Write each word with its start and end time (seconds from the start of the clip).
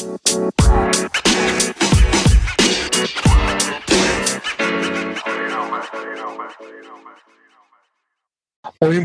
Oyun 0.00 0.18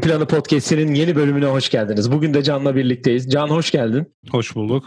Planı 0.01 0.27
Podcast'inin 0.27 0.93
yeni 0.93 1.15
bölümüne 1.15 1.45
hoş 1.45 1.69
geldiniz. 1.69 2.11
Bugün 2.11 2.33
de 2.33 2.43
Can'la 2.43 2.75
birlikteyiz. 2.75 3.29
Can 3.29 3.47
hoş 3.47 3.71
geldin. 3.71 4.13
Hoş 4.31 4.55
bulduk. 4.55 4.85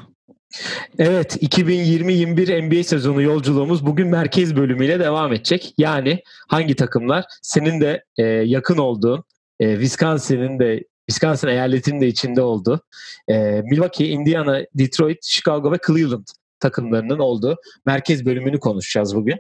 Evet, 0.99 1.43
2020-21 1.43 2.69
NBA 2.69 2.85
sezonu 2.85 3.23
yolculuğumuz 3.23 3.87
bugün 3.87 4.09
merkez 4.09 4.57
bölümüyle 4.57 5.01
devam 5.01 5.33
edecek. 5.33 5.75
Yani 5.79 6.23
hangi 6.49 6.77
takımlar 6.77 7.25
senin 7.43 7.81
de 7.81 8.05
e, 8.19 8.23
yakın 8.25 8.79
olduğun, 8.79 9.25
e, 9.61 9.73
Wisconsin'in 9.73 10.59
de 10.59 10.85
Wisconsin 11.11 11.49
eyaletinin 11.49 12.01
de 12.01 12.07
içinde 12.07 12.43
olduğu, 12.43 12.81
e, 13.29 13.63
Milwaukee, 13.65 14.09
Indiana, 14.09 14.61
Detroit, 14.75 15.25
Chicago 15.25 15.73
ve 15.73 15.79
Cleveland 15.87 16.27
takımlarının 16.61 17.19
olduğu 17.19 17.57
merkez 17.87 18.27
bölümünü 18.27 18.61
konuşacağız 18.61 19.17
bugün. 19.17 19.39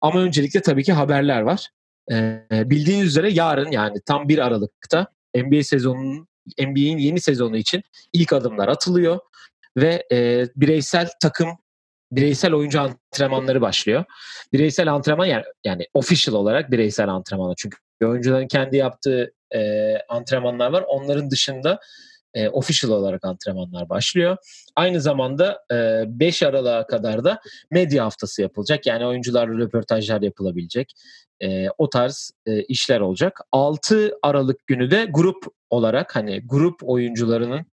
Ama 0.00 0.20
öncelikle 0.20 0.62
tabii 0.62 0.84
ki 0.84 0.92
haberler 0.92 1.40
var. 1.40 1.68
E, 2.12 2.40
bildiğiniz 2.50 3.06
üzere 3.06 3.30
yarın 3.30 3.70
yani 3.70 4.00
tam 4.06 4.28
1 4.28 4.38
Aralık'ta 4.38 5.06
NBA 5.34 5.62
sezonunun 5.62 6.28
NBA'in 6.58 6.98
yeni 6.98 7.20
sezonu 7.20 7.56
için 7.56 7.82
ilk 8.12 8.32
adımlar 8.32 8.68
atılıyor 8.68 9.18
ve 9.76 10.06
e, 10.12 10.46
bireysel 10.56 11.08
takım 11.22 11.48
bireysel 12.12 12.54
oyuncu 12.54 12.80
antrenmanları 12.80 13.60
başlıyor. 13.60 14.04
Bireysel 14.52 14.92
antrenman 14.92 15.26
yani, 15.26 15.44
yani 15.64 15.86
official 15.94 16.34
olarak 16.34 16.70
bireysel 16.70 17.08
antrenmanlar. 17.08 17.54
Çünkü 17.58 17.78
oyuncuların 18.02 18.48
kendi 18.48 18.76
yaptığı 18.76 19.32
e, 19.54 19.96
antrenmanlar 20.08 20.72
var. 20.72 20.84
Onların 20.88 21.30
dışında 21.30 21.80
e, 22.34 22.48
official 22.48 22.90
olarak 22.90 23.24
antrenmanlar 23.24 23.88
başlıyor. 23.88 24.36
Aynı 24.76 25.00
zamanda 25.00 25.58
e, 25.72 26.04
5 26.06 26.42
Aralık'a 26.42 26.86
kadar 26.86 27.24
da 27.24 27.40
medya 27.70 28.04
haftası 28.04 28.42
yapılacak. 28.42 28.86
Yani 28.86 29.06
oyuncularla 29.06 29.58
röportajlar 29.58 30.22
yapılabilecek. 30.22 30.92
E, 31.42 31.66
o 31.78 31.90
tarz 31.90 32.32
e, 32.46 32.62
işler 32.62 33.00
olacak. 33.00 33.40
6 33.52 34.18
Aralık 34.22 34.66
günü 34.66 34.90
de 34.90 35.06
grup 35.10 35.44
olarak 35.70 36.16
hani 36.16 36.46
grup 36.46 36.80
oyuncularının 36.82 37.66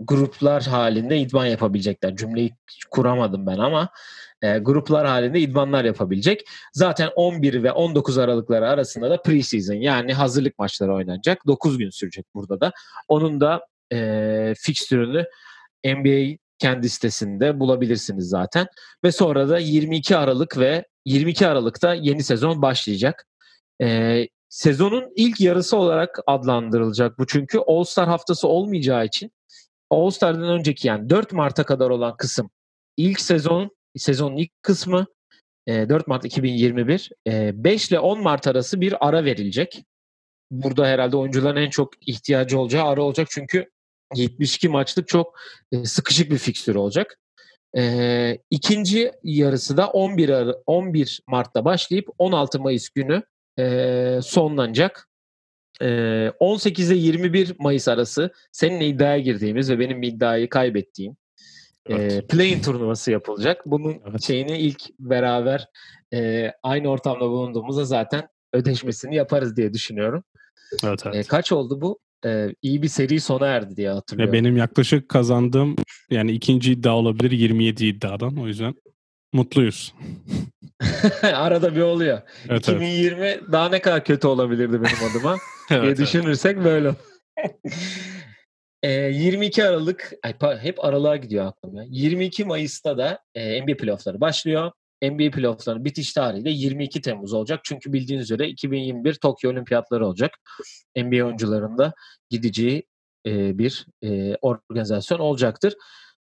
gruplar 0.00 0.62
halinde 0.62 1.18
idman 1.18 1.46
yapabilecekler. 1.46 2.16
Cümleyi 2.16 2.50
kuramadım 2.90 3.46
ben 3.46 3.58
ama 3.58 3.88
e, 4.42 4.58
gruplar 4.58 5.06
halinde 5.06 5.40
idmanlar 5.40 5.84
yapabilecek. 5.84 6.48
Zaten 6.72 7.10
11 7.16 7.62
ve 7.62 7.72
19 7.72 8.18
Aralıkları 8.18 8.68
arasında 8.68 9.10
da 9.10 9.22
preseason 9.22 9.74
yani 9.74 10.14
hazırlık 10.14 10.58
maçları 10.58 10.94
oynanacak. 10.94 11.46
9 11.46 11.78
gün 11.78 11.90
sürecek 11.90 12.26
burada 12.34 12.60
da. 12.60 12.72
Onun 13.08 13.40
da 13.40 13.66
e, 13.92 14.54
fikstürünü 14.58 15.26
NBA 15.84 16.36
kendi 16.58 16.88
sitesinde 16.88 17.60
bulabilirsiniz 17.60 18.28
zaten. 18.28 18.66
Ve 19.04 19.12
sonra 19.12 19.48
da 19.48 19.58
22 19.58 20.16
Aralık 20.16 20.58
ve 20.58 20.84
22 21.04 21.46
Aralık'ta 21.46 21.94
yeni 21.94 22.22
sezon 22.22 22.62
başlayacak. 22.62 23.26
E, 23.82 24.28
sezonun 24.48 25.12
ilk 25.16 25.40
yarısı 25.40 25.76
olarak 25.76 26.18
adlandırılacak 26.26 27.18
bu 27.18 27.26
çünkü 27.26 27.58
All-Star 27.58 28.08
haftası 28.08 28.48
olmayacağı 28.48 29.04
için 29.04 29.32
All-Star'dan 29.90 30.48
önceki 30.48 30.88
yani 30.88 31.10
4 31.10 31.32
Mart'a 31.32 31.64
kadar 31.64 31.90
olan 31.90 32.16
kısım 32.16 32.50
ilk 32.96 33.20
sezon 33.20 33.70
sezonun 33.96 34.36
ilk 34.36 34.62
kısmı 34.62 35.06
4 35.68 36.06
Mart 36.06 36.24
2021 36.24 37.10
5 37.26 37.88
ile 37.88 37.98
10 37.98 38.22
Mart 38.22 38.46
arası 38.46 38.80
bir 38.80 39.08
ara 39.08 39.24
verilecek. 39.24 39.84
Burada 40.50 40.86
herhalde 40.86 41.16
oyuncuların 41.16 41.60
en 41.62 41.70
çok 41.70 42.08
ihtiyacı 42.08 42.58
olacağı 42.58 42.86
ara 42.86 43.02
olacak 43.02 43.28
çünkü 43.30 43.70
72 44.14 44.68
maçlık 44.68 45.08
çok 45.08 45.38
sıkışık 45.84 46.30
bir 46.30 46.38
fikstür 46.38 46.74
olacak. 46.74 47.18
İkinci 48.50 49.12
yarısı 49.22 49.76
da 49.76 49.90
11 49.90 50.54
11 50.66 51.20
Mart'ta 51.26 51.64
başlayıp 51.64 52.08
16 52.18 52.60
Mayıs 52.60 52.88
günü 52.88 53.22
sonlanacak. 54.22 55.08
18 56.40 56.90
ile 56.90 56.98
21 56.98 57.54
Mayıs 57.58 57.88
arası 57.88 58.30
seninle 58.52 58.86
iddiaya 58.86 59.18
girdiğimiz 59.18 59.70
ve 59.70 59.78
benim 59.78 60.02
iddiayı 60.02 60.48
kaybettiğim 60.48 61.16
evet. 61.86 62.12
e, 62.12 62.26
play-in 62.26 62.62
turnuvası 62.62 63.10
yapılacak. 63.10 63.62
Bunun 63.66 63.96
evet. 64.10 64.22
şeyini 64.22 64.58
ilk 64.58 64.82
beraber 64.98 65.66
e, 66.14 66.52
aynı 66.62 66.88
ortamda 66.88 67.28
bulunduğumuzda 67.28 67.84
zaten 67.84 68.28
ödeşmesini 68.52 69.16
yaparız 69.16 69.56
diye 69.56 69.72
düşünüyorum. 69.72 70.24
Evet, 70.84 71.02
evet. 71.06 71.16
E, 71.16 71.22
kaç 71.22 71.52
oldu 71.52 71.80
bu? 71.80 71.98
E, 72.26 72.48
iyi 72.62 72.82
bir 72.82 72.88
seri 72.88 73.20
sona 73.20 73.46
erdi 73.46 73.76
diye 73.76 73.90
hatırlıyorum. 73.90 74.32
Ve 74.34 74.38
benim 74.38 74.56
yaklaşık 74.56 75.08
kazandığım 75.08 75.76
yani 76.10 76.32
ikinci 76.32 76.72
iddia 76.72 76.96
olabilir 76.96 77.30
27 77.30 77.86
iddiadan 77.86 78.36
o 78.36 78.46
yüzden 78.46 78.74
mutluyuz. 79.32 79.94
Arada 81.22 81.76
bir 81.76 81.80
oluyor. 81.80 82.20
Evet, 82.48 82.68
2020 82.68 83.20
evet. 83.20 83.42
daha 83.52 83.68
ne 83.68 83.80
kadar 83.80 84.04
kötü 84.04 84.26
olabilirdi 84.26 84.82
benim 84.82 85.10
adıma 85.10 85.36
evet, 85.70 85.82
diye 85.82 85.96
düşünürsek 85.96 86.56
evet. 86.56 86.64
böyle. 86.64 86.94
e, 88.82 88.90
22 88.90 89.64
Aralık, 89.64 90.12
ay, 90.22 90.58
hep 90.58 90.84
aralığa 90.84 91.16
gidiyor 91.16 91.46
aklım 91.46 91.76
ya. 91.76 91.84
22 91.88 92.44
Mayıs'ta 92.44 92.98
da 92.98 93.22
e, 93.34 93.62
NBA 93.62 93.76
playoffları 93.76 94.20
başlıyor. 94.20 94.72
NBA 95.02 95.30
playofflarının 95.30 95.84
bitiş 95.84 96.12
tarihi 96.12 96.44
de 96.44 96.50
22 96.50 97.00
Temmuz 97.00 97.32
olacak. 97.32 97.60
Çünkü 97.64 97.92
bildiğiniz 97.92 98.24
üzere 98.24 98.48
2021 98.48 99.14
Tokyo 99.14 99.50
Olimpiyatları 99.50 100.06
olacak. 100.06 100.30
NBA 100.96 101.24
oyuncularında 101.24 101.92
gideceği 102.30 102.86
e, 103.26 103.58
bir 103.58 103.86
e, 104.02 104.36
organizasyon 104.36 105.18
olacaktır. 105.18 105.74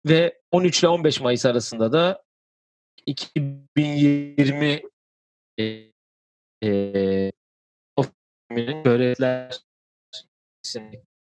Ve 0.06 0.40
13 0.50 0.80
ile 0.80 0.88
15 0.88 1.20
Mayıs 1.20 1.46
arasında 1.46 1.92
da 1.92 2.22
2020 3.06 4.82
e, 5.58 5.64
e, 6.64 7.32
görevler 8.84 9.60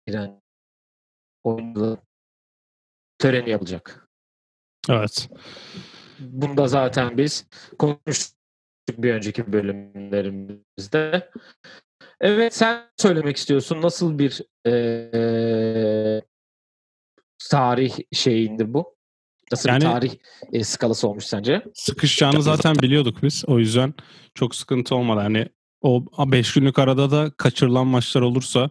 giren 0.08 0.42
oyuncuların 1.44 2.00
töreni 3.20 3.50
yapılacak. 3.50 4.10
Evet. 4.90 5.30
Bunda 6.20 6.68
zaten 6.68 7.18
biz 7.18 7.48
konuştuk 7.80 8.40
bir 8.90 9.14
önceki 9.14 9.54
bölümlerimizde. 9.54 11.32
Evet 12.22 12.56
sen 12.56 12.90
söylemek 12.98 13.38
istiyorsun. 13.38 13.82
Nasıl 13.82 14.20
bir 14.20 14.42
e, 14.68 16.22
tarih 17.50 17.98
şeyindi 18.14 18.74
bu? 18.74 18.96
Nasıl 19.52 19.70
yani, 19.70 19.80
bir 19.80 19.86
tarih 19.86 20.14
e, 20.54 20.64
skalası 20.64 21.08
olmuş 21.08 21.26
sence? 21.26 21.64
Sıkışacağını 21.74 22.42
zaten 22.42 22.76
biliyorduk 22.76 23.24
biz. 23.24 23.44
O 23.48 23.60
yüzden 23.60 23.94
çok 24.36 24.56
sıkıntı 24.56 24.96
olmadı. 24.96 25.20
Hani 25.20 25.48
o 25.82 26.06
5 26.32 26.54
günlük 26.54 26.80
arada 26.80 27.12
da 27.12 27.32
kaçırılan 27.38 27.88
maçlar 27.88 28.22
olursa 28.22 28.70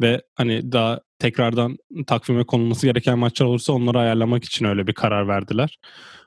ve 0.00 0.22
hani 0.34 0.72
daha 0.72 1.00
tekrardan 1.18 1.76
takvime 2.06 2.44
konulması 2.44 2.86
gereken 2.86 3.18
maçlar 3.18 3.46
olursa 3.46 3.72
onları 3.72 3.98
ayarlamak 3.98 4.44
için 4.44 4.64
öyle 4.64 4.86
bir 4.86 4.92
karar 4.94 5.28
verdiler. 5.28 5.78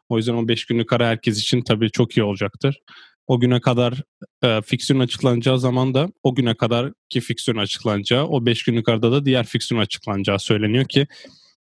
O 0.10 0.18
yüzden 0.18 0.34
o 0.34 0.48
5 0.48 0.66
günlük 0.66 0.94
ara 0.94 1.08
herkes 1.08 1.40
için 1.40 1.62
tabii 1.62 1.92
çok 1.92 2.18
iyi 2.18 2.24
olacaktır. 2.24 2.80
O 3.28 3.40
güne 3.40 3.62
kadar 3.62 4.02
e, 4.44 4.62
fiksiyonun 4.62 5.04
açıklanacağı 5.04 5.60
zaman 5.60 5.94
da 5.94 6.10
o 6.24 6.36
güne 6.36 6.58
kadar 6.58 6.92
ki 7.10 7.22
fiksiyonun 7.22 7.62
açıklanacağı, 7.62 8.26
o 8.28 8.46
5 8.46 8.64
günlük 8.64 8.90
arada 8.90 9.12
da 9.12 9.26
diğer 9.26 9.46
fiksiyonun 9.46 9.84
açıklanacağı 9.84 10.40
söyleniyor 10.40 10.86
ki 10.86 11.08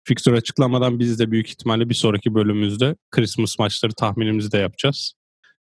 Fixture 0.07 0.35
açıklamadan 0.37 0.99
biz 0.99 1.19
de 1.19 1.31
büyük 1.31 1.49
ihtimalle 1.49 1.89
bir 1.89 1.93
sonraki 1.95 2.33
bölümümüzde 2.35 2.95
Christmas 3.11 3.59
maçları 3.59 3.93
tahminimizi 3.93 4.51
de 4.51 4.57
yapacağız. 4.57 5.13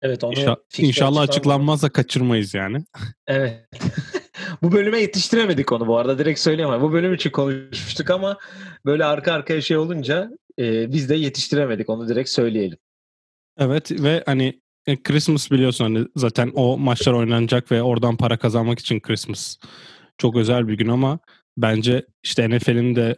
Evet 0.01 0.23
onu 0.23 0.33
İnşa- 0.33 0.57
İnşallah 0.77 1.21
açıklanmazsa 1.21 1.89
kaçırmayız 1.89 2.53
yani. 2.53 2.85
Evet. 3.27 3.65
bu 4.61 4.71
bölüme 4.71 4.99
yetiştiremedik 4.99 5.71
onu 5.71 5.87
bu 5.87 5.97
arada 5.97 6.19
direkt 6.19 6.39
söyleyemem. 6.39 6.81
Bu 6.81 6.93
bölüm 6.93 7.13
için 7.13 7.29
konuşmuştuk 7.29 8.09
ama 8.09 8.37
böyle 8.85 9.05
arka 9.05 9.33
arkaya 9.33 9.61
şey 9.61 9.77
olunca 9.77 10.29
e, 10.59 10.91
biz 10.91 11.09
de 11.09 11.15
yetiştiremedik 11.15 11.89
onu 11.89 12.07
direkt 12.07 12.29
söyleyelim. 12.29 12.77
Evet 13.57 13.91
ve 13.91 14.23
hani 14.25 14.61
e, 14.87 15.03
Christmas 15.03 15.51
biliyorsun 15.51 15.85
hani 15.85 16.07
zaten 16.15 16.51
o 16.55 16.77
maçlar 16.77 17.13
oynanacak 17.13 17.71
ve 17.71 17.81
oradan 17.81 18.17
para 18.17 18.37
kazanmak 18.37 18.79
için 18.79 18.99
Christmas 18.99 19.57
çok 20.17 20.35
özel 20.35 20.67
bir 20.67 20.77
gün 20.77 20.87
ama 20.87 21.19
bence 21.57 22.05
işte 22.23 22.49
NFL'in 22.49 22.95
de 22.95 23.15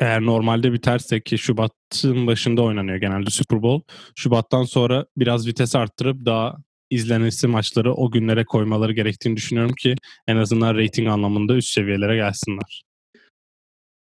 eğer 0.00 0.20
normalde 0.20 0.72
biterse 0.72 1.20
ki 1.20 1.38
Şubat'ın 1.38 2.26
başında 2.26 2.62
oynanıyor 2.62 2.96
genelde 2.96 3.30
Super 3.30 3.62
Bowl. 3.62 3.92
Şubat'tan 4.16 4.64
sonra 4.64 5.06
biraz 5.16 5.46
vites 5.46 5.76
arttırıp 5.76 6.26
daha 6.26 6.56
izlenesi 6.90 7.46
maçları 7.46 7.94
o 7.94 8.10
günlere 8.10 8.44
koymaları 8.44 8.92
gerektiğini 8.92 9.36
düşünüyorum 9.36 9.74
ki 9.74 9.94
en 10.26 10.36
azından 10.36 10.76
rating 10.76 11.08
anlamında 11.08 11.54
üst 11.54 11.68
seviyelere 11.68 12.16
gelsinler. 12.16 12.84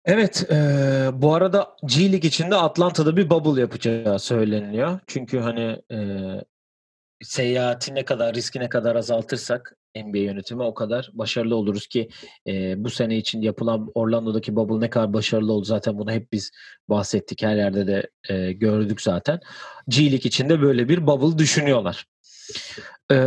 Evet, 0.05 0.51
e, 0.51 0.55
bu 1.13 1.33
arada 1.33 1.75
G 1.85 2.11
League 2.11 2.27
içinde 2.27 2.55
Atlanta'da 2.55 3.17
bir 3.17 3.29
bubble 3.29 3.61
yapacağı 3.61 4.19
söyleniyor. 4.19 4.99
Çünkü 5.07 5.39
hani 5.39 5.81
e, 5.91 5.97
seyahati 7.23 7.95
ne 7.95 8.05
kadar 8.05 8.35
riski 8.35 8.59
ne 8.59 8.69
kadar 8.69 8.95
azaltırsak 8.95 9.75
NBA 9.95 10.17
yönetimi 10.17 10.63
o 10.63 10.73
kadar 10.73 11.09
başarılı 11.13 11.55
oluruz 11.55 11.87
ki 11.87 12.09
e, 12.47 12.83
bu 12.83 12.89
sene 12.89 13.17
için 13.17 13.41
yapılan 13.41 13.91
Orlando'daki 13.95 14.55
bubble 14.55 14.85
ne 14.85 14.89
kadar 14.89 15.13
başarılı 15.13 15.53
oldu 15.53 15.65
zaten 15.65 15.97
bunu 15.97 16.11
hep 16.11 16.31
biz 16.31 16.51
bahsettik 16.89 17.43
her 17.43 17.55
yerde 17.55 17.87
de 17.87 18.09
e, 18.29 18.51
gördük 18.51 19.01
zaten. 19.01 19.39
G 19.87 20.01
League 20.01 20.17
için 20.17 20.49
de 20.49 20.61
böyle 20.61 20.89
bir 20.89 21.07
bubble 21.07 21.37
düşünüyorlar. 21.37 22.05
E, 23.11 23.17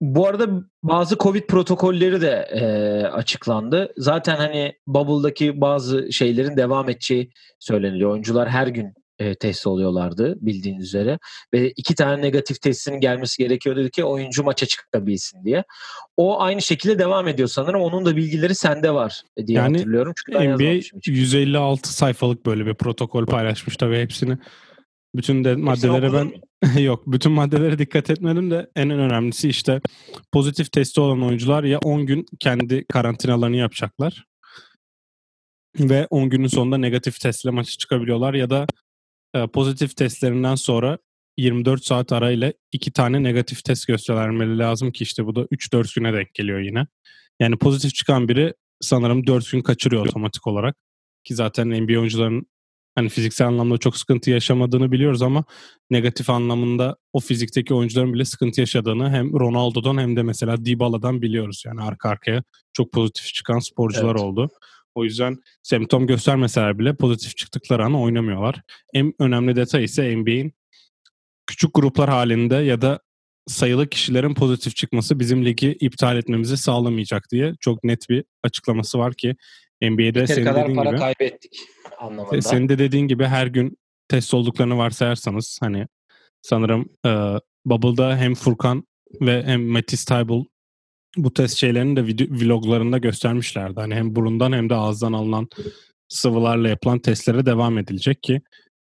bu 0.00 0.26
arada 0.26 0.48
bazı 0.82 1.18
Covid 1.18 1.46
protokolleri 1.46 2.20
de 2.20 2.48
e, 2.52 2.62
açıklandı. 3.06 3.92
Zaten 3.96 4.36
hani 4.36 4.72
Bubble'daki 4.86 5.60
bazı 5.60 6.12
şeylerin 6.12 6.56
devam 6.56 6.88
edeceği 6.88 7.30
söyleniliyor. 7.58 8.10
Oyuncular 8.10 8.48
her 8.48 8.66
gün 8.66 8.94
e, 9.18 9.34
test 9.34 9.66
oluyorlardı 9.66 10.36
bildiğiniz 10.40 10.84
üzere. 10.84 11.18
Ve 11.54 11.70
iki 11.70 11.94
tane 11.94 12.22
negatif 12.22 12.60
testinin 12.60 13.00
gelmesi 13.00 13.42
gerekiyordu 13.42 13.88
ki 13.88 14.04
oyuncu 14.04 14.44
maça 14.44 14.66
çıkabilsin 14.66 15.44
diye. 15.44 15.64
O 16.16 16.40
aynı 16.40 16.62
şekilde 16.62 16.98
devam 16.98 17.28
ediyor 17.28 17.48
sanırım. 17.48 17.80
Onun 17.80 18.06
da 18.06 18.16
bilgileri 18.16 18.54
sende 18.54 18.94
var 18.94 19.22
diye 19.46 19.58
yani, 19.58 19.76
hatırlıyorum. 19.76 20.12
Çünkü 20.16 20.48
NBA 20.48 20.80
156 21.06 21.92
sayfalık 21.92 22.46
böyle 22.46 22.66
bir 22.66 22.74
protokol 22.74 23.26
paylaşmış 23.26 23.76
tabii 23.76 24.00
hepsini. 24.00 24.38
Bütün 25.14 25.44
de 25.44 25.54
maddelere 25.54 26.12
ben 26.12 26.32
yok 26.80 27.02
bütün 27.06 27.32
maddelere 27.32 27.78
dikkat 27.78 28.10
etmedim 28.10 28.50
de 28.50 28.70
en 28.76 28.90
önemlisi 28.90 29.48
işte 29.48 29.80
pozitif 30.32 30.72
testi 30.72 31.00
olan 31.00 31.22
oyuncular 31.22 31.64
ya 31.64 31.78
10 31.78 32.06
gün 32.06 32.26
kendi 32.40 32.84
karantinalarını 32.86 33.56
yapacaklar 33.56 34.24
ve 35.78 36.06
10 36.10 36.30
günün 36.30 36.46
sonunda 36.46 36.78
negatif 36.78 37.20
testle 37.20 37.50
maçı 37.50 37.78
çıkabiliyorlar 37.78 38.34
ya 38.34 38.50
da 38.50 38.66
e, 39.34 39.46
pozitif 39.46 39.96
testlerinden 39.96 40.54
sonra 40.54 40.98
24 41.38 41.84
saat 41.84 42.12
arayla 42.12 42.52
iki 42.72 42.92
tane 42.92 43.22
negatif 43.22 43.64
test 43.64 43.86
göstermeleri 43.86 44.58
lazım 44.58 44.92
ki 44.92 45.04
işte 45.04 45.26
bu 45.26 45.36
da 45.36 45.40
3-4 45.40 45.94
güne 45.94 46.12
denk 46.12 46.34
geliyor 46.34 46.60
yine. 46.60 46.86
Yani 47.40 47.56
pozitif 47.56 47.94
çıkan 47.94 48.28
biri 48.28 48.54
sanırım 48.80 49.26
4 49.26 49.52
gün 49.52 49.62
kaçırıyor 49.62 50.06
otomatik 50.06 50.46
olarak. 50.46 50.76
Ki 51.24 51.34
zaten 51.34 51.68
NBA 51.68 51.98
oyuncuların 52.00 52.46
hani 52.98 53.08
fiziksel 53.08 53.46
anlamda 53.46 53.78
çok 53.78 53.96
sıkıntı 53.96 54.30
yaşamadığını 54.30 54.92
biliyoruz 54.92 55.22
ama 55.22 55.44
negatif 55.90 56.30
anlamında 56.30 56.96
o 57.12 57.20
fizikteki 57.20 57.74
oyuncuların 57.74 58.14
bile 58.14 58.24
sıkıntı 58.24 58.60
yaşadığını 58.60 59.10
hem 59.10 59.32
Ronaldo'dan 59.40 59.98
hem 59.98 60.16
de 60.16 60.22
mesela 60.22 60.64
Dybala'dan 60.64 61.22
biliyoruz. 61.22 61.62
Yani 61.66 61.82
arka 61.82 62.08
arkaya 62.08 62.42
çok 62.72 62.92
pozitif 62.92 63.34
çıkan 63.34 63.58
sporcular 63.58 64.10
evet. 64.10 64.20
oldu. 64.20 64.50
O 64.94 65.04
yüzden 65.04 65.36
semptom 65.62 66.06
göstermeseler 66.06 66.78
bile 66.78 66.96
pozitif 66.96 67.36
çıktıkları 67.36 67.84
an 67.84 67.94
oynamıyorlar. 67.94 68.62
En 68.94 69.12
önemli 69.18 69.56
detay 69.56 69.84
ise 69.84 70.16
NBA'in 70.16 70.52
küçük 71.46 71.74
gruplar 71.74 72.10
halinde 72.10 72.54
ya 72.54 72.80
da 72.82 73.00
sayılı 73.46 73.88
kişilerin 73.88 74.34
pozitif 74.34 74.76
çıkması 74.76 75.20
bizim 75.20 75.44
ligi 75.44 75.76
iptal 75.80 76.16
etmemizi 76.16 76.56
sağlamayacak 76.56 77.30
diye 77.30 77.52
çok 77.60 77.84
net 77.84 78.08
bir 78.10 78.24
açıklaması 78.42 78.98
var 78.98 79.14
ki 79.14 79.36
NBA'de 79.82 80.26
senin 80.26 80.44
kadar 80.44 80.74
para 80.74 80.90
gibi 80.90 80.98
kaybettik 80.98 81.60
anlamında. 81.98 82.42
Senin 82.42 82.68
de 82.68 82.78
dediğin 82.78 83.08
gibi 83.08 83.24
her 83.24 83.46
gün 83.46 83.76
test 84.08 84.34
olduklarını 84.34 84.78
varsayarsanız 84.78 85.58
hani 85.60 85.86
sanırım 86.42 86.88
e, 87.06 87.10
Bubble'da 87.64 88.16
hem 88.16 88.34
Furkan 88.34 88.84
ve 89.20 89.42
hem 89.42 89.72
Metis 89.72 90.04
Tybal 90.04 90.44
bu 91.16 91.34
test 91.34 91.56
şeylerini 91.56 91.96
de 91.96 92.06
video, 92.06 92.26
vloglarında 92.30 92.98
göstermişlerdi. 92.98 93.80
Hani 93.80 93.94
hem 93.94 94.16
burundan 94.16 94.52
hem 94.52 94.70
de 94.70 94.74
ağızdan 94.74 95.12
alınan 95.12 95.48
sıvılarla 96.08 96.68
yapılan 96.68 96.98
testlere 96.98 97.46
devam 97.46 97.78
edilecek 97.78 98.22
ki 98.22 98.40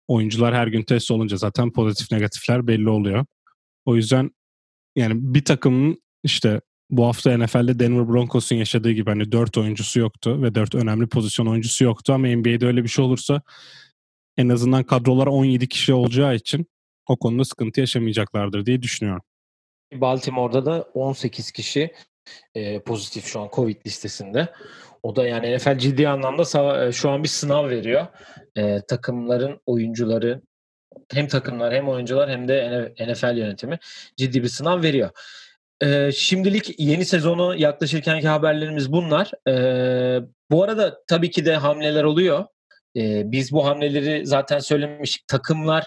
oyuncular 0.09 0.55
her 0.55 0.67
gün 0.67 0.83
test 0.83 1.11
olunca 1.11 1.37
zaten 1.37 1.73
pozitif 1.73 2.13
negatifler 2.13 2.67
belli 2.67 2.89
oluyor. 2.89 3.27
O 3.85 3.97
yüzden 3.97 4.31
yani 4.97 5.15
bir 5.35 5.45
takımın 5.45 6.03
işte 6.25 6.61
bu 6.93 7.06
hafta 7.06 7.39
NFL'de 7.39 7.79
Denver 7.79 8.09
Broncos'un 8.09 8.56
yaşadığı 8.56 8.91
gibi 8.91 9.11
hani 9.11 9.33
4 9.33 9.59
oyuncusu 9.59 10.00
yoktu 10.00 10.43
ve 10.43 10.55
4 10.55 10.75
önemli 10.75 11.06
pozisyon 11.06 11.47
oyuncusu 11.47 11.85
yoktu 11.85 12.12
ama 12.12 12.27
NBA'de 12.27 12.67
öyle 12.67 12.83
bir 12.83 12.89
şey 12.89 13.05
olursa 13.05 13.43
en 14.37 14.49
azından 14.49 14.85
kadrolar 14.85 15.27
17 15.27 15.69
kişi 15.69 15.94
olacağı 15.94 16.35
için 16.35 16.67
o 17.09 17.17
konuda 17.17 17.44
sıkıntı 17.44 17.81
yaşamayacaklardır 17.81 18.67
diye 18.67 18.83
düşünüyorum. 18.83 19.23
Baltimore'da 19.94 20.67
da 20.67 20.83
18 20.94 21.53
kişi 21.53 21.93
e, 22.55 22.81
pozitif 22.81 23.27
şu 23.27 23.41
an 23.41 23.49
Covid 23.53 23.77
listesinde. 23.87 24.49
O 25.03 25.17
da 25.17 25.27
yani 25.27 25.56
NFL 25.56 25.79
ciddi 25.79 26.09
anlamda 26.09 26.87
e, 26.87 26.93
şu 26.93 27.11
an 27.11 27.23
bir 27.23 27.29
sınav 27.29 27.69
veriyor. 27.69 28.06
E, 28.56 28.81
takımların 28.89 29.61
oyuncuları 29.67 30.43
hem 31.12 31.29
takımlar 31.29 31.75
hem 31.75 31.89
oyuncular 31.89 32.31
hem 32.31 32.49
de 32.49 32.94
NFL 33.00 33.37
yönetimi 33.37 33.79
ciddi 34.17 34.43
bir 34.43 34.49
sınav 34.49 34.83
veriyor. 34.83 35.11
E, 35.81 36.13
şimdilik 36.13 36.81
yeni 36.81 37.05
sezonu 37.05 37.55
yaklaşırkenki 37.57 38.29
haberlerimiz 38.29 38.93
bunlar. 38.93 39.31
E, 39.49 39.55
bu 40.51 40.63
arada 40.63 40.99
tabii 41.07 41.31
ki 41.31 41.45
de 41.45 41.57
hamleler 41.57 42.05
oluyor. 42.05 42.45
E, 42.97 43.33
biz 43.33 43.53
bu 43.53 43.67
hamleleri 43.67 44.27
zaten 44.27 44.59
söylemiştik. 44.59 45.29
Takımlar 45.29 45.87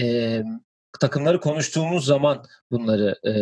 e, 0.00 0.42
takımları 1.00 1.40
konuştuğumuz 1.40 2.04
zaman 2.06 2.44
bunları 2.70 3.18
e, 3.26 3.32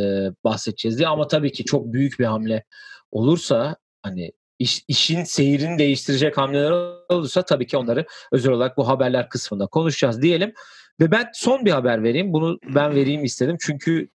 bahsedeceğiz 0.44 0.99
diye 0.99 1.08
ama 1.08 1.29
tabii 1.29 1.52
ki 1.52 1.64
çok 1.64 1.93
büyük 1.93 2.19
bir 2.19 2.25
hamle 2.25 2.64
olursa 3.11 3.76
hani 4.02 4.32
iş, 4.58 4.84
işin 4.88 5.25
seyrini 5.25 5.79
değiştirecek 5.79 6.38
hamleler 6.38 6.70
olursa 7.08 7.43
tabii 7.43 7.67
ki 7.67 7.76
onları 7.76 8.06
özel 8.32 8.52
olarak 8.52 8.76
bu 8.76 8.88
haberler 8.88 9.29
kısmında 9.29 9.67
konuşacağız 9.67 10.23
diyelim. 10.23 10.55
Ve 11.00 11.11
ben 11.11 11.31
son 11.34 11.64
bir 11.64 11.70
haber 11.70 12.02
vereyim. 12.02 12.32
Bunu 12.32 12.58
ben 12.75 12.94
vereyim 12.94 13.25
istedim. 13.25 13.56
Çünkü 13.61 14.08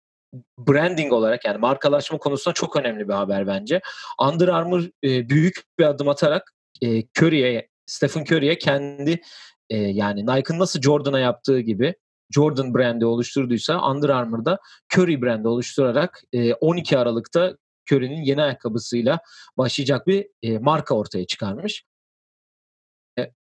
branding 0.58 1.14
olarak 1.14 1.46
yani 1.46 1.58
markalaşma 1.58 2.18
konusunda 2.18 2.54
çok 2.54 2.76
önemli 2.76 3.08
bir 3.08 3.14
haber 3.14 3.48
bence. 3.48 3.82
Under 4.22 4.48
Armour 4.48 4.84
e, 5.04 5.30
büyük 5.30 5.64
bir 5.80 5.86
adım 5.86 6.10
atarak 6.10 6.54
e, 6.82 7.04
Curry'e, 7.20 7.68
Stephen 7.86 8.22
Curry'e 8.22 8.58
kendi 8.58 9.22
e, 9.70 9.78
yani 9.78 10.26
Nike'ın 10.26 10.60
nasıl 10.60 10.82
Jordan'a 10.82 11.20
yaptığı 11.20 11.60
gibi 11.60 11.96
Jordan 12.36 12.74
brandi 12.74 13.06
oluşturduysa 13.06 13.92
Under 13.92 14.10
Armour'da 14.10 14.60
Curry 14.94 15.22
brandi 15.22 15.48
oluşturarak 15.48 16.24
12 16.62 16.98
Aralık'ta 16.98 17.58
Curry'nin 17.92 18.22
yeni 18.22 18.42
ayakkabısıyla 18.42 19.20
başlayacak 19.58 20.08
bir 20.08 20.28
marka 20.60 20.96
ortaya 20.96 21.26
çıkarmış. 21.26 21.84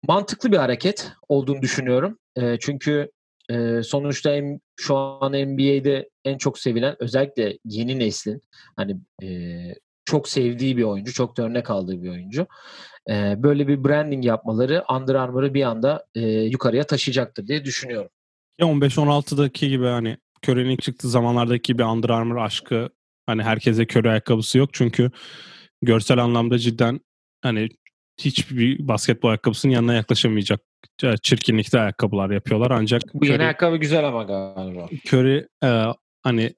Mantıklı 0.08 0.52
bir 0.52 0.56
hareket 0.56 1.12
olduğunu 1.28 1.62
düşünüyorum. 1.62 2.18
Çünkü 2.60 3.10
sonuçta 3.84 4.40
şu 4.76 4.96
an 4.96 5.32
NBA'de 5.32 6.10
en 6.24 6.38
çok 6.38 6.58
sevilen 6.58 6.96
özellikle 7.00 7.58
yeni 7.64 7.98
neslin 7.98 8.40
hani 8.76 8.96
çok 10.04 10.28
sevdiği 10.28 10.76
bir 10.76 10.82
oyuncu, 10.82 11.12
çok 11.12 11.36
da 11.36 11.42
örnek 11.42 11.70
aldığı 11.70 12.02
bir 12.02 12.10
oyuncu. 12.10 12.46
Böyle 13.36 13.68
bir 13.68 13.84
branding 13.84 14.24
yapmaları 14.24 14.84
Under 14.92 15.14
Armour'ı 15.14 15.54
bir 15.54 15.62
anda 15.62 16.06
yukarıya 16.50 16.84
taşıyacaktır 16.84 17.46
diye 17.46 17.64
düşünüyorum. 17.64 18.10
Ya 18.60 18.66
15-16'daki 18.66 19.68
gibi 19.68 19.84
hani 19.84 20.16
Curry'nin 20.48 20.76
çıktığı 20.76 21.08
zamanlardaki 21.08 21.78
bir 21.78 21.84
Under 21.84 22.10
Armour 22.10 22.36
aşkı 22.36 22.90
hani 23.26 23.42
herkese 23.42 23.82
Curry 23.82 24.10
ayakkabısı 24.10 24.58
yok 24.58 24.70
çünkü 24.72 25.10
görsel 25.82 26.18
anlamda 26.18 26.58
cidden 26.58 27.00
hani 27.42 27.68
hiçbir 28.20 28.88
basketbol 28.88 29.28
ayakkabısının 29.28 29.72
yanına 29.72 29.94
yaklaşamayacak 29.94 30.60
çirkinlikte 31.22 31.80
ayakkabılar 31.80 32.30
yapıyorlar 32.30 32.70
ancak 32.70 33.02
bu 33.14 33.18
Curry, 33.18 33.32
yeni 33.32 33.42
ayakkabı 33.42 33.76
güzel 33.76 34.04
ama 34.08 34.22
galiba. 34.22 34.88
Curry 35.12 35.46
e, 35.64 35.84
hani 36.22 36.54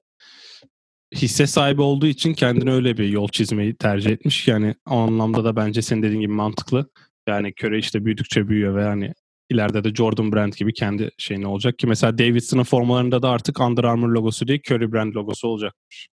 hisse 1.15 1.47
sahibi 1.47 1.81
olduğu 1.81 2.07
için 2.07 2.33
kendine 2.33 2.71
öyle 2.71 2.97
bir 2.97 3.07
yol 3.07 3.27
çizmeyi 3.27 3.75
tercih 3.75 4.11
etmiş. 4.11 4.47
Yani 4.47 4.75
o 4.89 4.95
anlamda 4.95 5.43
da 5.43 5.55
bence 5.55 5.81
senin 5.81 6.03
dediğin 6.03 6.21
gibi 6.21 6.33
mantıklı. 6.33 6.89
Yani 7.27 7.53
Curry 7.63 7.79
işte 7.79 8.05
büyüdükçe 8.05 8.47
büyüyor 8.47 8.75
ve 8.75 8.83
hani 8.83 9.13
ileride 9.49 9.83
de 9.83 9.95
Jordan 9.95 10.31
Brand 10.31 10.53
gibi 10.53 10.73
kendi 10.73 11.09
şeyine 11.17 11.47
olacak 11.47 11.79
ki 11.79 11.87
mesela 11.87 12.17
Davidson'ın 12.17 12.63
formalarında 12.63 13.21
da 13.21 13.29
artık 13.29 13.59
Under 13.59 13.83
Armour 13.83 14.09
logosu 14.09 14.47
değil 14.47 14.61
Curry 14.69 14.91
Brand 14.93 15.15
logosu 15.15 15.47
olacakmış. 15.47 16.07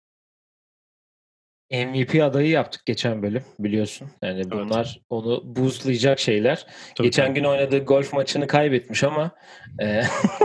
MVP 1.71 2.24
adayı 2.24 2.50
yaptık 2.50 2.86
geçen 2.86 3.24
bölüm 3.24 3.43
biliyorsun. 3.59 4.07
Yani 4.24 4.51
bunlar 4.51 4.86
evet. 4.86 5.05
onu 5.09 5.41
boostlayacak 5.45 6.19
şeyler. 6.19 6.67
Tabii 6.95 7.07
geçen 7.07 7.25
tabii. 7.25 7.36
gün 7.36 7.43
oynadığı 7.43 7.79
golf 7.79 8.13
maçını 8.13 8.47
kaybetmiş 8.47 9.03
ama 9.03 9.31
e, 9.81 10.03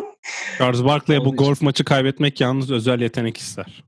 Charles 0.59 0.85
Barkley'e 0.85 1.25
bu 1.25 1.37
golf 1.37 1.63
maçı 1.63 1.85
kaybetmek 1.85 2.41
yalnız 2.41 2.71
özel 2.71 3.01
yetenek 3.01 3.37
ister. 3.37 3.85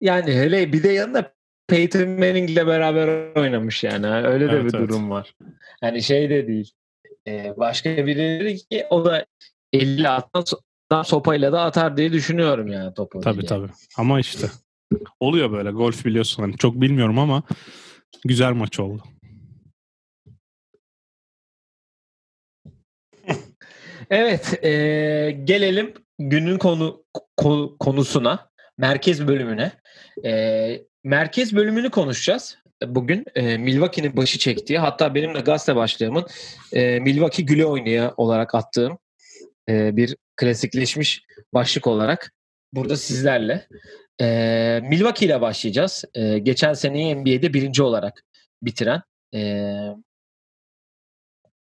Yani 0.00 0.32
hele 0.32 0.72
bir 0.72 0.82
de 0.82 0.88
yanında 0.88 1.34
Peyton 1.68 2.08
Manning 2.08 2.50
ile 2.50 2.66
beraber 2.66 3.36
oynamış 3.36 3.84
yani. 3.84 4.06
Öyle 4.06 4.48
de 4.48 4.52
evet, 4.52 4.64
bir 4.64 4.78
evet. 4.78 4.88
durum 4.88 5.10
var. 5.10 5.34
Yani 5.82 6.02
şey 6.02 6.30
de 6.30 6.46
değil. 6.46 6.72
Ee, 7.28 7.54
başka 7.56 8.06
biri 8.06 8.56
ki 8.56 8.86
o 8.90 9.04
da 9.04 9.26
50 9.72 10.08
attan 10.08 11.02
sopayla 11.02 11.52
da 11.52 11.62
atar 11.62 11.96
diye 11.96 12.12
düşünüyorum 12.12 12.68
yani 12.68 12.94
topu. 12.94 13.20
Tabii 13.20 13.40
diye. 13.40 13.48
tabii. 13.48 13.68
Ama 13.96 14.20
işte 14.20 14.46
oluyor 15.20 15.52
böyle 15.52 15.70
golf 15.70 16.04
biliyorsun. 16.04 16.42
Hani 16.42 16.56
çok 16.56 16.80
bilmiyorum 16.80 17.18
ama 17.18 17.42
güzel 18.24 18.52
maç 18.52 18.80
oldu. 18.80 19.02
evet, 24.10 24.64
e, 24.64 24.70
gelelim 25.44 25.94
günün 26.18 26.58
konu, 26.58 27.04
konu 27.36 27.76
konusuna, 27.78 28.50
merkez 28.78 29.28
bölümüne. 29.28 29.72
E, 30.24 30.82
merkez 31.04 31.56
bölümünü 31.56 31.90
konuşacağız 31.90 32.58
bugün. 32.86 33.24
E, 33.34 33.58
Milwaukee'nin 33.58 34.16
başı 34.16 34.38
çektiği, 34.38 34.78
hatta 34.78 35.14
benim 35.14 35.34
de 35.34 35.40
gazete 35.40 35.76
başlığımın 35.76 36.26
e, 36.72 37.00
Milwaukee 37.00 37.42
güle 37.42 37.66
oynaya 37.66 38.14
olarak 38.16 38.54
attığım 38.54 38.98
e, 39.68 39.96
bir 39.96 40.16
klasikleşmiş 40.36 41.24
başlık 41.54 41.86
olarak 41.86 42.32
burada 42.72 42.96
sizlerle. 42.96 43.68
E, 44.20 44.80
Milwaukee 44.82 45.26
ile 45.26 45.40
başlayacağız. 45.40 46.04
E, 46.14 46.38
geçen 46.38 46.72
seneyi 46.72 47.16
NBA'de 47.16 47.54
birinci 47.54 47.82
olarak 47.82 48.24
bitiren 48.62 49.02
e, 49.34 49.40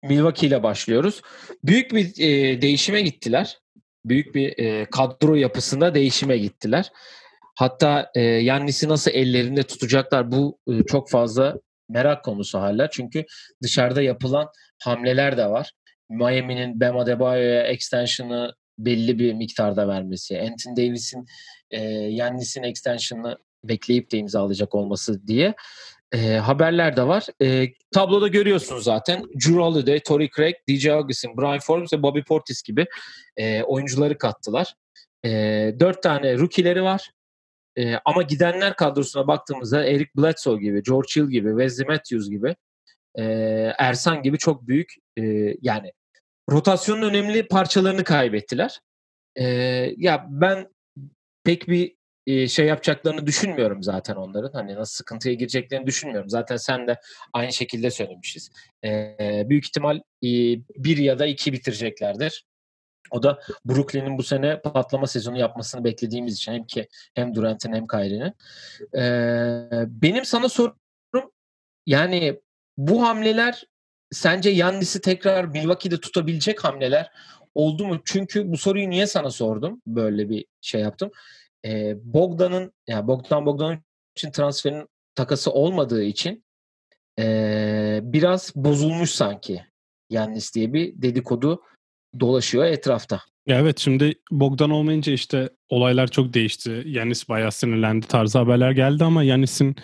Milwaukee 0.04 0.48
ile 0.48 0.64
başlıyoruz. 0.64 1.22
Büyük 1.64 1.94
bir 1.94 2.20
e, 2.20 2.62
değişime 2.62 3.02
gittiler. 3.02 3.60
Büyük 4.06 4.36
bir 4.36 4.58
e, 4.58 4.86
kadro 4.86 5.36
yapısında 5.36 5.96
değişime 5.96 6.38
gittiler. 6.38 6.92
Hatta 7.56 8.12
e, 8.16 8.22
Yannis'i 8.22 8.90
nasıl 8.90 9.12
ellerinde 9.12 9.64
tutacaklar 9.64 10.32
bu 10.32 10.60
e, 10.68 10.84
çok 10.84 11.10
fazla 11.10 11.56
merak 11.90 12.24
konusu 12.24 12.60
hala. 12.60 12.90
Çünkü 12.90 13.26
dışarıda 13.64 14.02
yapılan 14.02 14.50
hamleler 14.84 15.38
de 15.38 15.46
var. 15.46 15.72
Miami'nin 16.10 16.80
Bam 16.80 16.98
Adebayo'ya 16.98 17.64
extension'ı 17.64 18.54
belli 18.78 19.20
bir 19.20 19.34
miktarda 19.34 19.88
vermesi, 19.88 20.42
Anthony 20.42 20.78
Davis'in 20.78 21.26
e, 21.72 21.82
Yannis'in 21.92 22.64
extension'ını 22.64 23.38
bekleyip 23.64 24.12
de 24.12 24.18
imzalayacak 24.18 24.76
olması 24.76 25.28
diye 25.28 25.56
e, 26.14 26.38
haberler 26.38 26.98
de 26.98 27.08
var. 27.08 27.26
E, 27.42 27.68
tabloda 27.94 28.28
görüyorsunuz 28.28 28.84
zaten. 28.84 29.24
Drew 29.24 29.60
Holiday, 29.60 30.00
Torrey 30.00 30.30
Craig, 30.36 30.56
DJ 30.70 30.88
Augustin, 30.88 31.38
Brian 31.38 31.60
Forbes 31.60 31.94
ve 31.94 32.04
Bobby 32.04 32.22
Portis 32.22 32.64
gibi 32.64 32.86
e, 33.38 33.64
oyuncuları 33.64 34.18
kattılar. 34.18 34.74
E, 35.26 35.30
dört 35.80 36.04
tane 36.04 36.38
rookie'leri 36.38 36.84
var. 36.84 37.12
E, 37.78 37.96
ama 38.06 38.22
gidenler 38.22 38.76
kadrosuna 38.76 39.28
baktığımızda 39.28 39.86
Eric 39.86 40.10
Bledsoe 40.18 40.60
gibi, 40.60 40.84
George 40.84 41.08
Hill 41.16 41.30
gibi, 41.30 41.50
Wesley 41.50 41.88
Matthews 41.88 42.30
gibi, 42.30 42.56
e, 43.16 43.24
Ersan 43.78 44.22
gibi 44.22 44.38
çok 44.38 44.68
büyük 44.68 44.94
e, 45.18 45.24
yani 45.62 45.92
rotasyonun 46.52 47.10
önemli 47.10 47.48
parçalarını 47.48 48.04
kaybettiler. 48.04 48.80
E, 49.36 49.46
ya 49.98 50.28
ben 50.30 50.70
pek 51.44 51.68
bir 51.68 51.96
şey 52.48 52.66
yapacaklarını 52.66 53.28
düşünmüyorum 53.28 53.84
zaten 53.84 54.16
onların. 54.16 54.52
Hani 54.54 54.76
nasıl 54.76 54.96
sıkıntıya 54.96 55.34
gireceklerini 55.34 55.88
düşünmüyorum. 55.88 56.30
Zaten 56.30 56.58
sen 56.58 56.88
de 56.88 57.00
aynı 57.34 57.54
şekilde 57.54 57.92
söylemişiz. 57.92 58.52
Ee, 58.84 59.44
büyük 59.46 59.66
ihtimal 59.66 60.02
bir 60.78 60.98
ya 60.98 61.20
da 61.20 61.26
iki 61.26 61.54
bitireceklerdir. 61.54 62.46
O 63.12 63.24
da 63.24 63.40
Brooklyn'in 63.66 64.18
bu 64.18 64.24
sene 64.24 64.62
patlama 64.62 65.08
sezonu 65.08 65.40
yapmasını 65.40 65.84
beklediğimiz 65.84 66.36
için 66.36 66.52
hem 66.54 66.64
ki 66.64 66.88
hem 67.14 67.36
Durant'in 67.36 67.74
hem 67.74 67.88
Kyrie'nin. 67.88 68.34
Ee, 68.98 69.86
benim 69.88 70.26
sana 70.26 70.50
sorum 70.50 70.78
yani 71.86 72.42
bu 72.78 73.04
hamleler 73.04 73.64
sence 74.14 74.50
Yannis'i 74.50 75.02
tekrar 75.02 75.46
Milwaukee'de 75.46 76.00
tutabilecek 76.00 76.64
hamleler 76.64 77.12
oldu 77.56 77.88
mu? 77.88 78.02
Çünkü 78.06 78.52
bu 78.52 78.58
soruyu 78.58 78.90
niye 78.90 79.08
sana 79.08 79.30
sordum? 79.30 79.82
Böyle 79.88 80.30
bir 80.30 80.46
şey 80.62 80.82
yaptım 80.82 81.12
e, 81.66 81.96
Bogdan'ın 82.04 82.74
yani 82.88 83.08
Bogdan 83.08 83.46
Bogdan 83.46 83.84
için 84.18 84.32
transferin 84.32 84.88
takası 85.16 85.52
olmadığı 85.52 86.04
için 86.04 86.44
e, 87.20 88.00
biraz 88.04 88.52
bozulmuş 88.56 89.10
sanki 89.10 89.66
Yannis 90.10 90.56
diye 90.56 90.74
bir 90.74 91.02
dedikodu 91.02 91.62
dolaşıyor 92.20 92.66
etrafta. 92.66 93.22
Ya 93.48 93.60
evet 93.60 93.80
şimdi 93.80 94.14
Bogdan 94.32 94.70
olmayınca 94.70 95.14
işte 95.14 95.50
olaylar 95.70 96.08
çok 96.08 96.34
değişti. 96.34 96.84
Yanis 96.86 97.30
bayağı 97.30 97.52
sinirlendi 97.52 98.08
tarzı 98.08 98.38
haberler 98.38 98.72
geldi 98.72 99.04
ama 99.04 99.24
Yanis'in 99.24 99.76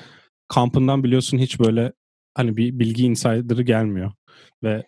kampından 0.48 1.04
biliyorsun 1.04 1.38
hiç 1.38 1.60
böyle 1.60 1.94
hani 2.40 2.58
bir 2.58 2.80
bilgi 2.80 3.04
insider'ı 3.06 3.64
gelmiyor. 3.64 4.12
Ve 4.64 4.84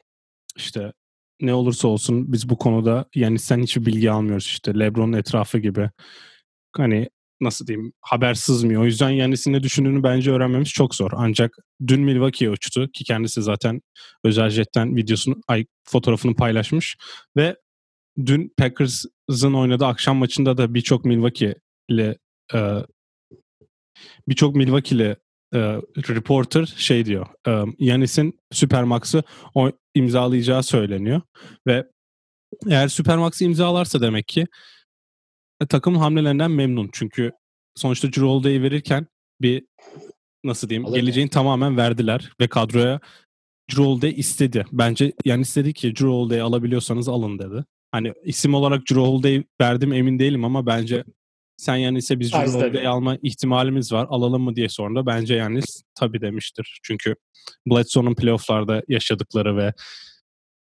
işte 0.57 0.93
ne 1.41 1.53
olursa 1.53 1.87
olsun 1.87 2.33
biz 2.33 2.49
bu 2.49 2.57
konuda 2.57 3.05
Yanis'ten 3.15 3.63
hiçbir 3.63 3.85
bilgi 3.85 4.11
almıyoruz 4.11 4.45
işte 4.45 4.79
Lebron'un 4.79 5.13
etrafı 5.13 5.59
gibi 5.59 5.89
hani 6.77 7.09
nasıl 7.41 7.67
diyeyim 7.67 7.93
haber 8.01 8.33
sızmıyor. 8.33 8.81
O 8.81 8.85
yüzden 8.85 9.09
Yanis'in 9.09 9.53
düşündüğünü 9.53 10.03
bence 10.03 10.31
öğrenmemiz 10.31 10.69
çok 10.69 10.95
zor. 10.95 11.11
Ancak 11.15 11.57
dün 11.87 12.01
Milwaukee'ye 12.01 12.51
uçtu 12.51 12.91
ki 12.91 13.03
kendisi 13.03 13.41
zaten 13.41 13.81
özel 14.23 14.49
jetten 14.49 14.95
videosunu, 14.95 15.41
ay, 15.47 15.65
fotoğrafını 15.83 16.35
paylaşmış 16.35 16.97
ve 17.37 17.55
dün 18.25 18.53
Packers'ın 18.57 19.53
oynadığı 19.53 19.85
akşam 19.85 20.17
maçında 20.17 20.57
da 20.57 20.73
birçok 20.73 21.05
Milwaukee 21.05 21.55
ile 21.89 22.17
e, 22.53 22.59
birçok 24.27 24.55
Milwaukee 24.55 24.95
ile 24.95 25.15
e, 25.53 25.59
reporter 26.09 26.73
şey 26.77 27.05
diyor. 27.05 27.27
E, 27.47 27.63
Yanis'in 27.79 28.39
Supermax'ı 28.51 29.23
o 29.55 29.71
imzalayacağı 29.95 30.63
söyleniyor 30.63 31.21
ve 31.67 31.87
eğer 32.69 32.87
Supermax'ı 32.87 33.43
imzalarsa 33.43 34.01
demek 34.01 34.27
ki 34.27 34.47
e, 35.61 35.65
takım 35.65 35.95
hamlelerinden 35.95 36.51
memnun. 36.51 36.89
Çünkü 36.93 37.31
sonuçta 37.75 38.07
Drew 38.07 38.21
Holiday'i 38.21 38.63
verirken 38.63 39.07
bir 39.41 39.65
nasıl 40.43 40.69
diyeyim 40.69 40.85
Alır 40.85 40.95
geleceğini 40.95 41.29
tamamen 41.29 41.77
verdiler 41.77 42.31
ve 42.41 42.47
kadroya 42.47 42.99
Drew 43.71 43.83
Holiday 43.83 44.13
istedi. 44.17 44.65
Bence 44.71 45.13
yani 45.25 45.41
istedi 45.41 45.73
ki 45.73 45.95
Drew 45.95 46.07
Holiday'i 46.07 46.41
alabiliyorsanız 46.41 47.09
alın 47.09 47.39
dedi. 47.39 47.65
Hani 47.91 48.13
isim 48.23 48.53
olarak 48.53 48.81
Drew 48.91 49.43
verdim 49.61 49.93
emin 49.93 50.19
değilim 50.19 50.45
ama 50.45 50.65
bence 50.65 51.03
sen 51.61 51.75
yani 51.75 51.97
ise 51.97 52.19
biz 52.19 52.33
Holiday'i 52.33 52.87
alma 52.87 53.17
ihtimalimiz 53.23 53.91
var. 53.91 54.07
Alalım 54.09 54.41
mı 54.41 54.55
diye 54.55 54.69
sordu. 54.69 55.05
Bence 55.05 55.35
yani 55.35 55.59
tabii 55.95 56.21
demiştir. 56.21 56.79
Çünkü 56.83 57.15
Bledsoe'nun 57.67 58.15
playofflarda 58.15 58.83
yaşadıkları 58.87 59.57
ve 59.57 59.73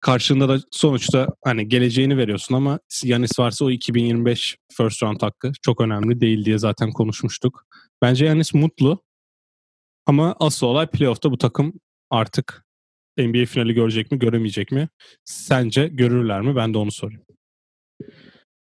karşında 0.01 0.49
da 0.49 0.59
sonuçta 0.71 1.29
hani 1.45 1.69
geleceğini 1.69 2.17
veriyorsun 2.17 2.55
ama 2.55 2.79
Yanis 3.05 3.39
varsa 3.39 3.65
o 3.65 3.71
2025 3.71 4.57
first 4.77 5.03
round 5.03 5.23
hakkı 5.23 5.53
çok 5.63 5.81
önemli 5.81 6.21
değil 6.21 6.45
diye 6.45 6.59
zaten 6.59 6.91
konuşmuştuk. 6.91 7.67
Bence 8.03 8.25
Yanis 8.25 8.55
mutlu 8.55 9.03
ama 10.07 10.37
asıl 10.41 10.67
olay 10.67 10.87
playoff'ta 10.87 11.31
bu 11.31 11.39
takım 11.39 11.73
artık 12.11 12.65
NBA 13.19 13.47
finali 13.47 13.75
görecek 13.75 14.13
mi 14.13 14.19
göremeyecek 14.19 14.73
mi? 14.73 14.89
Sence 15.25 15.89
görürler 15.89 16.41
mi? 16.41 16.57
Ben 16.57 16.75
de 16.75 16.79
onu 16.79 16.93
sorayım. 16.93 17.23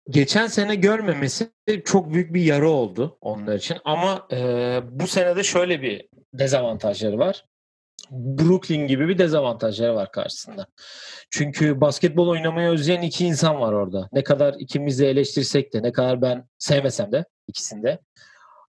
Geçen 0.09 0.47
sene 0.47 0.75
görmemesi 0.75 1.51
çok 1.85 2.13
büyük 2.13 2.33
bir 2.33 2.41
yara 2.41 2.69
oldu 2.69 3.17
onlar 3.21 3.55
için 3.55 3.77
ama 3.85 4.27
e, 4.31 4.37
bu 4.91 5.07
senede 5.07 5.43
şöyle 5.43 5.81
bir 5.81 6.07
dezavantajları 6.33 7.17
var. 7.17 7.45
Brooklyn 8.11 8.87
gibi 8.87 9.07
bir 9.07 9.17
dezavantajları 9.17 9.95
var 9.95 10.11
karşısında. 10.11 10.67
Çünkü 11.29 11.81
basketbol 11.81 12.27
oynamayı 12.27 12.69
özleyen 12.69 13.01
iki 13.01 13.25
insan 13.25 13.59
var 13.59 13.73
orada. 13.73 14.09
Ne 14.13 14.23
kadar 14.23 14.55
ikimiz 14.59 14.99
de 14.99 15.09
eleştirsek 15.09 15.73
de 15.73 15.83
ne 15.83 15.91
kadar 15.91 16.21
ben 16.21 16.47
sevmesem 16.57 17.11
de 17.11 17.25
ikisinde. 17.47 17.99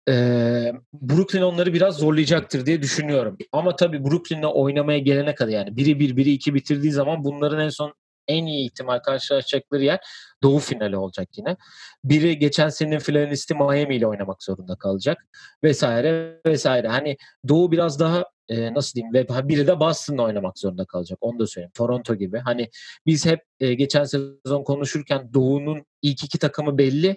Ee, 0.10 0.74
Brooklyn 0.94 1.42
onları 1.42 1.74
biraz 1.74 1.98
zorlayacaktır 1.98 2.66
diye 2.66 2.82
düşünüyorum. 2.82 3.38
Ama 3.52 3.76
tabii 3.76 4.04
Brooklyn'le 4.04 4.44
oynamaya 4.44 5.00
gelene 5.00 5.36
kadar 5.36 5.52
yani 5.52 5.78
biri 5.78 6.00
bir 6.00 6.18
biri 6.18 6.32
iki 6.32 6.54
bitirdiği 6.54 6.92
zaman 6.92 7.24
bunların 7.24 7.60
en 7.60 7.70
son 7.70 7.94
en 8.28 8.46
iyi 8.46 8.66
ihtimal 8.66 9.00
karşılaşacakları 9.00 9.84
yer 9.84 10.00
Doğu 10.44 10.60
finali 10.60 10.98
olacak 10.98 11.28
yine. 11.38 11.58
Biri 12.04 12.40
geçen 12.40 12.70
senenin 12.70 13.00
finalisti 13.00 13.54
Miami 13.54 13.96
ile 13.96 14.08
oynamak 14.08 14.44
zorunda 14.44 14.76
kalacak 14.76 15.18
vesaire 15.64 16.42
vesaire. 16.46 16.88
Hani 16.88 17.18
Doğu 17.48 17.72
biraz 17.72 18.00
daha 18.00 18.26
e, 18.50 18.74
nasıl 18.74 18.94
diyeyim 18.96 19.14
ve 19.14 19.28
biri 19.50 19.68
de 19.68 19.80
Boston'la 19.80 20.24
oynamak 20.24 20.60
zorunda 20.60 20.86
kalacak. 20.86 21.18
Onu 21.22 21.40
da 21.40 21.48
söyleyeyim. 21.48 21.72
Toronto 21.74 22.16
gibi. 22.16 22.40
Hani 22.40 22.70
biz 23.06 23.26
hep 23.26 23.40
e, 23.60 23.74
geçen 23.74 24.04
sezon 24.04 24.64
konuşurken 24.64 25.34
Doğu'nun 25.34 25.86
ilk 26.02 26.24
iki 26.24 26.40
takımı 26.40 26.78
belli. 26.78 27.16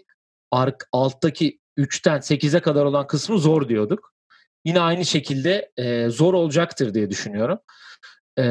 Ark, 0.50 0.88
alttaki 0.92 1.58
3'ten 1.78 2.18
8'e 2.18 2.60
kadar 2.60 2.84
olan 2.84 3.06
kısmı 3.06 3.38
zor 3.38 3.68
diyorduk. 3.68 4.12
Yine 4.64 4.80
aynı 4.80 5.04
şekilde 5.04 5.72
e, 5.76 6.10
zor 6.10 6.34
olacaktır 6.34 6.94
diye 6.94 7.10
düşünüyorum. 7.10 7.58
E, 8.38 8.44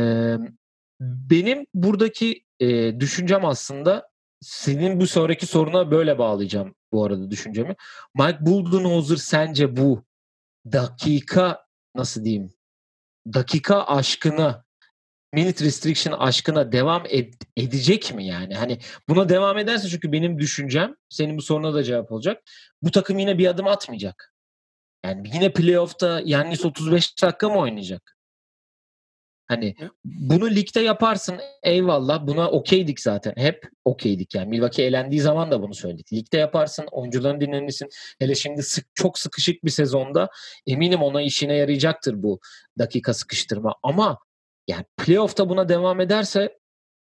benim 1.01 1.65
buradaki 1.73 2.44
e, 2.59 2.99
düşüncem 2.99 3.45
aslında 3.45 4.09
senin 4.41 4.99
bu 4.99 5.07
sonraki 5.07 5.45
soruna 5.45 5.91
böyle 5.91 6.17
bağlayacağım 6.17 6.75
bu 6.91 7.05
arada 7.05 7.31
düşüncemi. 7.31 7.75
Mike 8.15 8.37
Budenholzer 8.41 9.15
sence 9.15 9.77
bu 9.77 10.05
dakika 10.71 11.65
nasıl 11.95 12.25
diyeyim 12.25 12.53
dakika 13.33 13.83
aşkına 13.83 14.65
minute 15.33 15.65
restriction 15.65 16.13
aşkına 16.13 16.71
devam 16.71 17.05
ed- 17.05 17.45
edecek 17.57 18.13
mi 18.13 18.25
yani? 18.25 18.55
Hani 18.55 18.79
buna 19.09 19.29
devam 19.29 19.57
ederse 19.57 19.89
çünkü 19.89 20.11
benim 20.11 20.39
düşüncem 20.39 20.95
senin 21.09 21.37
bu 21.37 21.41
soruna 21.41 21.73
da 21.73 21.83
cevap 21.83 22.11
olacak. 22.11 22.43
Bu 22.81 22.91
takım 22.91 23.19
yine 23.19 23.37
bir 23.37 23.47
adım 23.47 23.67
atmayacak. 23.67 24.33
Yani 25.05 25.29
yine 25.33 25.53
playoff'ta 25.53 26.21
Yannis 26.25 26.65
35 26.65 27.23
dakika 27.23 27.49
mı 27.49 27.59
oynayacak? 27.59 28.14
Hani 29.47 29.75
bunu 30.05 30.49
ligde 30.49 30.79
yaparsın 30.79 31.39
eyvallah 31.63 32.27
buna 32.27 32.49
okeydik 32.49 32.99
zaten. 32.99 33.33
Hep 33.37 33.69
okeydik 33.85 34.35
yani. 34.35 34.49
Milwaukee 34.49 34.85
elendiği 34.85 35.21
zaman 35.21 35.51
da 35.51 35.61
bunu 35.61 35.73
söyledik. 35.73 36.13
Ligde 36.13 36.37
yaparsın 36.37 36.85
oyuncuların 36.91 37.41
dinlenirsin. 37.41 37.89
Hele 38.19 38.35
şimdi 38.35 38.63
sık, 38.63 38.85
çok 38.95 39.19
sıkışık 39.19 39.65
bir 39.65 39.69
sezonda 39.69 40.29
eminim 40.67 41.01
ona 41.03 41.21
işine 41.21 41.55
yarayacaktır 41.55 42.23
bu 42.23 42.39
dakika 42.79 43.13
sıkıştırma. 43.13 43.75
Ama 43.83 44.17
yani 44.67 44.85
playoff'ta 44.97 45.49
buna 45.49 45.69
devam 45.69 46.01
ederse 46.01 46.57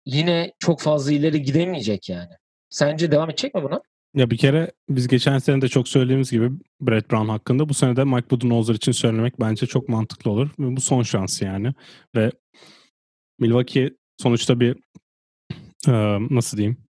yine 0.05 0.53
çok 0.59 0.81
fazla 0.81 1.11
ileri 1.11 1.41
gidemeyecek 1.41 2.09
yani. 2.09 2.33
Sence 2.69 3.11
devam 3.11 3.29
edecek 3.29 3.55
mi 3.55 3.63
buna? 3.63 3.81
Ya 4.15 4.29
bir 4.29 4.37
kere 4.37 4.71
biz 4.89 5.07
geçen 5.07 5.37
sene 5.37 5.61
de 5.61 5.67
çok 5.67 5.87
söylediğimiz 5.87 6.31
gibi 6.31 6.51
Brett 6.81 7.11
Brown 7.11 7.29
hakkında 7.29 7.69
bu 7.69 7.73
sene 7.73 7.95
de 7.95 8.03
Mike 8.03 8.29
Budenholzer 8.29 8.75
için 8.75 8.91
söylemek 8.91 9.39
bence 9.39 9.65
çok 9.65 9.89
mantıklı 9.89 10.31
olur. 10.31 10.49
Bu 10.57 10.81
son 10.81 11.03
şansı 11.03 11.45
yani. 11.45 11.73
Ve 12.15 12.31
Milwaukee 13.39 13.91
sonuçta 14.17 14.59
bir 14.59 14.77
nasıl 16.29 16.57
diyeyim 16.57 16.82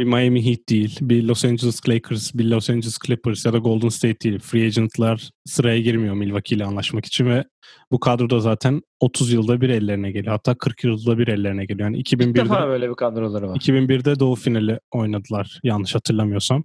bir 0.00 0.04
Miami 0.04 0.46
Heat 0.46 0.68
değil, 0.68 0.98
bir 1.00 1.22
Los 1.22 1.44
Angeles 1.44 1.88
Lakers, 1.88 2.34
bir 2.34 2.44
Los 2.44 2.70
Angeles 2.70 2.98
Clippers 3.06 3.46
ya 3.46 3.52
da 3.52 3.58
Golden 3.58 3.88
State 3.88 4.20
değil. 4.20 4.38
Free 4.38 4.66
agentlar 4.66 5.30
sıraya 5.46 5.80
girmiyor 5.80 6.14
Milwaukee 6.14 6.56
ile 6.56 6.64
anlaşmak 6.64 7.06
için 7.06 7.26
ve 7.26 7.44
bu 7.92 8.00
kadroda 8.00 8.40
zaten 8.40 8.82
30 9.00 9.32
yılda 9.32 9.60
bir 9.60 9.68
ellerine 9.68 10.10
geliyor. 10.10 10.32
Hatta 10.32 10.54
40 10.54 10.84
yılda 10.84 11.18
bir 11.18 11.28
ellerine 11.28 11.64
geliyor. 11.64 11.88
Yani 11.88 12.02
2001'de, 12.02 12.24
İlk 12.24 12.36
defa 12.36 12.68
böyle 12.68 12.90
bir 12.90 12.94
kadroları 12.94 13.48
var. 13.48 13.56
2001'de 13.56 14.20
Doğu 14.20 14.34
finali 14.34 14.80
oynadılar 14.90 15.60
yanlış 15.62 15.94
hatırlamıyorsam. 15.94 16.64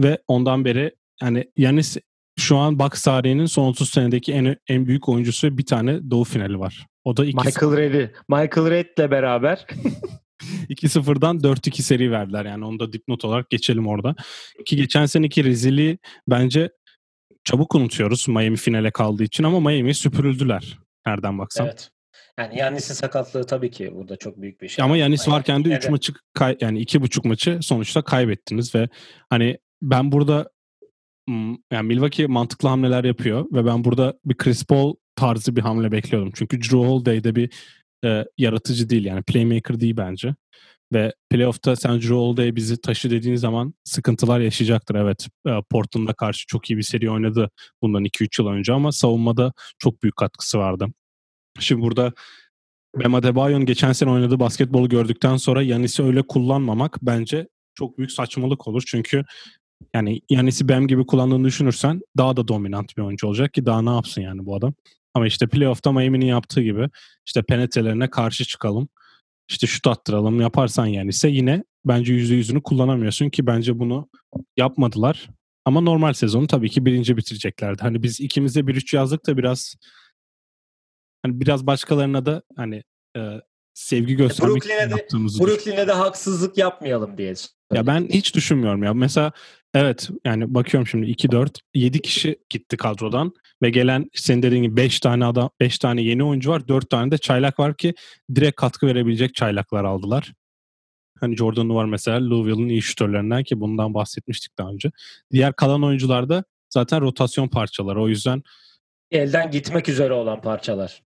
Ve 0.00 0.18
ondan 0.28 0.64
beri 0.64 0.94
yani 1.22 1.50
Yanis 1.56 1.96
şu 2.38 2.56
an 2.56 2.78
Bucks 2.78 3.02
tarihinin 3.02 3.46
son 3.46 3.68
30 3.68 3.90
senedeki 3.90 4.32
en 4.32 4.56
en 4.68 4.86
büyük 4.86 5.08
oyuncusu 5.08 5.58
bir 5.58 5.66
tane 5.66 6.10
Doğu 6.10 6.24
finali 6.24 6.58
var. 6.58 6.86
O 7.04 7.16
da 7.16 7.24
iki 7.24 7.36
Michael 7.36 7.76
Red'i. 7.76 8.12
Michael 8.28 8.70
Red'le 8.70 9.10
beraber 9.10 9.66
2-0'dan 10.68 11.38
4-2 11.38 11.82
seri 11.82 12.10
verdiler. 12.10 12.44
Yani 12.44 12.64
onu 12.64 12.78
da 12.78 12.92
dipnot 12.92 13.24
olarak 13.24 13.50
geçelim 13.50 13.86
orada. 13.86 14.14
Ki 14.64 14.76
geçen 14.76 15.06
seneki 15.06 15.44
rezili 15.44 15.98
bence 16.28 16.70
çabuk 17.44 17.74
unutuyoruz 17.74 18.28
Miami 18.28 18.56
finale 18.56 18.90
kaldığı 18.90 19.22
için 19.24 19.44
ama 19.44 19.60
Miami'yi 19.60 19.94
süpürüldüler. 19.94 20.78
Nereden 21.06 21.38
baksan. 21.38 21.66
Evet. 21.66 21.90
Yani 22.38 22.58
Yannis'in 22.58 22.94
sakatlığı 22.94 23.46
tabii 23.46 23.70
ki 23.70 23.90
burada 23.94 24.16
çok 24.16 24.40
büyük 24.40 24.60
bir 24.60 24.68
şey. 24.68 24.84
Ama 24.84 24.96
Yannis 24.96 25.28
varken 25.28 25.64
de 25.64 25.76
3 25.76 25.88
maçı 25.88 26.12
kay- 26.32 26.56
yani 26.60 26.80
2,5 26.80 27.24
maçı 27.24 27.58
sonuçta 27.62 28.02
kaybettiniz 28.02 28.74
ve 28.74 28.88
hani 29.30 29.58
ben 29.82 30.12
burada 30.12 30.50
yani 31.72 31.86
Milwaukee 31.86 32.26
mantıklı 32.26 32.68
hamleler 32.68 33.04
yapıyor 33.04 33.46
ve 33.52 33.66
ben 33.66 33.84
burada 33.84 34.18
bir 34.24 34.36
Chris 34.36 34.64
Paul 34.64 34.94
tarzı 35.16 35.56
bir 35.56 35.60
hamle 35.60 35.92
bekliyordum. 35.92 36.32
Çünkü 36.34 36.60
Drew 36.60 36.76
Holiday'de 36.76 37.34
bir 37.34 37.50
e, 38.04 38.24
yaratıcı 38.38 38.90
değil 38.90 39.04
yani 39.04 39.22
playmaker 39.22 39.80
değil 39.80 39.96
bence. 39.96 40.34
Ve 40.92 41.12
playoff'ta 41.30 41.76
sen 41.76 42.00
Drew 42.00 42.14
Holiday 42.14 42.56
bizi 42.56 42.80
taşı 42.80 43.10
dediğin 43.10 43.36
zaman 43.36 43.74
sıkıntılar 43.84 44.40
yaşayacaktır. 44.40 44.94
Evet 44.94 45.26
e, 45.46 45.50
Portland'a 45.70 46.12
karşı 46.12 46.46
çok 46.46 46.70
iyi 46.70 46.76
bir 46.76 46.82
seri 46.82 47.10
oynadı 47.10 47.50
bundan 47.82 48.04
2-3 48.04 48.42
yıl 48.42 48.48
önce 48.48 48.72
ama 48.72 48.92
savunmada 48.92 49.52
çok 49.78 50.02
büyük 50.02 50.16
katkısı 50.16 50.58
vardı. 50.58 50.86
Şimdi 51.60 51.82
burada 51.82 52.12
Bam 52.96 53.14
Adebayo'nun 53.14 53.66
geçen 53.66 53.92
sene 53.92 54.10
oynadığı 54.10 54.40
basketbolu 54.40 54.88
gördükten 54.88 55.36
sonra 55.36 55.62
Yanis'i 55.62 56.02
öyle 56.02 56.22
kullanmamak 56.22 56.98
bence 57.02 57.48
çok 57.74 57.98
büyük 57.98 58.12
saçmalık 58.12 58.68
olur. 58.68 58.82
Çünkü 58.86 59.24
yani 59.94 60.20
Yanis'i 60.30 60.68
Bam 60.68 60.86
gibi 60.86 61.06
kullandığını 61.06 61.44
düşünürsen 61.44 62.00
daha 62.16 62.36
da 62.36 62.48
dominant 62.48 62.96
bir 62.96 63.02
oyuncu 63.02 63.26
olacak 63.26 63.54
ki 63.54 63.66
daha 63.66 63.82
ne 63.82 63.90
yapsın 63.90 64.22
yani 64.22 64.46
bu 64.46 64.56
adam. 64.56 64.74
Ama 65.14 65.26
işte 65.26 65.46
playoff'ta 65.46 65.92
Miami'nin 65.92 66.26
yaptığı 66.26 66.62
gibi 66.62 66.88
işte 67.26 67.42
penetrelerine 67.42 68.10
karşı 68.10 68.44
çıkalım. 68.44 68.88
İşte 69.48 69.66
şut 69.66 69.86
attıralım 69.86 70.40
yaparsan 70.40 70.86
yani 70.86 71.08
ise 71.08 71.28
yine 71.28 71.64
bence 71.84 72.12
yüzde 72.12 72.34
yüzünü 72.34 72.62
kullanamıyorsun 72.62 73.30
ki 73.30 73.46
bence 73.46 73.78
bunu 73.78 74.08
yapmadılar. 74.56 75.28
Ama 75.64 75.80
normal 75.80 76.12
sezonu 76.12 76.46
tabii 76.46 76.70
ki 76.70 76.86
birinci 76.86 77.16
bitireceklerdi. 77.16 77.82
Hani 77.82 78.02
biz 78.02 78.20
ikimiz 78.20 78.56
bir 78.66 78.76
üç 78.76 78.94
yazdık 78.94 79.26
da 79.26 79.36
biraz 79.36 79.74
hani 81.22 81.40
biraz 81.40 81.66
başkalarına 81.66 82.26
da 82.26 82.42
hani 82.56 82.82
e, 83.16 83.40
sevgi 83.74 84.16
göstermek 84.16 84.54
Brooklyn'e 84.54 84.90
de, 84.90 85.06
Brooklyn'e 85.40 85.88
de 85.88 85.92
haksızlık 85.92 86.58
yapmayalım 86.58 87.18
diye. 87.18 87.34
Ya 87.72 87.86
ben 87.86 88.08
hiç 88.08 88.34
düşünmüyorum 88.34 88.82
ya. 88.82 88.94
Mesela 88.94 89.32
evet 89.74 90.10
yani 90.24 90.54
bakıyorum 90.54 90.86
şimdi 90.86 91.06
2 91.06 91.30
4 91.30 91.60
7 91.74 92.02
kişi 92.02 92.38
gitti 92.50 92.76
kadrodan 92.76 93.32
ve 93.62 93.70
gelen 93.70 94.10
senin 94.14 94.42
dediğin 94.42 94.62
gibi 94.62 94.76
5 94.76 95.00
tane 95.00 95.24
adam 95.24 95.50
5 95.60 95.78
tane 95.78 96.02
yeni 96.02 96.24
oyuncu 96.24 96.50
var. 96.50 96.68
4 96.68 96.90
tane 96.90 97.10
de 97.10 97.18
çaylak 97.18 97.58
var 97.58 97.76
ki 97.76 97.94
direkt 98.34 98.56
katkı 98.56 98.86
verebilecek 98.86 99.34
çaylaklar 99.34 99.84
aldılar. 99.84 100.32
Hani 101.20 101.36
Jordan 101.36 101.74
var 101.74 101.84
mesela 101.84 102.30
Louisville'ın 102.30 102.68
iyi 102.68 102.82
şütörlerinden 102.82 103.44
ki 103.44 103.60
bundan 103.60 103.94
bahsetmiştik 103.94 104.58
daha 104.58 104.68
önce. 104.68 104.90
Diğer 105.32 105.52
kalan 105.52 105.84
oyuncular 105.84 106.28
da 106.28 106.44
zaten 106.70 107.00
rotasyon 107.00 107.48
parçaları. 107.48 108.02
O 108.02 108.08
yüzden 108.08 108.42
elden 109.10 109.50
gitmek 109.50 109.88
üzere 109.88 110.12
olan 110.12 110.40
parçalar. 110.40 111.02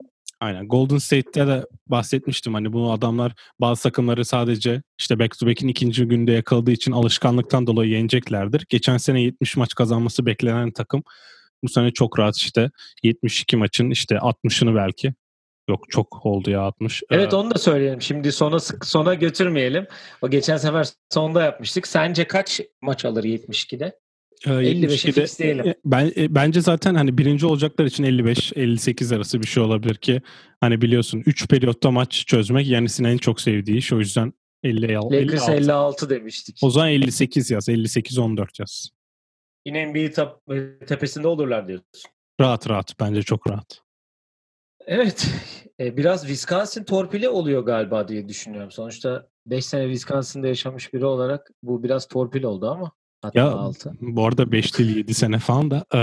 Aynen. 0.44 0.68
Golden 0.68 0.98
State'te 0.98 1.48
de 1.48 1.66
bahsetmiştim. 1.88 2.54
Hani 2.54 2.74
bunu 2.74 2.92
adamlar 2.92 3.34
bazı 3.62 3.84
takımları 3.84 4.26
sadece 4.26 4.82
işte 5.00 5.20
back 5.20 5.40
to 5.40 5.48
back'in 5.48 5.68
ikinci 5.68 6.06
günde 6.06 6.32
yakaladığı 6.32 6.72
için 6.72 6.92
alışkanlıktan 6.92 7.68
dolayı 7.68 7.92
yeneceklerdir. 7.92 8.66
Geçen 8.70 8.98
sene 8.98 9.22
70 9.22 9.58
maç 9.58 9.76
kazanması 9.76 10.26
beklenen 10.26 10.72
takım 10.72 11.04
bu 11.64 11.70
sene 11.70 11.92
çok 11.92 12.20
rahat 12.20 12.38
işte 12.38 12.72
72 13.04 13.58
maçın 13.58 13.90
işte 13.90 14.16
60'ını 14.16 14.76
belki 14.76 15.14
Yok 15.70 15.86
çok 15.90 16.26
oldu 16.26 16.50
ya 16.50 16.62
60. 16.62 17.04
Evet 17.12 17.34
ee, 17.34 17.36
onu 17.36 17.52
da 17.52 17.60
söyleyelim. 17.60 18.02
Şimdi 18.02 18.32
sona 18.32 18.60
sona 18.84 19.14
götürmeyelim. 19.14 19.88
O 20.22 20.30
geçen 20.30 20.58
sefer 20.58 20.88
sonda 21.14 21.44
yapmıştık. 21.44 21.88
Sence 21.88 22.28
kaç 22.28 22.62
maç 22.82 23.06
alır 23.06 23.24
72'de? 23.24 24.00
55'i 24.46 25.12
fixleyelim. 25.12 25.74
Ben, 25.86 26.12
e, 26.18 26.36
bence 26.36 26.62
zaten 26.62 26.96
hani 26.96 27.18
birinci 27.18 27.46
olacaklar 27.46 27.86
için 27.86 28.04
55-58 28.04 29.16
arası 29.16 29.42
bir 29.42 29.48
şey 29.48 29.64
olabilir 29.64 29.96
ki 29.96 30.22
hani 30.62 30.82
biliyorsun 30.82 31.24
3 31.26 31.48
periyotta 31.48 31.92
maç 31.92 32.26
çözmek 32.28 32.68
Yanis'in 32.68 33.04
en 33.04 33.18
çok 33.18 33.42
sevdiği 33.42 33.78
iş. 33.78 33.94
O 33.94 34.00
yüzden 34.00 34.34
50 34.64 34.94
Lakers 34.94 35.50
56 35.50 36.10
demiştik. 36.10 36.60
O 36.62 36.70
zaman 36.70 36.90
58 36.90 37.52
yaz. 37.52 37.70
58-14 37.70 38.48
yaz. 38.60 38.90
Yine 39.66 39.88
NBA 39.88 40.40
tepesinde 40.88 41.28
olurlar 41.28 41.68
diyorsun. 41.68 42.12
Rahat 42.42 42.70
rahat. 42.70 43.00
Bence 43.00 43.22
çok 43.22 43.50
rahat. 43.50 43.82
Evet. 44.86 45.28
E, 45.80 45.98
biraz 45.98 46.22
Wisconsin 46.22 46.84
torpili 46.84 47.30
oluyor 47.30 47.66
galiba 47.66 48.08
diye 48.08 48.30
düşünüyorum. 48.30 48.72
Sonuçta 48.72 49.28
5 49.46 49.66
sene 49.66 49.84
Wisconsin'de 49.84 50.48
yaşamış 50.48 50.94
biri 50.94 51.06
olarak 51.06 51.52
bu 51.64 51.84
biraz 51.84 52.08
torpil 52.08 52.44
oldu 52.44 52.70
ama. 52.70 52.92
Hatta 53.24 53.40
ya 53.40 53.52
6. 53.52 53.92
bu 54.02 54.26
arada 54.26 54.52
5 54.52 54.78
değil 54.78 54.98
7 54.98 55.14
sene 55.14 55.40
falan 55.40 55.72
da. 55.72 55.86
E, 55.96 56.00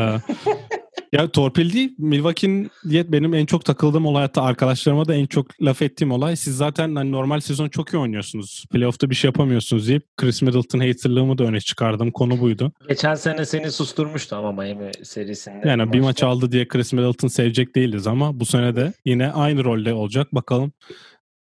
ya 1.12 1.28
torpil 1.28 1.72
değil. 1.72 1.94
Milwaukee'nin 1.98 2.70
benim 2.84 3.34
en 3.34 3.46
çok 3.46 3.64
takıldığım 3.64 4.06
olay 4.06 4.22
hatta 4.22 4.42
arkadaşlarıma 4.42 5.08
da 5.08 5.14
en 5.14 5.26
çok 5.26 5.62
laf 5.62 5.82
ettiğim 5.82 6.12
olay. 6.12 6.36
Siz 6.36 6.56
zaten 6.56 6.94
hani 6.94 7.12
normal 7.12 7.40
sezon 7.40 7.68
çok 7.68 7.94
iyi 7.94 7.98
oynuyorsunuz. 7.98 8.64
Playoff'ta 8.72 9.10
bir 9.10 9.14
şey 9.14 9.28
yapamıyorsunuz 9.28 9.88
deyip 9.88 10.16
Chris 10.16 10.42
Middleton 10.42 10.80
haterlığımı 10.80 11.38
da 11.38 11.44
öne 11.44 11.60
çıkardım. 11.60 12.10
Konu 12.10 12.40
buydu. 12.40 12.72
Geçen 12.88 13.14
sene 13.14 13.46
seni 13.46 13.70
susturmuştu 13.70 14.36
ama 14.36 14.52
Miami 14.52 14.90
serisinde. 15.02 15.68
Yani 15.68 15.82
maçta. 15.82 15.92
bir 15.92 16.00
maç 16.00 16.22
aldı 16.22 16.52
diye 16.52 16.68
Chris 16.68 16.92
Middleton 16.92 17.28
sevecek 17.28 17.76
değiliz 17.76 18.06
ama 18.06 18.40
bu 18.40 18.46
sene 18.46 18.76
de 18.76 18.92
yine 19.04 19.32
aynı 19.32 19.64
rolde 19.64 19.94
olacak. 19.94 20.34
Bakalım 20.34 20.72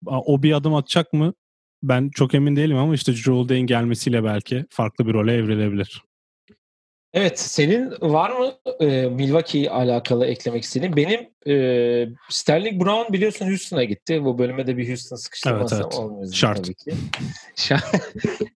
o 0.06 0.42
bir 0.42 0.52
adım 0.52 0.74
atacak 0.74 1.12
mı? 1.12 1.34
Ben 1.82 2.10
çok 2.10 2.34
emin 2.34 2.56
değilim 2.56 2.76
ama 2.76 2.94
işte 2.94 3.12
Joel 3.12 3.48
Day'in 3.48 3.66
gelmesiyle 3.66 4.24
belki 4.24 4.64
farklı 4.70 5.06
bir 5.06 5.14
role 5.14 5.34
evrilebilir. 5.34 6.02
Evet, 7.16 7.40
senin 7.40 7.90
var 8.00 8.30
mı 8.30 8.52
e, 8.80 9.06
Milwaukee 9.06 9.70
alakalı 9.70 10.26
eklemek 10.26 10.62
istediğin? 10.62 10.96
Benim 10.96 11.20
e, 11.46 12.08
Sterling 12.28 12.84
Brown 12.84 13.12
biliyorsun 13.12 13.46
Houston'a 13.46 13.84
gitti. 13.84 14.24
Bu 14.24 14.38
bölüme 14.38 14.66
de 14.66 14.76
bir 14.76 14.88
Houston 14.88 15.16
sıkıştırması 15.16 15.74
evet, 15.74 15.84
evet. 15.86 15.98
olmuyor 15.98 16.32
Şart. 16.32 16.56
tabii 16.56 16.74
ki. 16.74 16.92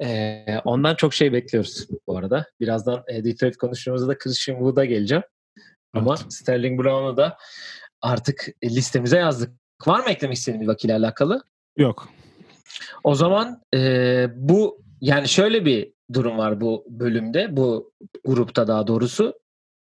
e, 0.03 0.45
ondan 0.65 0.95
çok 0.95 1.13
şey 1.13 1.33
bekliyoruz 1.33 1.87
bu 2.07 2.17
arada. 2.17 2.45
Birazdan 2.59 3.03
e, 3.07 3.23
Detroit 3.23 3.57
konuştuğumuzda 3.57 4.07
da 4.07 4.17
Christian 4.17 4.55
Wood'a 4.55 4.85
geleceğim. 4.85 5.23
Ama 5.93 6.15
evet. 6.21 6.33
Sterling 6.33 6.83
Brown'u 6.83 7.17
da 7.17 7.37
artık 8.01 8.47
listemize 8.63 9.17
yazdık. 9.17 9.51
Var 9.85 9.99
mı 9.99 10.09
eklemek 10.09 10.37
istediğin 10.37 10.59
Milwaukee 10.59 10.87
ile 10.87 10.95
alakalı? 10.95 11.43
Yok. 11.77 12.09
O 13.03 13.15
zaman 13.15 13.61
e, 13.75 14.27
bu 14.35 14.81
yani 15.01 15.27
şöyle 15.27 15.65
bir 15.65 15.93
durum 16.13 16.37
var 16.37 16.61
bu 16.61 16.85
bölümde, 16.89 17.57
bu 17.57 17.91
grupta 18.25 18.67
daha 18.67 18.87
doğrusu. 18.87 19.33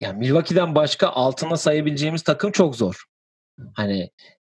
Yani 0.02 0.20
Milwaukee'den 0.20 0.76
başka 0.76 1.08
altına 1.08 1.58
sayabileceğimiz 1.58 2.22
takım 2.22 2.52
çok 2.52 2.76
zor. 2.76 3.04
Hani 3.74 4.10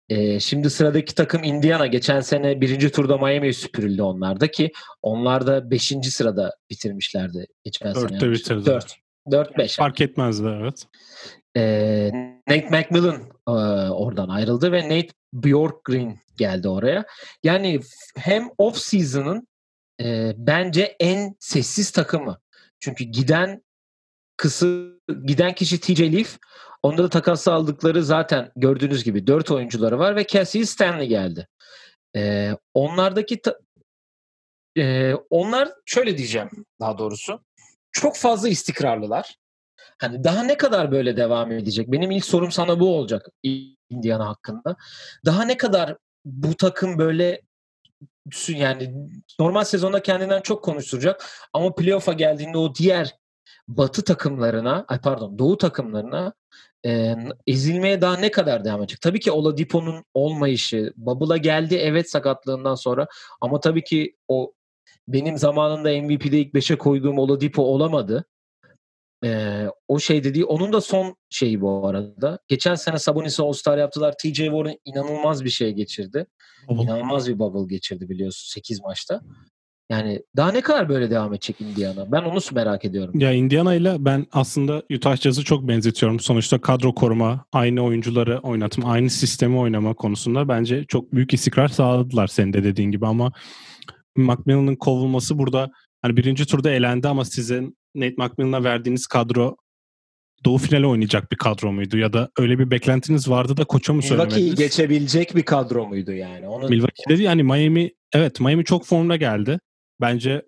e, 0.09 0.39
şimdi 0.39 0.69
sıradaki 0.69 1.15
takım 1.15 1.43
Indiana. 1.43 1.87
Geçen 1.87 2.19
sene 2.19 2.61
birinci 2.61 2.91
turda 2.91 3.17
Miami'ye 3.17 3.53
süpürüldü 3.53 4.01
onlarda 4.01 4.47
ki 4.51 4.71
onlar 5.01 5.47
da 5.47 5.71
beşinci 5.71 6.11
sırada 6.11 6.55
bitirmişlerdi. 6.69 7.45
Geçen 7.63 7.95
Dörtte 7.95 8.31
bitirdi. 8.31 8.65
Dört. 8.65 8.95
Dört 9.31 9.57
beş. 9.57 9.75
Fark 9.75 10.01
etmezdi 10.01 10.47
evet. 10.61 10.85
E, 11.57 12.11
Nate 12.47 12.69
McMillan 12.69 13.21
e, 13.47 13.51
oradan 13.91 14.29
ayrıldı 14.29 14.71
ve 14.71 14.83
Nate 14.85 15.13
Bjorkgren 15.33 16.19
geldi 16.37 16.69
oraya. 16.69 17.05
Yani 17.43 17.79
hem 18.17 18.49
off 18.57 18.77
season'ın 18.77 19.47
e, 20.01 20.33
bence 20.37 20.95
en 20.99 21.35
sessiz 21.39 21.91
takımı. 21.91 22.39
Çünkü 22.79 23.03
giden 23.03 23.63
kısı 24.37 24.99
giden 25.25 25.55
kişi 25.55 25.79
TJ 25.79 26.01
Leaf. 26.01 26.37
Onda 26.83 27.03
da 27.03 27.09
takasla 27.09 27.51
aldıkları 27.53 28.03
zaten 28.03 28.51
gördüğünüz 28.55 29.03
gibi 29.03 29.27
dört 29.27 29.51
oyuncuları 29.51 29.99
var 29.99 30.15
ve 30.15 30.27
Cassie 30.27 30.65
Stanley 30.65 31.07
geldi. 31.07 31.47
Ee, 32.15 32.51
onlardaki 32.73 33.41
ta- 33.41 33.59
e, 34.77 35.13
onlar 35.29 35.69
şöyle 35.85 36.17
diyeceğim 36.17 36.49
daha 36.79 36.97
doğrusu. 36.97 37.43
Çok 37.91 38.17
fazla 38.17 38.49
istikrarlılar. 38.49 39.37
Hani 40.03 40.23
daha 40.23 40.43
ne 40.43 40.57
kadar 40.57 40.91
böyle 40.91 41.17
devam 41.17 41.51
edecek? 41.51 41.91
Benim 41.91 42.11
ilk 42.11 42.25
sorum 42.25 42.51
sana 42.51 42.79
bu 42.79 42.95
olacak 42.95 43.25
Indiana 43.89 44.27
hakkında. 44.27 44.75
Daha 45.25 45.43
ne 45.43 45.57
kadar 45.57 45.97
bu 46.25 46.55
takım 46.57 46.97
böyle 46.97 47.41
yani 48.47 48.93
normal 49.39 49.63
sezonda 49.63 50.01
kendinden 50.01 50.41
çok 50.41 50.63
konuşturacak 50.63 51.25
ama 51.53 51.75
playoff'a 51.75 52.13
geldiğinde 52.13 52.57
o 52.57 52.75
diğer 52.75 53.15
batı 53.67 54.03
takımlarına, 54.03 54.85
ay 54.87 55.01
pardon 55.01 55.39
doğu 55.39 55.57
takımlarına 55.57 56.33
e, 56.85 57.15
ezilmeye 57.47 58.01
daha 58.01 58.17
ne 58.17 58.31
kadar 58.31 58.65
devam 58.65 58.79
edecek? 58.79 59.01
Tabii 59.01 59.19
ki 59.19 59.31
Oladipo'nun 59.31 60.03
olmayışı, 60.13 60.93
Bubble'a 60.97 61.37
geldi 61.37 61.75
evet 61.75 62.11
sakatlığından 62.11 62.75
sonra 62.75 63.07
ama 63.41 63.59
tabii 63.59 63.83
ki 63.83 64.15
o 64.27 64.53
benim 65.07 65.37
zamanında 65.37 65.89
MVP'de 65.89 66.39
ilk 66.39 66.53
5'e 66.53 66.77
koyduğum 66.77 67.19
Oladipo 67.19 67.63
olamadı. 67.63 68.25
Ee, 69.25 69.65
o 69.87 69.99
şey 69.99 70.23
dediği 70.23 70.45
onun 70.45 70.73
da 70.73 70.81
son 70.81 71.15
şeyi 71.29 71.61
bu 71.61 71.87
arada. 71.87 72.39
Geçen 72.47 72.75
sene 72.75 72.99
Sabonis'e 72.99 73.43
All-Star 73.43 73.77
yaptılar. 73.77 74.15
TJ 74.21 74.37
Warren 74.37 74.77
inanılmaz 74.85 75.45
bir 75.45 75.49
şey 75.49 75.71
geçirdi. 75.71 76.25
Bubble. 76.67 76.83
İnanılmaz 76.83 77.29
bir 77.29 77.39
bubble 77.39 77.75
geçirdi 77.75 78.09
biliyorsun 78.09 78.53
8 78.53 78.81
maçta. 78.81 79.21
Yani 79.89 80.23
daha 80.35 80.51
ne 80.51 80.61
kadar 80.61 80.89
böyle 80.89 81.11
devam 81.11 81.33
edecek 81.33 81.61
Indiana? 81.61 82.11
Ben 82.11 82.21
onu 82.21 82.39
merak 82.53 82.85
ediyorum. 82.85 83.19
Ya 83.19 83.31
Indiana 83.31 83.75
ile 83.75 83.95
ben 83.99 84.25
aslında 84.31 84.83
Utah 84.93 85.17
Jazz'ı 85.17 85.43
çok 85.43 85.67
benzetiyorum. 85.67 86.19
Sonuçta 86.19 86.61
kadro 86.61 86.95
koruma, 86.95 87.45
aynı 87.51 87.81
oyuncuları 87.81 88.39
oynatma, 88.39 88.91
aynı 88.91 89.09
sistemi 89.09 89.57
oynama 89.57 89.93
konusunda 89.93 90.47
bence 90.47 90.85
çok 90.85 91.13
büyük 91.13 91.33
istikrar 91.33 91.67
sağladılar 91.67 92.27
senin 92.27 92.53
de 92.53 92.63
dediğin 92.63 92.91
gibi 92.91 93.07
ama 93.07 93.31
McMillan'ın 94.15 94.75
kovulması 94.75 95.37
burada 95.37 95.71
hani 96.01 96.17
birinci 96.17 96.45
turda 96.45 96.71
elendi 96.71 97.07
ama 97.07 97.25
sizin 97.25 97.77
Nate 97.95 98.15
McMillan'a 98.17 98.63
verdiğiniz 98.63 99.07
kadro 99.07 99.57
Doğu 100.45 100.57
finale 100.57 100.87
oynayacak 100.87 101.31
bir 101.31 101.37
kadro 101.37 101.71
muydu 101.71 101.97
ya 101.97 102.13
da 102.13 102.29
öyle 102.37 102.59
bir 102.59 102.71
beklentiniz 102.71 103.29
vardı 103.29 103.57
da 103.57 103.63
koça 103.63 103.93
mı 103.93 104.01
söylemediniz? 104.01 104.37
Milwaukee'yi 104.37 104.67
geçebilecek 104.67 105.35
bir 105.35 105.43
kadro 105.43 105.87
muydu 105.87 106.11
yani? 106.11 106.47
Onu... 106.47 106.69
Milwaukee 106.69 107.03
dedi 107.09 107.23
yani 107.23 107.43
Miami 107.43 107.91
evet 108.13 108.39
Miami 108.39 108.65
çok 108.65 108.85
formda 108.85 109.15
geldi. 109.15 109.59
Bence 110.01 110.45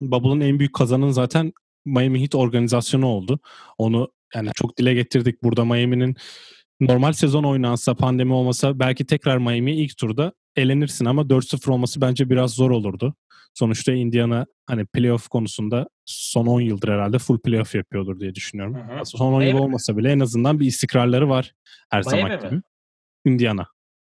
Bubble'ın 0.00 0.40
en 0.40 0.58
büyük 0.58 0.74
kazanın 0.74 1.10
zaten 1.10 1.52
Miami 1.84 2.20
Heat 2.20 2.34
organizasyonu 2.34 3.06
oldu. 3.06 3.40
Onu 3.78 4.12
yani 4.34 4.50
çok 4.54 4.78
dile 4.78 4.94
getirdik. 4.94 5.42
Burada 5.42 5.64
Miami'nin 5.64 6.16
normal 6.80 7.12
sezon 7.12 7.44
oynansa, 7.44 7.94
pandemi 7.94 8.32
olmasa 8.32 8.78
belki 8.78 9.06
tekrar 9.06 9.38
Miami 9.38 9.72
ilk 9.72 9.96
turda 9.96 10.32
elenirsin 10.56 11.04
ama 11.04 11.22
4-0 11.22 11.70
olması 11.70 12.00
bence 12.00 12.30
biraz 12.30 12.54
zor 12.54 12.70
olurdu. 12.70 13.14
Sonuçta 13.54 13.92
Indiana 13.92 14.46
hani 14.66 14.86
playoff 14.86 15.28
konusunda 15.28 15.88
son 16.04 16.46
10 16.46 16.60
yıldır 16.60 16.88
herhalde 16.88 17.18
full 17.18 17.38
playoff 17.38 17.74
yapıyordur 17.74 18.20
diye 18.20 18.34
düşünüyorum. 18.34 18.74
Hı 18.74 19.00
hı. 19.00 19.04
Son 19.04 19.32
10 19.32 19.38
Miami 19.38 19.48
yıl 19.48 19.58
olmasa 19.58 19.96
bile 19.96 20.12
en 20.12 20.20
azından 20.20 20.60
bir 20.60 20.66
istikrarları 20.66 21.28
var 21.28 21.54
her 21.90 22.02
Miami 22.06 22.30
zaman 22.30 22.50
gibi. 22.50 22.62
Indiana. 23.24 23.66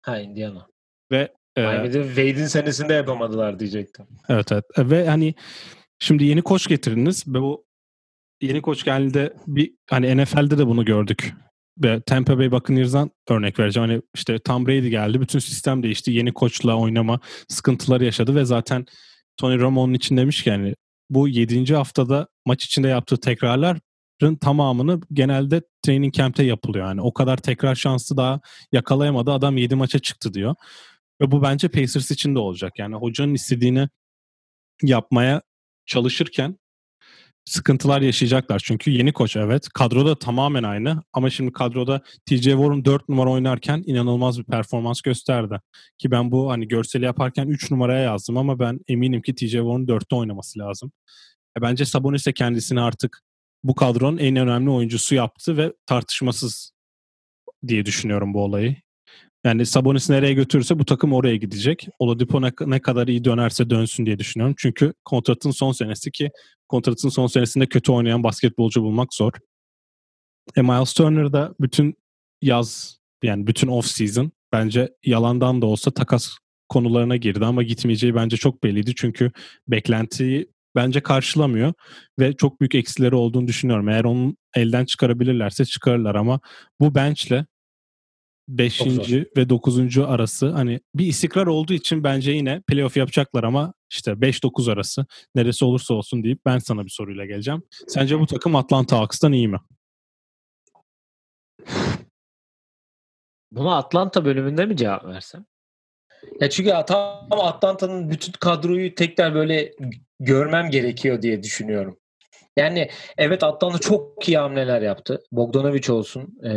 Ha 0.02 0.20
Indiana. 0.20 0.66
Ve 1.12 1.32
Miami'de 1.56 2.00
e, 2.00 2.06
Wade'in 2.06 2.46
senesinde 2.46 2.92
yapamadılar 2.92 3.58
diyecektim. 3.58 4.06
Evet 4.28 4.52
evet. 4.52 4.64
Ve 4.78 5.08
hani 5.08 5.34
şimdi 5.98 6.24
yeni 6.24 6.42
koç 6.42 6.68
getirdiniz 6.68 7.24
ve 7.28 7.40
bu 7.40 7.64
yeni 8.40 8.62
koç 8.62 8.84
geldiğinde 8.84 9.34
bir 9.46 9.74
hani 9.90 10.22
NFL'de 10.22 10.58
de 10.58 10.66
bunu 10.66 10.84
gördük. 10.84 11.34
Ve 11.78 12.00
Tampa 12.00 12.38
Bay 12.38 12.52
Buccaneers'dan 12.52 13.10
örnek 13.28 13.58
vereceğim. 13.58 13.88
Hani 13.88 14.02
işte 14.14 14.38
Tom 14.38 14.66
Brady 14.66 14.88
geldi. 14.88 15.20
Bütün 15.20 15.38
sistem 15.38 15.82
değişti. 15.82 16.10
Yeni 16.10 16.32
koçla 16.32 16.76
oynama 16.76 17.20
sıkıntıları 17.48 18.04
yaşadı 18.04 18.34
ve 18.34 18.44
zaten 18.44 18.86
Tony 19.36 19.58
Romo 19.58 19.82
onun 19.82 19.94
için 19.94 20.16
demiş 20.16 20.42
ki 20.42 20.50
yani 20.50 20.74
bu 21.10 21.28
7. 21.28 21.74
haftada 21.74 22.28
maç 22.46 22.64
içinde 22.64 22.88
yaptığı 22.88 23.20
tekrarların 23.20 24.36
tamamını 24.40 25.00
genelde 25.12 25.62
training 25.82 26.14
camp'te 26.14 26.44
yapılıyor. 26.44 26.86
Yani 26.86 27.00
o 27.00 27.14
kadar 27.14 27.36
tekrar 27.36 27.74
şansı 27.74 28.16
daha 28.16 28.40
yakalayamadı. 28.72 29.32
Adam 29.32 29.56
7 29.56 29.74
maça 29.74 29.98
çıktı 29.98 30.34
diyor. 30.34 30.54
Ve 31.20 31.30
bu 31.30 31.42
bence 31.42 31.68
Pacers 31.68 32.10
için 32.10 32.34
de 32.34 32.38
olacak. 32.38 32.72
Yani 32.78 32.94
hocanın 32.94 33.34
istediğini 33.34 33.88
yapmaya 34.82 35.42
çalışırken 35.86 36.58
sıkıntılar 37.44 38.00
yaşayacaklar. 38.00 38.62
Çünkü 38.64 38.90
yeni 38.90 39.12
koç 39.12 39.36
evet. 39.36 39.68
Kadroda 39.68 40.18
tamamen 40.18 40.62
aynı 40.62 41.02
ama 41.12 41.30
şimdi 41.30 41.52
kadroda 41.52 42.02
TJ 42.26 42.42
Warren 42.44 42.84
4 42.84 43.08
numara 43.08 43.30
oynarken 43.30 43.82
inanılmaz 43.86 44.38
bir 44.38 44.44
performans 44.44 45.00
gösterdi. 45.00 45.60
Ki 45.98 46.10
ben 46.10 46.30
bu 46.30 46.50
hani 46.50 46.68
görseli 46.68 47.04
yaparken 47.04 47.46
3 47.46 47.70
numaraya 47.70 48.02
yazdım 48.02 48.36
ama 48.36 48.58
ben 48.58 48.80
eminim 48.88 49.22
ki 49.22 49.34
TJ 49.34 49.50
Warren 49.50 49.86
4'te 49.86 50.16
oynaması 50.16 50.58
lazım. 50.58 50.92
E 51.58 51.62
bence 51.62 51.84
Sabonis 51.84 52.26
de 52.26 52.32
kendisini 52.32 52.80
artık 52.80 53.22
bu 53.64 53.74
kadronun 53.74 54.18
en 54.18 54.36
önemli 54.36 54.70
oyuncusu 54.70 55.14
yaptı 55.14 55.56
ve 55.56 55.72
tartışmasız 55.86 56.72
diye 57.66 57.86
düşünüyorum 57.86 58.34
bu 58.34 58.44
olayı. 58.44 58.76
Yani 59.44 59.66
Sabonis 59.66 60.10
nereye 60.10 60.34
götürürse 60.34 60.78
bu 60.78 60.84
takım 60.84 61.12
oraya 61.12 61.36
gidecek. 61.36 61.88
Oladipo 61.98 62.42
ne, 62.42 62.52
ne 62.60 62.80
kadar 62.80 63.08
iyi 63.08 63.24
dönerse 63.24 63.70
dönsün 63.70 64.06
diye 64.06 64.18
düşünüyorum. 64.18 64.54
Çünkü 64.58 64.94
kontratın 65.04 65.50
son 65.50 65.72
senesi 65.72 66.10
ki 66.10 66.30
kontratın 66.68 67.08
son 67.08 67.26
senesinde 67.26 67.66
kötü 67.66 67.92
oynayan 67.92 68.22
basketbolcu 68.22 68.82
bulmak 68.82 69.14
zor. 69.14 69.32
E 70.56 70.62
Miles 70.62 70.92
Turner 70.92 71.32
da 71.32 71.54
bütün 71.60 71.94
yaz 72.42 72.98
yani 73.22 73.46
bütün 73.46 73.68
off 73.68 73.86
season 73.86 74.32
bence 74.52 74.88
yalandan 75.04 75.62
da 75.62 75.66
olsa 75.66 75.90
takas 75.90 76.36
konularına 76.68 77.16
girdi 77.16 77.44
ama 77.44 77.62
gitmeyeceği 77.62 78.14
bence 78.14 78.36
çok 78.36 78.64
belliydi. 78.64 78.94
Çünkü 78.96 79.32
beklentiyi 79.68 80.48
bence 80.76 81.00
karşılamıyor 81.00 81.72
ve 82.18 82.32
çok 82.36 82.60
büyük 82.60 82.74
eksileri 82.74 83.14
olduğunu 83.14 83.46
düşünüyorum. 83.46 83.88
Eğer 83.88 84.04
onu 84.04 84.36
elden 84.54 84.84
çıkarabilirlerse 84.84 85.64
çıkarırlar 85.64 86.14
ama 86.14 86.40
bu 86.80 86.94
benchle 86.94 87.46
5. 88.48 88.80
ve 89.36 89.48
9. 89.48 89.98
arası 89.98 90.50
hani 90.50 90.80
bir 90.94 91.06
istikrar 91.06 91.46
olduğu 91.46 91.72
için 91.72 92.04
bence 92.04 92.32
yine 92.32 92.60
playoff 92.60 92.96
yapacaklar 92.96 93.44
ama 93.44 93.74
işte 93.90 94.10
5-9 94.10 94.72
arası 94.72 95.06
neresi 95.34 95.64
olursa 95.64 95.94
olsun 95.94 96.24
deyip 96.24 96.40
ben 96.46 96.58
sana 96.58 96.84
bir 96.84 96.90
soruyla 96.90 97.26
geleceğim. 97.26 97.62
Sence 97.88 98.20
bu 98.20 98.26
takım 98.26 98.56
Atlanta 98.56 98.98
Hawks'tan 98.98 99.32
iyi 99.32 99.48
mi? 99.48 99.58
Buna 103.52 103.76
Atlanta 103.76 104.24
bölümünde 104.24 104.66
mi 104.66 104.76
cevap 104.76 105.04
versem? 105.04 105.44
Ya 106.40 106.50
çünkü 106.50 106.70
tam 106.86 107.26
Atlanta'nın 107.30 108.10
bütün 108.10 108.32
kadroyu 108.32 108.94
tekrar 108.94 109.34
böyle 109.34 109.72
görmem 110.20 110.70
gerekiyor 110.70 111.22
diye 111.22 111.42
düşünüyorum. 111.42 111.98
Yani 112.56 112.90
evet 113.18 113.42
Atlanta 113.42 113.78
çok 113.78 114.28
iyi 114.28 114.38
hamleler 114.38 114.82
yaptı. 114.82 115.22
Bogdanovic 115.32 115.92
olsun, 115.92 116.38
e, 116.44 116.50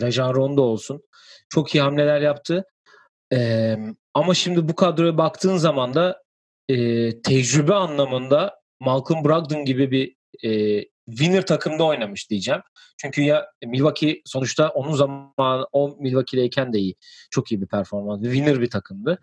Rajan 0.00 0.34
Rondo 0.34 0.62
olsun. 0.62 1.02
Çok 1.48 1.74
iyi 1.74 1.82
hamleler 1.82 2.20
yaptı. 2.20 2.64
E, 3.32 3.76
ama 4.14 4.34
şimdi 4.34 4.68
bu 4.68 4.74
kadroya 4.74 5.18
baktığın 5.18 5.56
zaman 5.56 5.94
da 5.94 6.22
e, 6.68 6.76
tecrübe 7.22 7.74
anlamında 7.74 8.60
Malcolm 8.80 9.24
Brogdon 9.24 9.64
gibi 9.64 9.90
bir 9.90 10.16
e, 10.48 10.84
winner 11.10 11.46
takımda 11.46 11.84
oynamış 11.84 12.30
diyeceğim. 12.30 12.60
Çünkü 12.98 13.22
ya 13.22 13.46
Milwaukee 13.66 14.22
sonuçta 14.24 14.68
onun 14.68 14.92
zamanı 14.92 15.66
o 15.72 15.96
Milwaukee'deyken 16.00 16.72
de 16.72 16.78
iyi. 16.78 16.94
Çok 17.30 17.52
iyi 17.52 17.62
bir 17.62 17.66
performans. 17.66 18.22
Winner 18.22 18.60
bir 18.60 18.70
takımdı. 18.70 19.18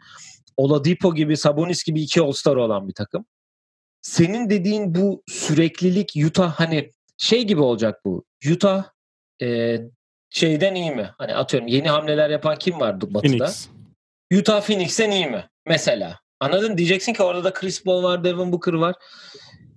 Oladipo 0.57 1.15
gibi, 1.15 1.37
Sabonis 1.37 1.83
gibi 1.83 2.01
iki 2.01 2.21
All-Star 2.21 2.55
olan 2.55 2.87
bir 2.87 2.93
takım 2.93 3.25
senin 4.07 4.49
dediğin 4.49 4.95
bu 4.95 5.23
süreklilik 5.27 6.13
Utah 6.25 6.53
hani 6.53 6.91
şey 7.17 7.43
gibi 7.43 7.61
olacak 7.61 8.05
bu. 8.05 8.25
Utah 8.51 8.83
e, 9.41 9.79
şeyden 10.29 10.75
iyi 10.75 10.91
mi? 10.91 11.11
Hani 11.17 11.35
atıyorum 11.35 11.67
yeni 11.67 11.89
hamleler 11.89 12.29
yapan 12.29 12.55
kim 12.55 12.79
vardı 12.79 13.13
Batı'da? 13.13 13.37
Phoenix. 13.37 13.69
Utah 14.33 14.61
Phoenix'ten 14.61 15.11
iyi 15.11 15.25
mi? 15.27 15.49
Mesela. 15.65 16.19
Anladın? 16.39 16.77
Diyeceksin 16.77 17.13
ki 17.13 17.23
orada 17.23 17.43
da 17.43 17.53
Chris 17.53 17.83
Paul 17.83 18.03
var, 18.03 18.23
Devin 18.23 18.51
Booker 18.51 18.73
var. 18.73 18.95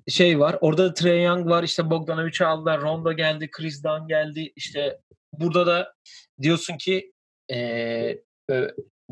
Şey 0.09 0.41
var. 0.41 0.59
Orada 0.61 0.85
da 0.85 0.95
Trey 0.95 1.23
Young 1.23 1.47
var. 1.47 1.63
İşte 1.63 1.91
Bogdanovic'i 1.91 2.45
aldılar. 2.45 2.81
Rondo 2.81 3.13
geldi. 3.13 3.51
Chris 3.51 3.85
Dunn 3.85 4.09
geldi. 4.09 4.53
İşte 4.57 4.99
burada 5.33 5.67
da 5.67 5.95
diyorsun 6.43 6.77
ki 6.77 7.13
ee, 7.53 8.19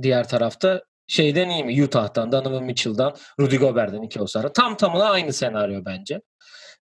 diğer 0.02 0.28
tarafta 0.28 0.82
şeyden 1.08 1.48
iyi 1.48 1.64
mi? 1.64 1.84
Utah'tan, 1.84 2.32
Donovan 2.32 2.64
Mitchell'dan, 2.64 3.16
Rudy 3.40 3.56
Gobert'den 3.56 4.02
iki 4.02 4.20
Osara. 4.20 4.52
Tam 4.52 4.76
tamına 4.76 5.04
aynı 5.04 5.32
senaryo 5.32 5.84
bence. 5.84 6.20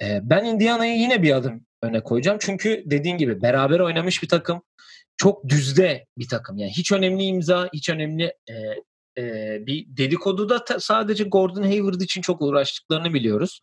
Ee, 0.02 0.20
ben 0.22 0.44
Indiana'yı 0.44 0.98
yine 0.98 1.22
bir 1.22 1.36
adım 1.36 1.66
öne 1.82 2.02
koyacağım. 2.02 2.38
Çünkü 2.40 2.82
dediğin 2.86 3.18
gibi 3.18 3.42
beraber 3.42 3.80
oynamış 3.80 4.22
bir 4.22 4.28
takım. 4.28 4.62
Çok 5.16 5.48
düzde 5.48 6.06
bir 6.18 6.28
takım. 6.28 6.58
Yani 6.58 6.70
hiç 6.70 6.92
önemli 6.92 7.22
imza, 7.22 7.68
hiç 7.72 7.88
önemli 7.88 8.34
e, 8.48 8.54
e, 9.18 9.58
bir 9.66 9.86
dedikodu 9.88 10.48
da 10.48 10.64
sadece 10.78 11.24
Gordon 11.24 11.62
Hayward 11.62 12.00
için 12.00 12.22
çok 12.22 12.42
uğraştıklarını 12.42 13.14
biliyoruz. 13.14 13.60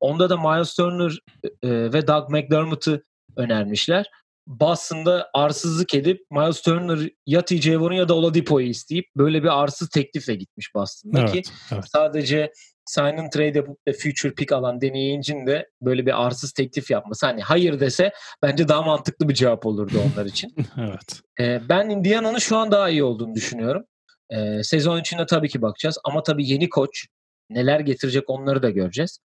Onda 0.00 0.30
da 0.30 0.36
Miles 0.36 0.74
Turner 0.74 1.18
e, 1.62 1.92
ve 1.92 2.06
Doug 2.06 2.30
McDermott'ı 2.30 3.02
önermişler. 3.36 4.10
Boston'da 4.46 5.30
arsızlık 5.34 5.94
edip 5.94 6.20
Miles 6.30 6.62
Turner 6.62 7.10
ya 7.26 7.44
TJ 7.44 7.62
Warren 7.62 7.96
ya 7.96 8.08
da 8.08 8.14
Oladipo'yu 8.14 8.66
isteyip 8.66 9.06
böyle 9.16 9.42
bir 9.42 9.62
arsız 9.62 9.88
teklifle 9.88 10.34
gitmiş 10.34 10.74
Boston'da 10.74 11.20
evet, 11.20 11.32
ki 11.32 11.42
evet. 11.72 11.84
sadece 11.92 12.52
sign 12.84 13.16
and 13.18 13.30
trade 13.30 13.58
yapıp 13.58 13.86
da 13.88 13.92
future 13.92 14.34
pick 14.34 14.52
alan 14.52 14.80
Danny 14.80 15.10
Ainge'in 15.10 15.46
de 15.46 15.68
böyle 15.82 16.06
bir 16.06 16.26
arsız 16.26 16.52
teklif 16.52 16.90
yapması. 16.90 17.26
Hani 17.26 17.42
hayır 17.42 17.80
dese 17.80 18.12
bence 18.42 18.68
daha 18.68 18.82
mantıklı 18.82 19.28
bir 19.28 19.34
cevap 19.34 19.66
olurdu 19.66 20.02
onlar 20.12 20.26
için. 20.26 20.54
evet. 20.78 21.20
Ee, 21.40 21.60
ben 21.68 21.88
Indiana'nın 21.88 22.38
şu 22.38 22.56
an 22.56 22.70
daha 22.70 22.88
iyi 22.88 23.04
olduğunu 23.04 23.34
düşünüyorum. 23.34 23.82
Ee, 24.30 24.62
sezon 24.62 25.00
içinde 25.00 25.26
tabii 25.26 25.48
ki 25.48 25.62
bakacağız. 25.62 25.98
Ama 26.04 26.22
tabii 26.22 26.48
yeni 26.48 26.68
koç 26.68 27.06
neler 27.50 27.80
getirecek 27.80 28.30
onları 28.30 28.62
da 28.62 28.70
göreceğiz. 28.70 29.18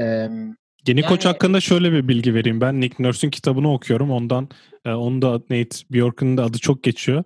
Ee, 0.00 0.28
Yeni 0.88 1.00
Yani- 1.00 1.08
koç 1.08 1.24
hakkında 1.24 1.60
şöyle 1.60 1.92
bir 1.92 2.08
bilgi 2.08 2.34
vereyim. 2.34 2.60
Ben 2.60 2.80
Nick 2.80 3.02
Nurse'ün 3.02 3.30
kitabını 3.30 3.72
okuyorum. 3.72 4.10
Ondan 4.10 4.48
e, 4.84 4.90
onun 4.90 5.22
da 5.22 5.32
Nate 5.32 5.76
Bjork'un 5.90 6.36
da 6.36 6.44
adı 6.44 6.58
çok 6.58 6.82
geçiyor 6.82 7.24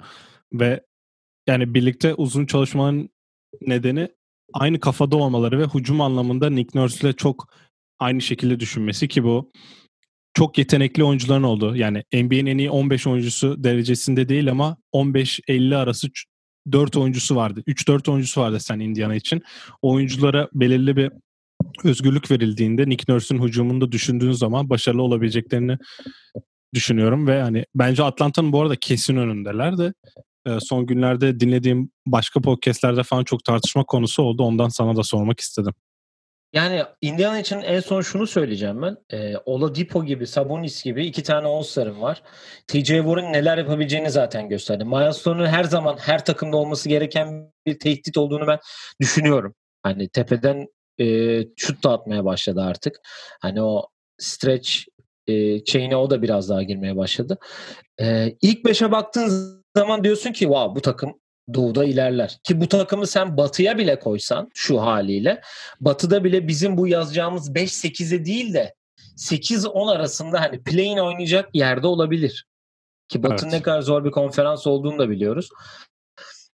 ve 0.53 0.81
yani 1.49 1.75
birlikte 1.75 2.15
uzun 2.15 2.47
çalışmanın 2.47 3.11
nedeni 3.67 4.09
aynı 4.53 4.81
kafada 4.81 5.17
olmaları 5.17 5.59
ve 5.59 5.65
hücum 5.75 6.01
anlamında 6.01 6.51
Nick 6.51 6.79
Nurse 6.79 7.09
ile 7.09 7.17
çok 7.17 7.49
aynı 7.99 8.21
şekilde 8.21 8.61
düşünmesi 8.61 9.09
ki 9.09 9.25
bu 9.25 9.51
çok 10.35 10.59
yetenekli 10.59 11.05
oyuncuların 11.05 11.43
oldu. 11.43 11.77
Yani 11.77 12.05
NBA'nin 12.13 12.47
en 12.47 12.59
iyi 12.59 12.71
15 12.71 13.07
oyuncusu 13.07 13.65
derecesinde 13.65 14.29
değil 14.29 14.51
ama 14.51 14.77
15-50 14.93 15.77
arası 15.77 16.09
4 16.73 16.97
oyuncusu 16.97 17.37
vardı. 17.37 17.63
3-4 17.67 18.09
oyuncusu 18.11 18.41
vardı 18.41 18.61
sen 18.61 18.81
Indiana 18.81 19.15
için. 19.15 19.43
Oyunculara 19.83 20.49
belirli 20.55 20.97
bir 20.97 21.13
özgürlük 21.85 22.31
verildiğinde 22.31 22.89
Nick 22.89 23.13
Nurse'ün 23.13 23.43
hücumunda 23.43 23.93
düşündüğün 23.93 24.33
zaman 24.33 24.71
başarılı 24.71 25.03
olabileceklerini 25.03 25.79
düşünüyorum 26.75 27.27
ve 27.27 27.43
hani 27.43 27.65
bence 27.75 28.05
Atlanta'nın 28.05 28.53
bu 28.53 28.63
arada 28.63 28.77
kesin 28.77 29.17
önündeler 29.17 29.79
de 29.79 29.93
e, 30.47 30.61
son 30.61 30.87
günlerde 30.87 31.41
dinlediğim 31.41 31.91
başka 32.07 32.41
podcastlerde 32.41 33.03
falan 33.03 33.25
çok 33.25 33.45
tartışma 33.45 33.85
konusu 33.85 34.23
oldu. 34.23 34.43
Ondan 34.43 34.69
sana 34.69 34.97
da 34.97 35.03
sormak 35.03 35.41
istedim. 35.41 35.73
Yani 36.53 36.83
Indiana 37.01 37.41
için 37.41 37.61
en 37.61 37.81
son 37.81 38.01
şunu 38.01 38.27
söyleyeceğim 38.27 38.83
ben. 38.83 38.97
Ee, 39.13 39.37
Oladipo 39.37 40.05
gibi, 40.05 40.27
Sabonis 40.27 40.83
gibi 40.83 41.07
iki 41.07 41.23
tane 41.23 41.47
All-Star'ım 41.47 42.01
var. 42.01 42.23
TJ 42.67 42.87
Warren 42.87 43.33
neler 43.33 43.59
yapabileceğini 43.59 44.11
zaten 44.11 44.49
gösterdi. 44.49 44.85
Miles 44.85 45.27
her 45.27 45.65
zaman 45.65 45.97
her 46.01 46.25
takımda 46.25 46.57
olması 46.57 46.89
gereken 46.89 47.53
bir 47.67 47.79
tehdit 47.79 48.19
olduğunu 48.19 48.47
ben 48.47 48.59
düşünüyorum. 49.01 49.55
Hani 49.83 50.09
tepeden 50.09 50.67
e, 51.01 51.41
şut 51.57 51.85
da 51.85 51.93
atmaya 51.93 52.25
başladı 52.25 52.63
artık. 52.63 53.01
Hani 53.41 53.63
o 53.63 53.87
stretch 54.19 54.71
e, 55.27 55.65
chain'e 55.65 55.97
o 55.97 56.11
da 56.11 56.23
biraz 56.23 56.49
daha 56.49 56.63
girmeye 56.63 56.97
başladı. 56.97 57.39
E, 58.01 58.37
ilk 58.43 58.65
beşe 58.65 58.93
baktığın 58.93 59.63
zaman 59.77 60.05
diyorsun 60.05 60.33
ki 60.33 60.39
wow, 60.39 60.77
bu 60.77 60.81
takım 60.81 61.21
doğuda 61.55 61.85
ilerler. 61.85 62.39
Ki 62.45 62.61
bu 62.61 62.69
takımı 62.69 63.07
sen 63.07 63.37
batıya 63.37 63.79
bile 63.79 63.99
koysan 63.99 64.51
şu 64.55 64.81
haliyle 64.81 65.41
batıda 65.81 66.25
bile 66.25 66.49
bizim 66.49 66.77
bu 66.77 66.89
yazacağımız 66.89 67.51
5-8'e 67.51 68.25
değil 68.25 68.55
de 68.55 68.75
8-10 69.17 69.91
arasında 69.93 70.41
hani 70.41 70.63
play-in 70.63 70.99
oynayacak 70.99 71.55
yerde 71.55 71.87
olabilir. 71.87 72.47
Ki 73.09 73.23
Batı'nın 73.23 73.51
Evet. 73.51 73.61
ne 73.61 73.63
kadar 73.63 73.81
zor 73.81 74.05
bir 74.05 74.11
konferans 74.11 74.67
olduğunu 74.67 74.99
da 74.99 75.11
biliyoruz. 75.11 75.49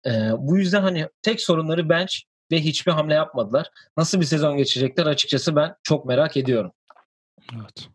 Ee, 0.06 0.30
bu 0.38 0.58
yüzden 0.58 0.82
hani 0.82 1.08
tek 1.22 1.40
sorunları 1.40 1.88
bench 1.88 2.14
ve 2.52 2.60
hiçbir 2.60 2.92
hamle 2.92 3.14
yapmadılar. 3.14 3.70
Nasıl 3.96 4.20
bir 4.20 4.24
sezon 4.26 4.56
geçecekler 4.56 5.06
açıkçası 5.06 5.56
ben 5.56 5.74
çok 5.82 6.06
merak 6.06 6.36
ediyorum. 6.36 6.72
Evet. 7.54 7.88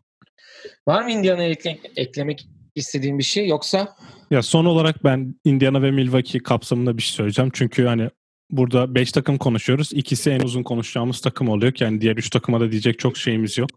Var 0.88 1.02
mı 1.02 1.10
Indiana'ya 1.10 1.50
ekle- 1.50 1.78
eklemek 1.96 2.48
istediğin 2.74 3.18
bir 3.18 3.24
şey 3.24 3.48
yoksa 3.48 3.96
Ya 4.30 4.42
son 4.42 4.64
olarak 4.64 5.04
ben 5.04 5.34
Indiana 5.44 5.82
ve 5.82 5.90
Milwaukee 5.90 6.38
kapsamında 6.38 6.96
bir 6.96 7.02
şey 7.02 7.14
söyleyeceğim. 7.14 7.50
Çünkü 7.54 7.86
hani 7.86 8.10
burada 8.50 8.94
5 8.94 9.12
takım 9.12 9.38
konuşuyoruz. 9.38 9.92
İkisi 9.92 10.30
en 10.30 10.40
uzun 10.40 10.62
konuşacağımız 10.62 11.20
takım 11.20 11.48
oluyor. 11.48 11.72
Yani 11.80 12.00
diğer 12.00 12.16
3 12.16 12.30
takıma 12.30 12.60
da 12.60 12.70
diyecek 12.72 12.98
çok 12.98 13.16
şeyimiz 13.16 13.58
yok. 13.58 13.70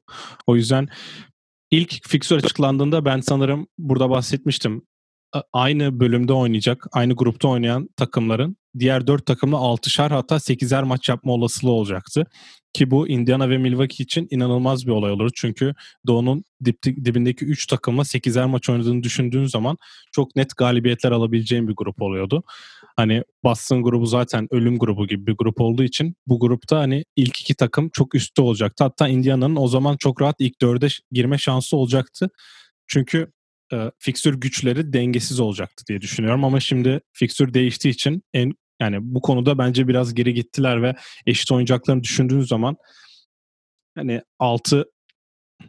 O 0.48 0.56
yüzden 0.56 0.88
ilk 1.72 2.10
fixture 2.10 2.40
açıklandığında 2.40 3.06
ben 3.06 3.20
sanırım 3.20 3.68
burada 3.78 4.10
bahsetmiştim. 4.10 4.82
Aynı 5.54 6.00
bölümde 6.00 6.34
oynayacak, 6.34 6.88
aynı 6.92 7.14
grupta 7.16 7.48
oynayan 7.48 7.90
takımların 7.98 8.58
diğer 8.80 9.08
4 9.08 9.26
takımla 9.26 9.58
6'şar 9.58 10.10
hatta 10.10 10.40
8'er 10.40 10.84
maç 10.84 11.10
yapma 11.10 11.34
olasılığı 11.34 11.72
olacaktı. 11.72 12.24
Ki 12.74 12.92
bu 12.92 13.08
Indiana 13.08 13.50
ve 13.50 13.58
Milwaukee 13.58 14.04
için 14.04 14.28
inanılmaz 14.32 14.88
bir 14.88 14.92
olay 14.92 15.12
olur. 15.12 15.32
Çünkü 15.36 15.74
Doğu'nun 16.08 16.44
dip- 16.64 17.06
dibindeki 17.06 17.46
3 17.46 17.68
takımla 17.68 18.02
8'er 18.02 18.46
maç 18.46 18.70
oynadığını 18.70 19.04
düşündüğün 19.04 19.46
zaman 19.46 19.78
çok 20.12 20.36
net 20.36 20.58
galibiyetler 20.58 21.12
alabileceğin 21.12 21.68
bir 21.68 21.74
grup 21.76 22.02
oluyordu. 22.02 22.44
Hani 22.96 23.24
Boston 23.44 23.84
grubu 23.84 24.06
zaten 24.06 24.48
ölüm 24.52 24.80
grubu 24.80 25.08
gibi 25.08 25.28
bir 25.28 25.36
grup 25.38 25.62
olduğu 25.62 25.84
için 25.84 26.16
bu 26.28 26.40
grupta 26.40 26.80
hani 26.80 27.06
ilk 27.16 27.42
iki 27.42 27.56
takım 27.56 27.90
çok 27.90 28.16
üstte 28.16 28.42
olacaktı. 28.42 28.84
Hatta 28.84 29.08
Indiana'nın 29.08 29.56
o 29.56 29.68
zaman 29.68 29.98
çok 29.98 30.22
rahat 30.22 30.36
ilk 30.40 30.62
dörde 30.62 30.88
girme 31.12 31.38
şansı 31.38 31.78
olacaktı. 31.78 32.30
Çünkü 32.88 33.32
e, 33.74 33.92
fikstür 34.00 34.34
güçleri 34.42 34.94
dengesiz 34.94 35.40
olacaktı 35.40 35.84
diye 35.88 36.02
düşünüyorum 36.02 36.44
ama 36.44 36.60
şimdi 36.60 37.02
fikstür 37.14 37.54
değiştiği 37.54 37.94
için 37.94 38.24
en 38.34 38.54
yani 38.82 38.98
bu 39.02 39.22
konuda 39.22 39.58
bence 39.58 39.88
biraz 39.88 40.14
geri 40.14 40.34
gittiler 40.34 40.84
ve 40.84 40.96
eşit 41.26 41.52
oynayacaklarını 41.52 42.04
düşündüğün 42.04 42.42
zaman 42.42 42.78
hani 43.96 44.22
6 44.40 44.86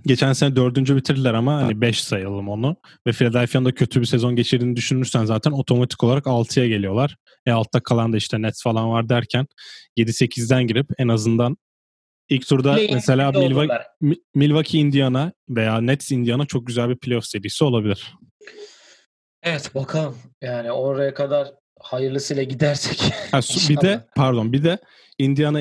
geçen 0.06 0.32
sene 0.32 0.56
dördüncü 0.56 0.96
bitirdiler 0.96 1.34
ama 1.34 1.62
hani 1.62 1.80
5 1.80 2.04
sayalım 2.04 2.48
onu. 2.48 2.76
Ve 3.06 3.12
Philadelphia'nın 3.12 3.64
da 3.64 3.74
kötü 3.74 4.00
bir 4.00 4.06
sezon 4.06 4.36
geçirdiğini 4.36 4.76
düşünürsen 4.76 5.24
zaten 5.24 5.50
otomatik 5.50 6.04
olarak 6.04 6.24
6'ya 6.24 6.68
geliyorlar. 6.68 7.16
E 7.46 7.52
altta 7.52 7.80
kalan 7.80 8.12
da 8.12 8.16
işte 8.16 8.42
Nets 8.42 8.62
falan 8.62 8.90
var 8.90 9.08
derken 9.08 9.46
7-8'den 9.96 10.66
girip 10.66 10.86
en 10.98 11.08
azından 11.08 11.56
ilk 12.32 12.46
turda 12.46 12.74
play-in 12.74 12.94
mesela 12.94 13.32
Milwaukee, 13.32 13.84
Milwaukee 14.34 14.78
Indiana 14.78 15.32
veya 15.48 15.80
Nets 15.80 16.12
Indiana 16.12 16.46
çok 16.46 16.66
güzel 16.66 16.88
bir 16.88 16.96
playoff 16.96 17.24
serisi 17.24 17.64
olabilir. 17.64 18.14
Evet 19.42 19.74
bakalım. 19.74 20.16
Yani 20.42 20.72
oraya 20.72 21.14
kadar 21.14 21.52
hayırlısıyla 21.80 22.42
gidersek. 22.42 23.12
Ha, 23.30 23.40
bir 23.68 23.80
de 23.80 24.06
pardon 24.16 24.52
bir 24.52 24.64
de 24.64 24.78
Indiana 25.18 25.60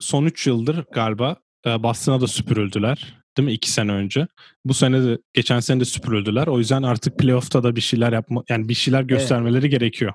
son 0.00 0.24
3 0.24 0.46
yıldır 0.46 0.84
galiba 0.92 1.36
e, 1.66 1.82
Boston'a 1.82 2.20
da 2.20 2.26
süpürüldüler. 2.26 3.18
Değil 3.36 3.46
mi? 3.46 3.52
2 3.52 3.70
sene 3.70 3.92
önce. 3.92 4.26
Bu 4.64 4.74
sene 4.74 5.04
de 5.04 5.18
geçen 5.32 5.60
sene 5.60 5.80
de 5.80 5.84
süpürüldüler. 5.84 6.46
O 6.46 6.58
yüzden 6.58 6.82
artık 6.82 7.18
playoff'ta 7.18 7.62
da 7.62 7.76
bir 7.76 7.80
şeyler 7.80 8.12
yapma 8.12 8.42
yani 8.48 8.68
bir 8.68 8.74
şeyler 8.74 9.02
göstermeleri 9.02 9.68
gerekiyor. 9.68 10.12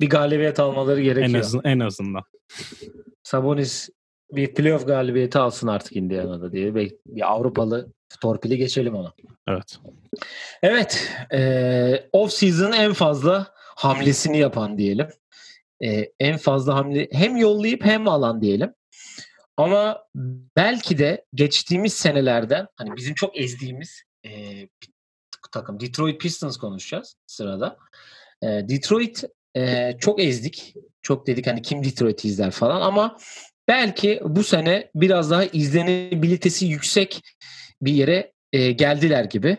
bir 0.00 0.10
galibiyet 0.10 0.60
almaları 0.60 1.02
gerekiyor. 1.02 1.28
En 1.28 1.40
azından 1.40 1.72
en 1.72 1.80
azından. 1.80 2.22
Sabonis 3.22 3.88
bir 4.32 4.54
playoff 4.54 4.86
galibiyeti 4.86 5.38
alsın 5.38 5.68
artık 5.68 5.96
Indiana'da 5.96 6.52
diye. 6.52 6.74
Bir 6.74 6.92
Avrupalı 7.22 7.92
torpili 8.20 8.58
geçelim 8.58 8.94
ona. 8.94 9.12
Evet. 9.48 9.78
Evet. 10.62 11.10
E, 11.32 12.08
off 12.12 12.32
season 12.32 12.72
en 12.72 12.92
fazla 12.92 13.52
hamlesini 13.56 14.38
yapan 14.38 14.78
diyelim. 14.78 15.08
E, 15.84 16.12
en 16.20 16.36
fazla 16.36 16.74
hamle 16.74 17.08
hem 17.12 17.36
yollayıp 17.36 17.84
hem 17.84 18.08
alan 18.08 18.40
diyelim. 18.42 18.74
Ama 19.56 20.04
belki 20.56 20.98
de 20.98 21.24
geçtiğimiz 21.34 21.94
senelerden 21.94 22.66
hani 22.76 22.96
bizim 22.96 23.14
çok 23.14 23.40
ezdiğimiz 23.40 24.02
e, 24.26 24.30
takım 25.52 25.80
Detroit 25.80 26.20
Pistons 26.20 26.56
konuşacağız 26.56 27.16
sırada. 27.26 27.76
E, 28.42 28.46
Detroit 28.46 29.24
e, 29.56 29.92
çok 30.00 30.20
ezdik. 30.20 30.74
Çok 31.02 31.26
dedik 31.26 31.46
hani 31.46 31.62
kim 31.62 31.84
Detroit'i 31.84 32.28
izler 32.28 32.50
falan 32.50 32.80
ama 32.80 33.16
belki 33.68 34.20
bu 34.24 34.44
sene 34.44 34.90
biraz 34.94 35.30
daha 35.30 35.44
izlenebilitesi 35.44 36.66
yüksek 36.66 37.22
bir 37.82 37.92
yere 37.92 38.32
e, 38.52 38.72
geldiler 38.72 39.24
gibi. 39.24 39.56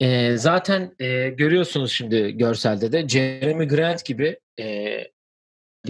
E, 0.00 0.36
zaten 0.36 0.94
e, 0.98 1.28
görüyorsunuz 1.28 1.92
şimdi 1.92 2.32
görselde 2.32 2.92
de 2.92 3.08
Jeremy 3.08 3.68
Grant 3.68 4.04
gibi 4.04 4.40
e, 4.60 4.98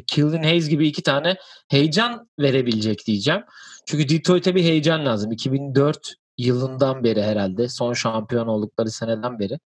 Killian 0.07 0.42
Hayes 0.42 0.68
gibi 0.68 0.88
iki 0.88 1.02
tane 1.02 1.37
heyecan 1.68 2.30
verebilecek 2.40 3.07
diyeceğim. 3.07 3.42
Çünkü 3.87 4.09
Detroit'e 4.09 4.54
bir 4.54 4.62
heyecan 4.62 5.07
lazım. 5.07 5.33
2004 5.33 6.14
yılından 6.38 7.04
beri 7.04 7.22
herhalde 7.22 7.68
son 7.68 7.92
şampiyon 7.92 8.46
oldukları 8.46 8.90
seneden 8.90 9.38
beri. 9.38 9.59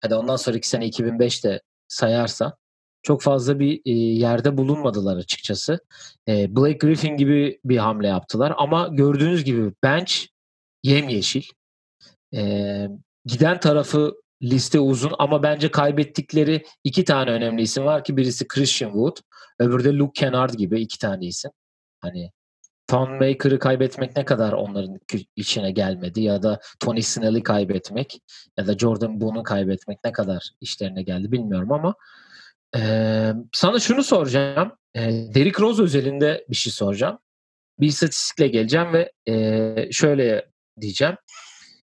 Hadi 0.00 0.14
ondan 0.14 0.36
sonraki 0.36 0.68
sene 0.68 0.88
2005'te 0.88 1.60
sayarsa 1.88 2.56
çok 3.08 3.22
fazla 3.22 3.58
bir 3.58 3.80
e, 3.84 3.90
yerde 3.92 4.56
bulunmadılar 4.56 5.16
açıkçası. 5.16 5.78
E, 6.28 6.56
Blake 6.56 6.78
Griffin 6.78 7.16
gibi 7.16 7.60
bir 7.64 7.76
hamle 7.76 8.08
yaptılar 8.08 8.54
ama 8.56 8.88
gördüğünüz 8.88 9.44
gibi 9.44 9.72
bench 9.82 10.12
yemyeşil. 10.82 11.42
E, 12.34 12.42
giden 13.24 13.60
tarafı 13.60 14.14
liste 14.42 14.80
uzun 14.80 15.12
ama 15.18 15.42
bence 15.42 15.70
kaybettikleri 15.70 16.64
iki 16.84 17.04
tane 17.04 17.30
önemli 17.30 17.62
isim 17.62 17.84
var 17.84 18.04
ki 18.04 18.16
birisi 18.16 18.48
Christian 18.48 18.90
Wood, 18.90 19.16
öbürü 19.58 19.84
de 19.84 19.94
Luke 19.94 20.20
Kennard 20.20 20.54
gibi 20.54 20.80
iki 20.80 20.98
tane 20.98 21.26
isim. 21.26 21.50
Hani 22.00 22.30
Tom 22.88 23.10
Maker'ı 23.10 23.58
kaybetmek 23.58 24.16
ne 24.16 24.24
kadar 24.24 24.52
onların 24.52 25.00
içine 25.36 25.70
gelmedi 25.70 26.20
ya 26.20 26.42
da 26.42 26.60
Tony 26.80 27.02
Snell'i 27.02 27.42
kaybetmek 27.42 28.20
ya 28.58 28.66
da 28.66 28.78
Jordan 28.78 29.20
Boone'u 29.20 29.42
kaybetmek 29.42 29.98
ne 30.04 30.12
kadar 30.12 30.50
işlerine 30.60 31.02
geldi 31.02 31.32
bilmiyorum 31.32 31.72
ama 31.72 31.94
sana 33.52 33.80
şunu 33.80 34.02
soracağım. 34.04 34.72
E, 34.94 35.00
Derrick 35.10 35.62
Rose 35.62 35.82
özelinde 35.82 36.44
bir 36.50 36.56
şey 36.56 36.72
soracağım. 36.72 37.18
Bir 37.80 37.86
istatistikle 37.86 38.48
geleceğim 38.48 38.92
ve 38.92 39.12
e, 39.28 39.92
şöyle 39.92 40.50
diyeceğim. 40.80 41.16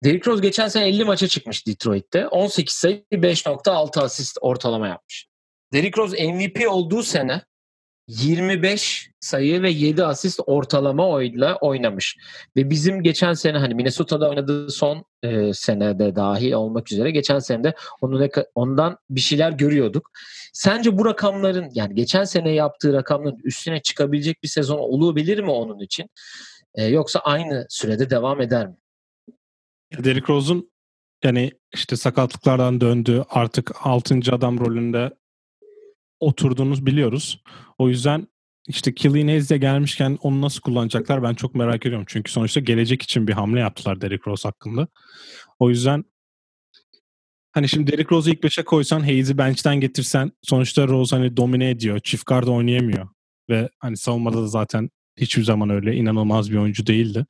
Derrick 0.05 0.31
Rose 0.31 0.43
geçen 0.43 0.69
sene 0.69 0.89
50 0.89 1.05
maça 1.05 1.29
çıkmış 1.29 1.67
Detroit'te. 1.67 2.29
18 2.29 2.75
sayı 2.75 3.05
5.6 3.13 4.01
asist 4.01 4.39
ortalama 4.41 4.89
yapmış. 4.89 5.29
Derrick 5.73 6.01
Rose 6.01 6.33
MVP 6.33 6.69
olduğu 6.69 7.03
sene 7.03 7.43
25 8.09 9.11
sayı 9.25 9.63
ve 9.63 9.71
7 9.71 10.05
asist 10.05 10.41
ortalama 10.47 11.09
oyla 11.09 11.57
oynamış. 11.57 12.17
Ve 12.57 12.71
bizim 12.71 13.03
geçen 13.03 13.33
sene 13.33 13.59
hani 13.59 13.75
Minnesota'da 13.75 14.31
oynadığı 14.31 14.71
son 14.71 15.05
e, 15.23 15.53
senede 15.53 16.17
dahi 16.17 16.57
olmak 16.57 16.93
üzere 16.93 17.11
geçen 17.11 17.39
sene 17.39 17.65
de 17.65 17.75
onun 18.01 18.31
ondan 18.55 18.99
bir 19.11 19.21
şeyler 19.21 19.51
görüyorduk. 19.51 20.11
Sence 20.53 20.99
bu 20.99 21.05
rakamların 21.05 21.71
yani 21.75 21.95
geçen 21.95 22.25
sene 22.25 22.51
yaptığı 22.51 22.93
rakamların 22.93 23.39
üstüne 23.45 23.83
çıkabilecek 23.83 24.43
bir 24.43 24.49
sezon 24.49 24.79
olabilir 24.79 25.39
mi 25.39 25.51
onun 25.51 25.79
için? 25.79 26.11
E, 26.75 26.85
yoksa 26.85 27.21
aynı 27.21 27.67
sürede 27.69 28.11
devam 28.11 28.41
eder 28.41 28.67
mi? 28.67 28.77
Derrick 30.05 30.33
Rose'un 30.33 30.71
yani 31.25 31.53
işte 31.75 31.97
sakatlıklardan 31.97 32.81
döndü 32.81 33.25
artık 33.31 33.73
6. 33.87 34.21
adam 34.33 34.61
rolünde 34.61 35.11
oturduğunu 36.21 36.87
biliyoruz. 36.87 37.43
O 37.79 37.89
yüzden 37.89 38.29
işte 38.69 38.95
Killian 38.95 39.29
Hayes 39.29 39.51
de 39.51 39.59
gelmişken 39.59 40.19
onu 40.23 40.41
nasıl 40.43 40.61
kullanacaklar 40.61 41.23
ben 41.23 41.35
çok 41.35 41.55
merak 41.55 41.87
ediyorum. 41.87 42.07
Çünkü 42.09 42.33
sonuçta 42.33 42.61
gelecek 42.61 43.03
için 43.03 43.29
bir 43.29 43.33
hamle 43.33 43.61
yaptılar 43.61 44.01
Derrick 44.01 44.31
Rose 44.31 44.49
hakkında. 44.49 44.89
O 45.59 45.71
yüzden 45.71 46.05
hani 47.53 47.69
şimdi 47.69 47.93
Derrick 47.93 48.15
Rose'u 48.15 48.33
ilk 48.33 48.43
beşe 48.43 48.65
koysan 48.65 49.01
Hayes'i 49.01 49.39
bench'ten 49.39 49.81
getirsen 49.81 50.33
sonuçta 50.43 50.89
Rose 50.89 51.17
hani 51.17 51.37
domine 51.37 51.71
ediyor. 51.71 52.01
Çift 52.01 52.27
guard 52.27 52.47
oynayamıyor. 52.47 53.09
Ve 53.51 53.69
hani 53.79 53.97
savunmada 53.97 54.43
da 54.43 54.47
zaten 54.47 54.91
hiçbir 55.17 55.43
zaman 55.43 55.71
öyle 55.71 55.97
inanılmaz 55.97 56.51
bir 56.51 56.57
oyuncu 56.57 56.87
değildi. 56.87 57.27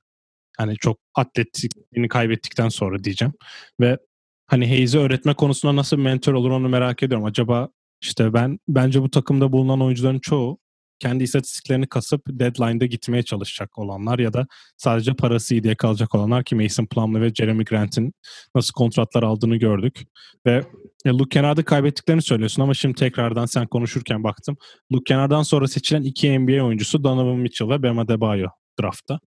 Hani 0.59 0.77
çok 0.77 0.99
atletikliğini 1.15 2.09
kaybettikten 2.09 2.69
sonra 2.69 3.05
diyeceğim. 3.05 3.35
Ve 3.81 3.99
hani 4.47 4.69
Hayes'i 4.69 4.99
öğretme 4.99 5.35
konusunda 5.35 5.77
nasıl 5.77 5.97
mentor 5.97 6.33
olur 6.33 6.51
onu 6.51 6.69
merak 6.69 7.03
ediyorum. 7.03 7.27
Acaba 7.27 7.69
işte 8.01 8.33
ben 8.33 8.59
bence 8.69 9.03
bu 9.03 9.11
takımda 9.11 9.53
bulunan 9.53 9.83
oyuncuların 9.83 10.19
çoğu 10.19 10.59
kendi 11.05 11.25
istatistiklerini 11.25 11.87
kasıp 11.87 12.23
deadline'da 12.29 12.87
gitmeye 12.87 13.23
çalışacak 13.23 13.79
olanlar 13.79 14.19
ya 14.19 14.33
da 14.33 14.47
sadece 14.77 15.15
parası 15.15 15.55
iyi 15.55 15.63
diye 15.63 15.75
kalacak 15.75 16.15
olanlar 16.15 16.45
ki 16.45 16.55
Mason 16.55 16.87
Plumlee 16.87 17.21
ve 17.21 17.35
Jeremy 17.35 17.65
Grant'in 17.65 18.15
nasıl 18.55 18.73
kontratlar 18.73 19.23
aldığını 19.23 19.57
gördük. 19.57 20.03
Ve 20.47 20.63
Luke 21.07 21.29
Kennard'ı 21.29 21.65
kaybettiklerini 21.65 22.23
söylüyorsun 22.23 22.63
ama 22.63 22.75
şimdi 22.75 22.95
tekrardan 22.95 23.47
sen 23.47 23.67
konuşurken 23.67 24.25
baktım. 24.25 24.57
Luke 24.93 25.05
Kennard'dan 25.05 25.43
sonra 25.43 25.69
seçilen 25.69 26.03
iki 26.03 26.39
NBA 26.39 26.65
oyuncusu 26.65 27.05
Donovan 27.05 27.37
Mitchell 27.37 27.69
ve 27.69 27.83
Bam 27.83 27.99
Adebayo 27.99 28.49
draftta. 28.81 29.21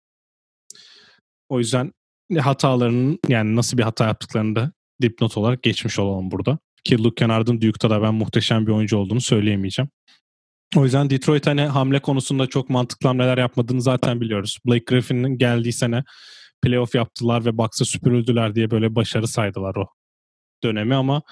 O 1.48 1.58
yüzden 1.58 1.92
hatalarının 2.38 3.18
yani 3.28 3.56
nasıl 3.56 3.78
bir 3.78 3.82
hata 3.82 4.06
yaptıklarını 4.06 4.56
da 4.56 4.72
dipnot 5.02 5.37
olarak 5.37 5.62
geçmiş 5.62 5.98
olalım 5.98 6.30
burada. 6.30 6.58
Ki 6.84 6.98
Luke 6.98 7.14
Kennard'ın 7.14 7.60
Duke'da 7.60 7.90
da 7.90 8.02
ben 8.02 8.14
muhteşem 8.14 8.66
bir 8.66 8.72
oyuncu 8.72 8.96
olduğunu 8.96 9.20
söyleyemeyeceğim. 9.20 9.90
O 10.77 10.85
yüzden 10.85 11.11
Detroit 11.11 11.46
hani 11.46 11.62
hamle 11.62 11.98
konusunda 11.98 12.46
çok 12.46 12.70
mantıklı 12.70 13.09
hamleler 13.09 13.38
yapmadığını 13.38 13.83
zaten 13.83 14.20
biliyoruz. 14.20 14.59
Blake 14.66 14.85
Griffin'in 14.87 15.38
geldiği 15.38 15.72
sene 15.72 16.05
playoff 16.62 16.94
yaptılar 16.94 17.44
ve 17.44 17.59
Bucks'a 17.59 17.85
süpürüldüler 17.85 18.55
diye 18.55 18.70
böyle 18.70 18.94
başarı 18.94 19.29
saydılar 19.29 19.77
o 19.77 19.87
dönemi 20.64 20.94
ama 20.94 21.22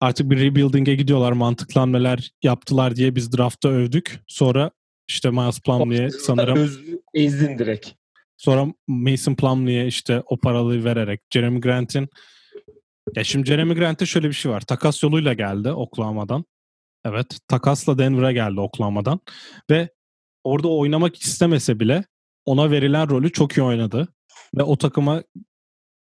artık 0.00 0.30
bir 0.30 0.40
rebuilding'e 0.40 0.94
gidiyorlar. 0.94 1.32
Mantıklı 1.32 1.80
hamleler 1.80 2.30
yaptılar 2.42 2.96
diye 2.96 3.14
biz 3.14 3.32
draftta 3.32 3.68
övdük. 3.68 4.20
Sonra 4.26 4.70
işte 5.08 5.30
Miles 5.30 5.60
Plumlee'ye 5.60 6.10
sanırım 6.10 6.70
ezdin 7.14 7.58
direkt. 7.58 7.90
Sonra 8.36 8.66
Mason 8.86 9.34
Plumlee'ye 9.34 9.86
işte 9.86 10.22
o 10.26 10.36
paraları 10.36 10.84
vererek 10.84 11.20
Jeremy 11.30 11.60
Grant'in 11.60 12.08
ya 13.16 13.24
şimdi 13.24 13.46
Jeremy 13.46 13.74
Grant'e 13.74 14.06
şöyle 14.06 14.28
bir 14.28 14.32
şey 14.32 14.52
var. 14.52 14.60
Takas 14.60 15.02
yoluyla 15.02 15.32
geldi 15.32 15.70
Oklahoma'dan. 15.70 16.44
Evet. 17.06 17.38
Takasla 17.48 17.98
Denver'a 17.98 18.32
geldi 18.32 18.60
Oklahoma'dan. 18.60 19.20
Ve 19.70 19.88
orada 20.44 20.68
oynamak 20.68 21.22
istemese 21.22 21.80
bile 21.80 22.04
ona 22.44 22.70
verilen 22.70 23.10
rolü 23.10 23.32
çok 23.32 23.56
iyi 23.56 23.62
oynadı. 23.62 24.08
Ve 24.56 24.62
o 24.62 24.76
takıma 24.76 25.22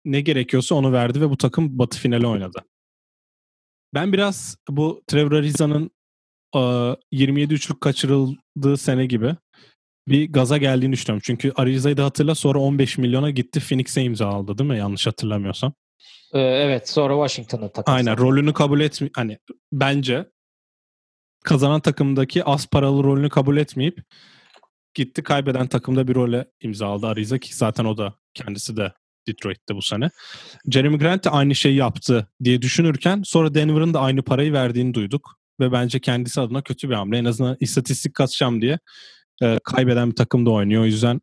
ne 0.04 0.20
gerekiyorsa 0.20 0.74
onu 0.74 0.92
verdi 0.92 1.20
ve 1.20 1.30
bu 1.30 1.36
takım 1.36 1.78
batı 1.78 1.98
finali 1.98 2.26
oynadı. 2.26 2.64
Ben 3.94 4.12
biraz 4.12 4.56
bu 4.68 5.02
Trevor 5.06 5.32
Ariza'nın 5.32 5.90
27 7.12 7.54
üçlük 7.54 7.80
kaçırıldığı 7.80 8.76
sene 8.76 9.06
gibi 9.06 9.36
bir 10.08 10.32
gaza 10.32 10.58
geldiğini 10.58 10.92
düşünüyorum. 10.92 11.22
Çünkü 11.24 11.52
Ariza'yı 11.56 11.96
da 11.96 12.04
hatırla 12.04 12.34
sonra 12.34 12.58
15 12.58 12.98
milyona 12.98 13.30
gitti 13.30 13.60
Phoenix'e 13.60 14.02
imza 14.02 14.26
aldı 14.26 14.58
değil 14.58 14.70
mi? 14.70 14.78
Yanlış 14.78 15.06
hatırlamıyorsam. 15.06 15.72
Ee, 16.32 16.40
evet 16.40 16.88
sonra 16.88 17.14
Washington'a 17.14 17.68
takıldı. 17.72 17.96
Aynen 17.96 18.18
rolünü 18.18 18.52
kabul 18.52 18.80
etmi 18.80 19.10
hani 19.16 19.38
bence 19.72 20.26
kazanan 21.44 21.80
takımdaki 21.80 22.44
az 22.44 22.66
paralı 22.66 23.04
rolünü 23.04 23.28
kabul 23.28 23.57
etmeyip 23.57 24.02
gitti 24.94 25.22
kaybeden 25.22 25.66
takımda 25.66 26.09
bir 26.09 26.14
role 26.14 26.46
imza 26.61 26.87
aldı 26.87 27.07
Ariza 27.07 27.38
ki 27.38 27.57
zaten 27.57 27.85
o 27.85 27.98
da 27.98 28.14
kendisi 28.35 28.76
de 28.76 28.92
Detroit'te 29.28 29.74
bu 29.74 29.83
sene. 29.83 30.11
Jeremy 30.70 30.98
Grant 30.98 31.24
de 31.24 31.30
aynı 31.30 31.54
şeyi 31.54 31.76
yaptı 31.76 32.28
diye 32.44 32.62
düşünürken 32.62 33.22
sonra 33.24 33.54
Denver'ın 33.54 33.94
da 33.94 34.00
aynı 34.00 34.22
parayı 34.22 34.52
verdiğini 34.52 34.94
duyduk 34.94 35.38
ve 35.61 35.72
bence 35.72 36.00
kendisi 36.00 36.40
adına 36.40 36.62
kötü 36.62 36.90
bir 36.90 36.94
hamle. 36.94 37.18
En 37.18 37.24
azından 37.24 37.57
istatistik 37.61 38.14
katacağım 38.14 38.62
diye 38.62 38.78
e, 39.42 39.59
kaybeden 39.64 40.11
bir 40.11 40.16
takımda 40.16 40.50
oynuyor. 40.50 40.83
O 40.83 40.87
yüzden 40.87 41.20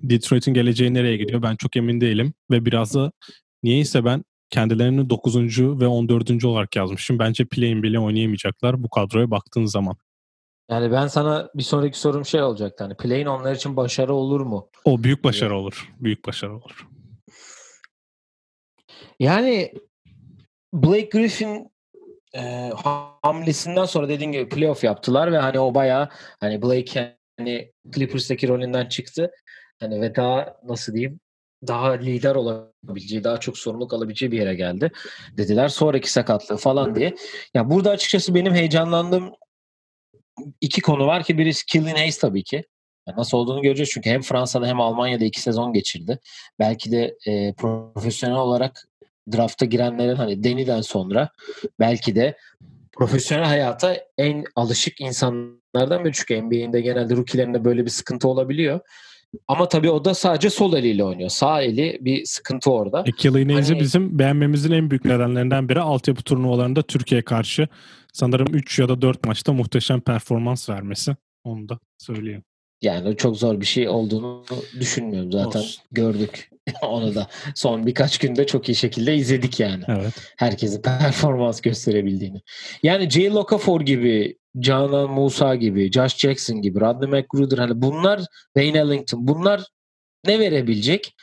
Detroit'in 0.00 0.54
geleceği 0.54 0.94
nereye 0.94 1.16
gidiyor 1.16 1.42
ben 1.42 1.56
çok 1.56 1.76
emin 1.76 2.00
değilim 2.00 2.34
ve 2.50 2.64
biraz 2.64 2.94
da 2.94 3.12
niyeyse 3.62 4.04
ben 4.04 4.24
kendilerini 4.50 5.10
9. 5.10 5.80
ve 5.80 5.86
14. 5.86 6.44
olarak 6.44 6.76
yazmışım. 6.76 7.18
Bence 7.18 7.44
play'in 7.44 7.82
bile 7.82 7.98
oynayamayacaklar 7.98 8.82
bu 8.82 8.88
kadroya 8.90 9.30
baktığın 9.30 9.64
zaman. 9.64 9.96
Yani 10.70 10.92
ben 10.92 11.06
sana 11.06 11.50
bir 11.54 11.62
sonraki 11.62 11.98
sorum 11.98 12.24
şey 12.24 12.42
olacaktı. 12.42 12.84
Hani 12.84 12.96
play'in 12.96 13.26
onlar 13.26 13.54
için 13.54 13.76
başarı 13.76 14.14
olur 14.14 14.40
mu? 14.40 14.70
O 14.84 15.02
büyük 15.02 15.24
başarı 15.24 15.50
evet. 15.50 15.60
olur. 15.60 15.92
Büyük 16.00 16.26
başarı 16.26 16.56
olur. 16.56 16.86
Yani 19.20 19.72
Blake 20.74 21.08
Griffin 21.08 21.70
e, 22.34 22.70
hamlesinden 23.22 23.84
sonra 23.84 24.08
dediğin 24.08 24.32
gibi 24.32 24.48
playoff 24.48 24.84
yaptılar 24.84 25.32
ve 25.32 25.38
hani 25.38 25.58
o 25.58 25.74
bayağı 25.74 26.08
hani 26.40 26.62
Blake 26.62 27.16
hani 27.38 27.72
Clippers'taki 27.94 28.48
rolünden 28.48 28.86
çıktı. 28.86 29.30
Hani 29.80 30.00
ve 30.00 30.14
daha 30.14 30.56
nasıl 30.64 30.94
diyeyim 30.94 31.20
daha 31.66 31.90
lider 31.90 32.34
olabileceği, 32.34 33.24
daha 33.24 33.40
çok 33.40 33.58
sorumluluk 33.58 33.94
alabileceği 33.94 34.32
bir 34.32 34.38
yere 34.38 34.54
geldi 34.54 34.90
dediler. 35.36 35.68
Sonraki 35.68 36.12
sakatlığı 36.12 36.56
falan 36.56 36.94
diye. 36.94 37.14
Ya 37.54 37.70
burada 37.70 37.90
açıkçası 37.90 38.34
benim 38.34 38.54
heyecanlandığım 38.54 39.32
iki 40.60 40.80
konu 40.80 41.06
var 41.06 41.22
ki 41.22 41.38
birisi 41.38 41.66
Killian 41.66 41.96
Hayes 41.96 42.18
tabii 42.18 42.44
ki. 42.44 42.64
Yani 43.08 43.18
nasıl 43.18 43.38
olduğunu 43.38 43.62
göreceğiz 43.62 43.90
çünkü 43.90 44.10
hem 44.10 44.22
Fransa'da 44.22 44.66
hem 44.66 44.80
Almanya'da 44.80 45.24
iki 45.24 45.40
sezon 45.40 45.72
geçirdi. 45.72 46.18
Belki 46.58 46.92
de 46.92 47.16
e, 47.26 47.54
profesyonel 47.54 48.36
olarak 48.36 48.88
drafta 49.32 49.64
girenlerin 49.64 50.16
hani 50.16 50.44
Deni'den 50.44 50.80
sonra 50.80 51.30
belki 51.80 52.16
de 52.16 52.36
profesyonel 52.92 53.44
hayata 53.44 53.96
en 54.18 54.44
alışık 54.56 55.00
insanlardan 55.00 56.04
biri. 56.04 56.12
Çünkü 56.12 56.42
NBA'in 56.42 56.72
de 56.72 56.80
genelde 56.80 57.16
rookie'lerinde 57.16 57.64
böyle 57.64 57.84
bir 57.84 57.90
sıkıntı 57.90 58.28
olabiliyor. 58.28 58.80
Ama 59.48 59.68
tabii 59.68 59.90
o 59.90 60.04
da 60.04 60.14
sadece 60.14 60.50
sol 60.50 60.74
eliyle 60.74 61.04
oynuyor. 61.04 61.28
Sağ 61.28 61.62
eli 61.62 61.98
bir 62.00 62.24
sıkıntı 62.24 62.70
orada. 62.70 63.04
E, 63.06 63.12
hani... 63.72 63.80
bizim 63.80 64.18
beğenmemizin 64.18 64.72
en 64.72 64.90
büyük 64.90 65.04
nedenlerinden 65.04 65.68
biri 65.68 65.80
altyapı 65.80 66.22
turnuvalarında 66.22 66.82
Türkiye 66.82 67.22
karşı 67.22 67.68
sanırım 68.12 68.54
3 68.54 68.78
ya 68.78 68.88
da 68.88 69.02
4 69.02 69.26
maçta 69.26 69.52
muhteşem 69.52 70.00
performans 70.00 70.68
vermesi. 70.68 71.16
Onu 71.44 71.68
da 71.68 71.78
söyleyeyim. 71.98 72.42
Yani 72.82 73.16
çok 73.16 73.36
zor 73.36 73.60
bir 73.60 73.66
şey 73.66 73.88
olduğunu 73.88 74.44
düşünmüyorum 74.80 75.32
zaten. 75.32 75.60
Olsun. 75.60 75.82
Gördük 75.92 76.50
onu 76.82 77.14
da. 77.14 77.26
Son 77.54 77.86
birkaç 77.86 78.18
günde 78.18 78.46
çok 78.46 78.68
iyi 78.68 78.74
şekilde 78.74 79.16
izledik 79.16 79.60
yani. 79.60 79.84
Evet. 79.88 80.32
Herkesin 80.36 80.82
performans 80.82 81.60
gösterebildiğini. 81.60 82.40
Yani 82.82 83.10
Jay 83.10 83.30
Locafor 83.30 83.80
gibi 83.80 84.38
Canan 84.58 85.10
Musa 85.10 85.54
gibi, 85.54 85.92
Josh 85.92 86.16
Jackson 86.16 86.62
gibi, 86.62 86.80
Rodney 86.80 87.10
McGruder 87.10 87.58
hani 87.58 87.82
bunlar 87.82 88.20
Wayne 88.56 88.78
Ellington 88.78 89.28
bunlar 89.28 89.64
ne 90.24 90.38
verebilecek? 90.38 91.14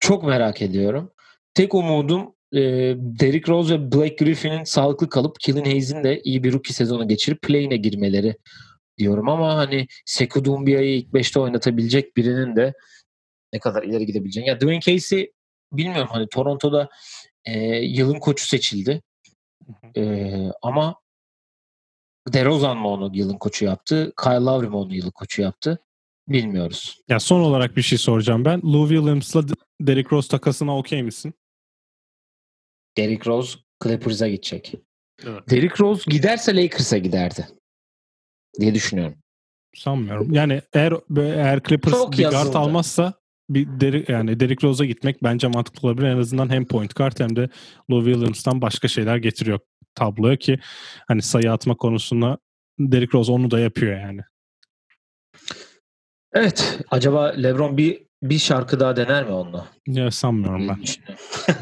Çok 0.00 0.24
merak 0.24 0.62
ediyorum. 0.62 1.12
Tek 1.54 1.74
umudum 1.74 2.34
e, 2.52 2.60
Derrick 2.96 3.52
Rose 3.52 3.74
ve 3.74 3.92
Blake 3.92 4.24
Griffin'in 4.24 4.64
sağlıklı 4.64 5.08
kalıp 5.08 5.40
Killian 5.40 5.64
Hayes'in 5.64 6.04
de 6.04 6.20
iyi 6.24 6.44
bir 6.44 6.52
rookie 6.52 6.74
sezonu 6.74 7.08
geçirip 7.08 7.42
play'ine 7.42 7.76
girmeleri 7.76 8.36
diyorum 8.98 9.28
ama 9.28 9.56
hani 9.56 9.86
Sekou 10.06 10.44
Doumbouya 10.44 10.80
ilk 10.80 11.08
5'te 11.08 11.40
oynatabilecek 11.40 12.16
birinin 12.16 12.56
de 12.56 12.72
ne 13.52 13.58
kadar 13.58 13.82
ileri 13.82 14.06
gidebileceğini. 14.06 14.48
Ya 14.48 14.60
Dwayne 14.60 14.80
Casey 14.80 15.32
bilmiyorum 15.72 16.08
hani 16.12 16.28
Toronto'da 16.28 16.88
e, 17.44 17.76
yılın 17.76 18.18
koçu 18.18 18.46
seçildi. 18.46 19.02
E, 19.96 20.02
ama 20.62 20.99
DeRozan 22.28 22.76
mı 22.78 22.88
onu 22.88 23.10
yılın 23.14 23.38
koçu 23.38 23.64
yaptı? 23.64 24.12
Kyle 24.22 24.34
Lowry 24.34 24.68
mi 24.68 24.76
onu 24.76 24.94
yılın 24.94 25.10
koçu 25.10 25.42
yaptı? 25.42 25.78
Bilmiyoruz. 26.28 27.00
Ya 27.08 27.20
son 27.20 27.40
olarak 27.40 27.76
bir 27.76 27.82
şey 27.82 27.98
soracağım 27.98 28.44
ben. 28.44 28.60
Lou 28.62 28.88
Williams'la 28.88 29.42
Derrick 29.80 30.16
Rose 30.16 30.28
takasına 30.28 30.76
okey 30.78 31.02
misin? 31.02 31.34
Derrick 32.96 33.30
Rose 33.30 33.58
Clippers'a 33.82 34.28
gidecek. 34.28 34.74
Evet. 35.26 35.50
Derrick 35.50 35.74
Rose 35.84 36.10
giderse 36.10 36.56
Lakers'a 36.56 36.98
giderdi 36.98 37.48
diye 38.60 38.74
düşünüyorum. 38.74 39.14
Sanmıyorum. 39.74 40.34
Yani 40.34 40.62
eğer 40.72 40.92
eğer 41.16 41.62
Clippers 41.62 41.94
Çok 41.94 42.12
bir 42.12 42.18
guard 42.18 42.32
yazıldı. 42.32 42.58
almazsa 42.58 43.14
bir 43.50 43.80
Derrick, 43.80 44.12
yani 44.12 44.40
Derrick 44.40 44.66
Rose'a 44.66 44.86
gitmek 44.86 45.22
bence 45.22 45.48
mantıklı 45.48 45.88
olabilir. 45.88 46.06
En 46.06 46.18
azından 46.18 46.50
hem 46.50 46.66
point 46.66 46.96
guard 46.96 47.20
hem 47.20 47.36
de 47.36 47.48
Lou 47.90 48.04
Williams'tan 48.04 48.62
başka 48.62 48.88
şeyler 48.88 49.16
getiriyor 49.16 49.58
tabloya 49.94 50.36
ki 50.36 50.58
hani 51.08 51.22
sayı 51.22 51.52
atma 51.52 51.76
konusunda 51.76 52.38
Derrick 52.78 53.18
Rose 53.18 53.32
onu 53.32 53.50
da 53.50 53.60
yapıyor 53.60 54.00
yani. 54.00 54.20
Evet. 56.32 56.78
Acaba 56.90 57.24
LeBron 57.24 57.76
bir 57.76 58.02
bir 58.22 58.38
şarkı 58.38 58.80
daha 58.80 58.96
dener 58.96 59.24
mi 59.24 59.32
onunla? 59.32 59.66
Ya 59.86 60.10
sanmıyorum 60.10 60.68
ben. 60.68 60.78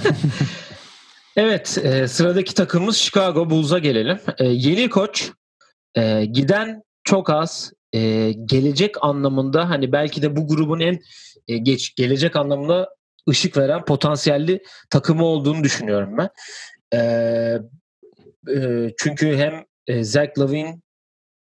evet. 1.36 1.78
e, 1.82 2.09
sıradaki 2.09 2.55
takımımız 2.55 2.97
Chicago 2.97 3.51
Bulls'a 3.51 3.78
gelelim. 3.78 4.18
E, 4.39 4.45
yeni 4.45 4.91
koç 4.91 5.30
e, 5.95 6.24
giden 6.24 6.82
çok 7.05 7.30
az. 7.30 7.72
E, 7.93 8.32
gelecek 8.32 8.95
anlamında 9.01 9.70
hani 9.70 9.93
belki 9.93 10.22
de 10.22 10.36
bu 10.36 10.49
grubun 10.49 10.80
en 10.80 11.01
e, 11.49 11.59
geç 11.59 11.94
gelecek 11.94 12.36
anlamında 12.36 12.88
ışık 13.28 13.57
veren 13.57 13.84
potansiyelli 13.84 14.62
takımı 14.90 15.24
olduğunu 15.24 15.64
düşünüyorum 15.64 16.16
ben. 16.18 16.30
E, 16.94 17.01
e, 18.55 18.90
çünkü 18.99 19.36
hem 19.36 19.64
e, 19.86 20.05
Zach 20.05 20.38
Lavine 20.38 20.80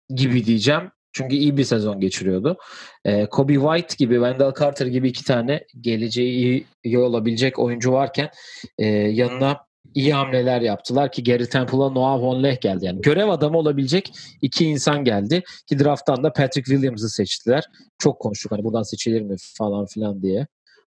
gibi 0.10 0.46
diyeceğim. 0.46 0.92
Çünkü 1.14 1.36
iyi 1.36 1.58
bir 1.58 1.64
sezon 1.64 2.00
geçiriyordu. 2.00 2.58
E, 3.06 3.26
Kobe 3.26 3.54
White 3.54 3.96
gibi, 3.98 4.14
Wendell 4.14 4.54
Carter 4.60 4.86
gibi 4.86 5.10
iki 5.10 5.24
tane 5.24 5.66
geleceği 5.82 6.66
iyi 6.84 6.98
olabilecek 7.00 7.60
oyuncu 7.60 7.92
varken 7.92 8.30
e, 8.78 8.86
yanına 8.88 9.58
iyi 9.96 10.14
hamleler 10.14 10.62
yaptılar 10.62 11.12
ki 11.12 11.24
Gary 11.24 11.46
Temple'a 11.46 11.90
Noah 11.90 12.22
Vonleh 12.22 12.62
geldi. 12.62 12.86
Yani 12.86 13.02
görev 13.02 13.30
adamı 13.30 13.58
olabilecek 13.58 14.12
iki 14.42 14.66
insan 14.66 15.04
geldi 15.04 15.44
ki 15.70 15.80
drafttan 15.80 16.24
da 16.24 16.34
Patrick 16.34 16.72
Williams'ı 16.72 17.10
seçtiler. 17.10 17.64
Çok 17.98 18.20
konuştuk 18.20 18.52
hani 18.52 18.64
buradan 18.64 18.84
seçilir 18.84 19.22
mi 19.22 19.36
falan 19.58 19.86
filan 19.86 20.22
diye. 20.22 20.48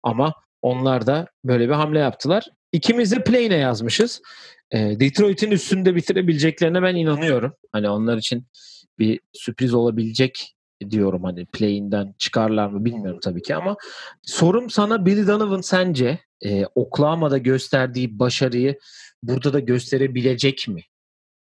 Ama 0.04 0.34
onlar 0.62 1.08
da 1.08 1.28
böyle 1.46 1.68
bir 1.68 1.74
hamle 1.74 2.00
yaptılar. 2.00 2.48
İkimiz 2.72 3.12
de 3.12 3.24
play'ine 3.24 3.56
yazmışız. 3.56 4.22
E, 4.72 5.00
Detroit'in 5.00 5.52
üstünde 5.52 5.96
bitirebileceklerine 5.96 6.82
ben 6.82 6.96
inanıyorum. 6.96 7.54
Hani 7.72 7.90
onlar 7.90 8.18
için 8.18 8.48
bir 9.00 9.20
sürpriz 9.34 9.74
olabilecek 9.74 10.56
diyorum 10.90 11.24
hani 11.24 11.46
play'inden 11.46 12.14
çıkarlar 12.18 12.68
mı 12.68 12.86
bilmiyorum 12.86 13.20
tabii 13.24 13.42
ki 13.42 13.56
ama 13.56 13.76
sorum 14.22 14.70
sana 14.70 15.06
Billy 15.06 15.28
Donovan 15.28 15.62
sence 15.62 16.20
e, 16.46 16.66
Oklahoma'da 16.66 17.38
gösterdiği 17.38 18.20
başarıyı 18.20 18.80
burada 19.24 19.54
da 19.54 19.60
gösterebilecek 19.60 20.68
mi? 20.68 20.84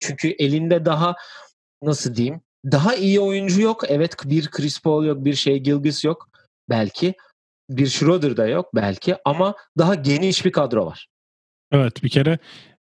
Çünkü 0.01 0.29
elinde 0.29 0.85
daha 0.85 1.15
nasıl 1.83 2.15
diyeyim 2.15 2.41
daha 2.73 2.95
iyi 2.95 3.21
oyuncu 3.21 3.61
yok. 3.61 3.85
Evet 3.89 4.17
bir 4.25 4.47
Chris 4.47 4.83
Paul 4.83 5.05
yok, 5.05 5.25
bir 5.25 5.35
şey 5.35 5.59
Gilgis 5.59 6.05
yok 6.05 6.31
belki. 6.71 7.15
Bir 7.71 7.87
Schroeder 7.87 8.37
da 8.37 8.47
yok 8.47 8.75
belki 8.75 9.17
ama 9.25 9.55
daha 9.79 9.95
geniş 9.95 10.45
bir 10.45 10.53
kadro 10.53 10.87
var. 10.87 11.09
Evet 11.73 12.03
bir 12.03 12.09
kere 12.09 12.39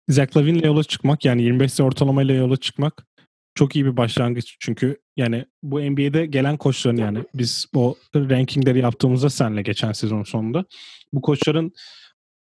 Zach 0.08 0.36
Lavine'le 0.36 0.64
yola 0.64 0.84
çıkmak 0.84 1.24
yani 1.24 1.42
25 1.42 1.72
sayı 1.72 1.86
ortalamayla 1.86 2.34
yola 2.34 2.56
çıkmak 2.56 3.06
çok 3.54 3.76
iyi 3.76 3.84
bir 3.84 3.96
başlangıç. 3.96 4.56
Çünkü 4.60 5.00
yani 5.16 5.44
bu 5.62 5.80
NBA'de 5.80 6.26
gelen 6.26 6.56
koçların 6.56 6.96
yani 6.96 7.24
biz 7.34 7.66
o 7.74 7.96
rankingleri 8.14 8.78
yaptığımızda 8.78 9.30
senle 9.30 9.62
geçen 9.62 9.92
sezon 9.92 10.22
sonunda 10.22 10.64
bu 11.12 11.22
koçların 11.22 11.72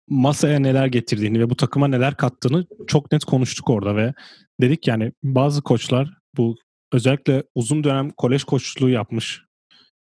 masaya 0.08 0.58
neler 0.58 0.86
getirdiğini 0.86 1.40
ve 1.40 1.50
bu 1.50 1.56
takıma 1.56 1.88
neler 1.88 2.16
kattığını 2.16 2.66
çok 2.86 3.12
net 3.12 3.24
konuştuk 3.24 3.70
orada 3.70 3.96
ve 3.96 4.14
dedik 4.60 4.88
yani 4.88 5.12
bazı 5.22 5.62
koçlar 5.62 6.10
bu 6.36 6.56
özellikle 6.92 7.42
uzun 7.54 7.84
dönem 7.84 8.10
kolej 8.10 8.44
koçluğu 8.44 8.90
yapmış 8.90 9.42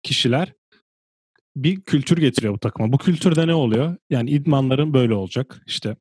kişiler 0.03 0.53
bir 1.57 1.81
kültür 1.81 2.19
getiriyor 2.19 2.55
bu 2.55 2.59
takıma. 2.59 2.93
Bu 2.93 2.99
kültürde 2.99 3.47
ne 3.47 3.55
oluyor? 3.55 3.97
Yani 4.11 4.31
idmanların 4.31 4.95
böyle 4.95 5.15
olacak. 5.15 5.63
İşte 5.67 5.97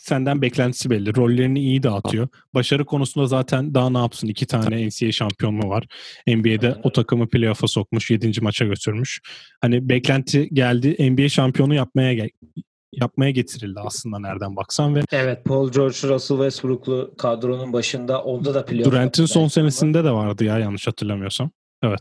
senden 0.00 0.42
beklentisi 0.42 0.90
belli. 0.90 1.16
Rollerini 1.16 1.60
iyi 1.60 1.82
dağıtıyor. 1.82 2.28
Başarı 2.54 2.84
konusunda 2.84 3.26
zaten 3.26 3.74
daha 3.74 3.90
ne 3.90 3.98
yapsın? 3.98 4.28
İki 4.28 4.46
tane 4.46 4.88
NCAA 4.88 5.12
şampiyonluğu 5.12 5.68
var. 5.68 5.86
NBA'de 6.26 6.76
o 6.82 6.92
takımı 6.92 7.28
playoff'a 7.28 7.68
sokmuş. 7.68 8.10
Yedinci 8.10 8.40
maça 8.40 8.64
götürmüş. 8.64 9.20
Hani 9.60 9.88
beklenti 9.88 10.48
geldi. 10.52 11.10
NBA 11.10 11.28
şampiyonu 11.28 11.74
yapmaya 11.74 12.14
gel 12.14 12.28
yapmaya 12.92 13.30
getirildi 13.30 13.80
aslında 13.80 14.18
nereden 14.18 14.56
baksan 14.56 14.94
ve 14.94 15.02
Evet 15.12 15.44
Paul 15.44 15.72
George, 15.72 15.96
Russell 16.08 16.36
Westbrook'lu 16.36 17.14
kadronun 17.18 17.72
başında 17.72 18.22
onda 18.22 18.54
da 18.54 18.64
playoff 18.64 18.92
Durant'in 18.92 19.26
son 19.26 19.48
senesinde 19.48 20.04
de 20.04 20.10
vardı 20.10 20.44
ya 20.44 20.58
yanlış 20.58 20.86
hatırlamıyorsam. 20.86 21.50
Evet. 21.82 22.00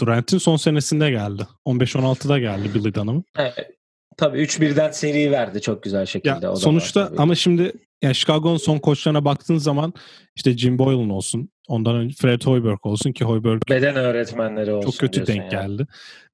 Durant'in 0.00 0.38
son 0.38 0.56
senesinde 0.56 1.10
geldi. 1.10 1.46
15-16'da 1.66 2.38
geldi 2.38 2.74
Billy 2.74 2.94
Donovan. 2.94 3.24
Evet. 3.38 3.79
Tabii 4.20 4.38
3-1'den 4.38 4.90
seri 4.90 5.30
verdi 5.30 5.60
çok 5.60 5.82
güzel 5.82 6.06
şekilde. 6.06 6.34
o 6.34 6.42
Ya 6.42 6.50
var 6.50 6.56
sonuçta 6.56 7.12
ama 7.16 7.34
şimdi 7.34 7.72
yani 8.02 8.14
Chicago'nun 8.14 8.56
son 8.56 8.78
koçlarına 8.78 9.24
baktığın 9.24 9.58
zaman 9.58 9.92
işte 10.36 10.56
Jim 10.56 10.78
Boylan 10.78 11.10
olsun, 11.10 11.50
ondan 11.68 11.96
önce 11.96 12.14
Fred 12.20 12.42
Hoiberg 12.44 12.86
olsun 12.86 13.12
ki 13.12 13.24
Hoiberg 13.24 13.62
beden 13.70 13.96
öğretmenleri 13.96 14.72
olsun 14.72 14.90
çok 14.90 15.00
kötü 15.00 15.26
denk 15.26 15.52
ya. 15.52 15.62
geldi. 15.62 15.86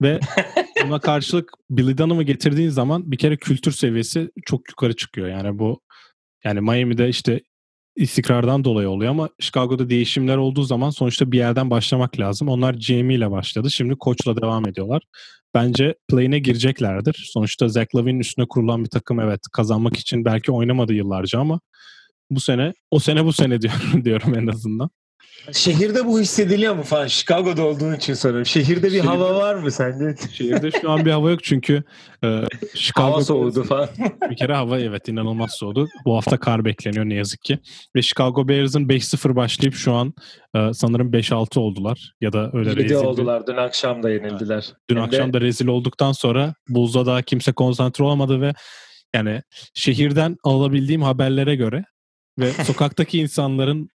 Ve 0.02 0.20
buna 0.86 1.00
karşılık 1.00 1.50
Billy 1.70 1.98
Dunham'ı 1.98 2.22
getirdiğin 2.22 2.70
zaman 2.70 3.12
bir 3.12 3.18
kere 3.18 3.36
kültür 3.36 3.72
seviyesi 3.72 4.30
çok 4.46 4.68
yukarı 4.68 4.96
çıkıyor. 4.96 5.28
Yani 5.28 5.58
bu 5.58 5.80
yani 6.44 6.60
Miami'de 6.60 7.08
işte 7.08 7.40
istikrardan 7.96 8.64
dolayı 8.64 8.88
oluyor 8.88 9.10
ama 9.10 9.28
Chicago'da 9.40 9.90
değişimler 9.90 10.36
olduğu 10.36 10.62
zaman 10.62 10.90
sonuçta 10.90 11.32
bir 11.32 11.38
yerden 11.38 11.70
başlamak 11.70 12.20
lazım. 12.20 12.48
Onlar 12.48 12.74
GM 12.74 13.10
ile 13.10 13.30
başladı. 13.30 13.70
Şimdi 13.70 13.94
koçla 13.96 14.42
devam 14.42 14.68
ediyorlar. 14.68 15.02
Bence 15.54 15.94
play'ine 16.08 16.38
gireceklerdir. 16.38 17.26
Sonuçta 17.32 17.68
Zach 17.68 17.94
Lavine'in 17.94 18.20
üstüne 18.20 18.46
kurulan 18.48 18.84
bir 18.84 18.90
takım 18.90 19.20
evet 19.20 19.40
kazanmak 19.52 19.96
için 19.96 20.24
belki 20.24 20.52
oynamadı 20.52 20.92
yıllarca 20.94 21.40
ama 21.40 21.60
bu 22.30 22.40
sene 22.40 22.72
o 22.90 22.98
sene 22.98 23.24
bu 23.24 23.32
sene 23.32 23.60
diyorum 23.62 24.04
diyorum 24.04 24.34
en 24.34 24.46
azından. 24.46 24.90
Şehirde 25.52 26.06
bu 26.06 26.20
hissediliyor 26.20 26.74
mu 26.74 26.82
falan? 26.82 27.06
Chicago'da 27.06 27.64
olduğun 27.64 27.94
için 27.94 28.14
soruyorum. 28.14 28.46
Şehirde 28.46 28.82
bir 28.86 28.90
Şehirde- 28.90 29.06
hava 29.06 29.34
var 29.34 29.54
mı 29.54 29.70
sence? 29.70 30.14
Şehirde 30.32 30.70
şu 30.80 30.90
an 30.90 31.04
bir 31.04 31.10
hava 31.10 31.30
yok 31.30 31.44
çünkü 31.44 31.82
e, 32.24 32.42
Chicago 32.74 33.08
hava 33.12 33.24
soğudu 33.24 33.64
falan. 33.64 33.88
Bir 34.30 34.36
kere 34.36 34.54
hava 34.54 34.78
evet 34.78 35.08
inanılmaz 35.08 35.50
soğudu. 35.54 35.88
Bu 36.04 36.16
hafta 36.16 36.36
kar 36.40 36.64
bekleniyor 36.64 37.04
ne 37.04 37.14
yazık 37.14 37.42
ki. 37.42 37.58
Ve 37.96 38.02
Chicago 38.02 38.48
Bears'ın 38.48 38.88
5-0 38.88 39.36
başlayıp 39.36 39.74
şu 39.74 39.92
an 39.92 40.14
e, 40.56 40.72
sanırım 40.74 41.10
5-6 41.12 41.60
oldular. 41.60 42.12
Ya 42.20 42.32
da 42.32 42.50
öyle 42.52 42.70
7 42.70 42.84
rezil 42.84 42.94
bir- 42.94 43.00
oldular. 43.00 43.46
Dün 43.46 43.56
akşam 43.56 44.02
da 44.02 44.10
yenildiler. 44.10 44.72
Dün 44.90 44.96
Hem 44.96 45.02
de- 45.02 45.06
akşam 45.06 45.32
da 45.32 45.40
rezil 45.40 45.66
olduktan 45.66 46.12
sonra 46.12 46.54
Bulls'da 46.68 47.06
daha 47.06 47.22
kimse 47.22 47.52
konsantre 47.52 48.04
olamadı 48.04 48.40
ve 48.40 48.52
yani 49.14 49.42
şehirden 49.74 50.36
alabildiğim 50.44 51.02
haberlere 51.02 51.54
göre 51.56 51.84
ve 52.38 52.50
sokaktaki 52.64 53.18
insanların 53.18 53.90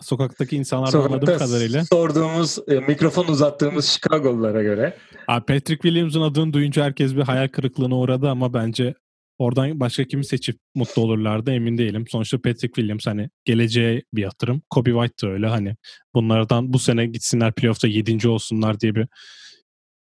sokaktaki 0.00 0.56
insanlardan 0.56 0.98
anladığım 0.98 1.20
Sokakta 1.20 1.46
kadarıyla 1.46 1.84
sorduğumuz, 1.84 2.58
e, 2.68 2.74
mikrofon 2.74 3.26
uzattığımız 3.26 3.86
Chicago'lulara 3.86 4.62
göre. 4.62 4.96
Abi 5.28 5.46
Patrick 5.46 5.82
Williams'ın 5.82 6.20
adını 6.20 6.52
duyunca 6.52 6.84
herkes 6.84 7.16
bir 7.16 7.22
hayal 7.22 7.48
kırıklığına 7.48 7.96
uğradı 7.96 8.28
ama 8.28 8.54
bence 8.54 8.94
oradan 9.38 9.80
başka 9.80 10.04
kimi 10.04 10.24
seçip 10.24 10.58
mutlu 10.74 11.02
olurlardı 11.02 11.50
emin 11.52 11.78
değilim. 11.78 12.04
Sonuçta 12.08 12.36
Patrick 12.36 12.74
Williams 12.74 13.06
hani 13.06 13.30
geleceğe 13.44 14.02
bir 14.14 14.22
yatırım. 14.22 14.62
Kobe 14.70 14.90
White 14.90 15.26
da 15.26 15.32
öyle 15.32 15.46
hani 15.46 15.76
bunlardan 16.14 16.72
bu 16.72 16.78
sene 16.78 17.06
gitsinler 17.06 17.52
playoff'ta 17.52 17.88
7. 17.88 18.28
olsunlar 18.28 18.80
diye 18.80 18.94
bir 18.94 19.08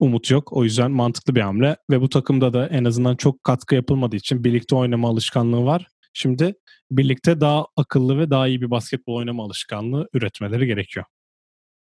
umut 0.00 0.30
yok. 0.30 0.52
O 0.52 0.64
yüzden 0.64 0.90
mantıklı 0.90 1.34
bir 1.34 1.40
hamle 1.40 1.76
ve 1.90 2.00
bu 2.00 2.08
takımda 2.08 2.52
da 2.52 2.66
en 2.66 2.84
azından 2.84 3.16
çok 3.16 3.44
katkı 3.44 3.74
yapılmadığı 3.74 4.16
için 4.16 4.44
birlikte 4.44 4.76
oynama 4.76 5.08
alışkanlığı 5.08 5.64
var. 5.64 5.86
Şimdi 6.20 6.54
birlikte 6.90 7.40
daha 7.40 7.66
akıllı 7.76 8.18
ve 8.18 8.30
daha 8.30 8.48
iyi 8.48 8.60
bir 8.60 8.70
basketbol 8.70 9.14
oynama 9.14 9.44
alışkanlığı 9.44 10.08
üretmeleri 10.12 10.66
gerekiyor. 10.66 11.06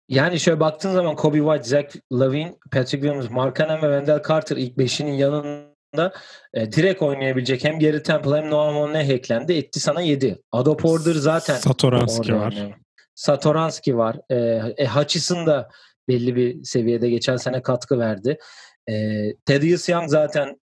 Yani 0.10 0.40
şöyle 0.40 0.60
baktığın 0.60 0.92
zaman 0.92 1.16
Kobe 1.16 1.38
White, 1.38 1.64
Zach 1.64 1.96
Lavine, 2.14 2.56
Patrick 2.72 3.08
Williams, 3.08 3.30
Mark 3.30 3.56
Cannon 3.56 3.82
ve 3.82 4.00
Wendell 4.00 4.24
Carter 4.28 4.58
ilk 4.58 4.78
beşinin 4.78 5.12
yanında 5.12 6.14
e, 6.54 6.72
direkt 6.72 7.02
oynayabilecek 7.02 7.64
hem 7.64 7.80
Gary 7.80 8.04
Temple 8.04 8.38
hem 8.38 8.50
Noah 8.50 8.74
Monne 8.74 9.00
eklendi. 9.14 9.54
Etti 9.54 9.80
sana 9.80 10.02
7. 10.02 10.42
Ado 10.52 10.78
Porter 10.78 11.14
zaten 11.14 11.56
Satoranski 11.56 12.36
var. 12.36 12.52
oynuyor. 12.52 12.74
Satoranski 13.16 13.98
var. 13.98 14.18
E, 14.30 14.36
e, 14.78 14.88
Hutchison 14.88 15.46
da 15.46 15.70
belli 16.08 16.36
bir 16.36 16.64
seviyede 16.64 17.10
geçen 17.10 17.38
sene 17.38 17.62
katkı 17.62 18.00
verdi. 18.00 18.38
E, 18.90 18.94
Thaddeus 19.46 19.90
Young 19.90 20.10
zaten 20.10 20.60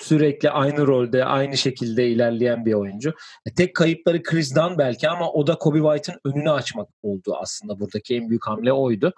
sürekli 0.00 0.50
aynı 0.50 0.86
rolde, 0.86 1.24
aynı 1.24 1.56
şekilde 1.56 2.08
ilerleyen 2.08 2.66
bir 2.66 2.74
oyuncu. 2.74 3.14
E, 3.46 3.54
tek 3.54 3.76
kayıpları 3.76 4.22
Chris 4.22 4.56
Dunn 4.56 4.78
belki 4.78 5.08
ama 5.08 5.32
o 5.32 5.46
da 5.46 5.54
Kobe 5.54 5.78
White'ın 5.78 6.20
önünü 6.24 6.50
açmak 6.50 6.88
oldu 7.02 7.36
aslında. 7.40 7.80
Buradaki 7.80 8.16
en 8.16 8.28
büyük 8.28 8.46
hamle 8.46 8.72
oydu. 8.72 9.12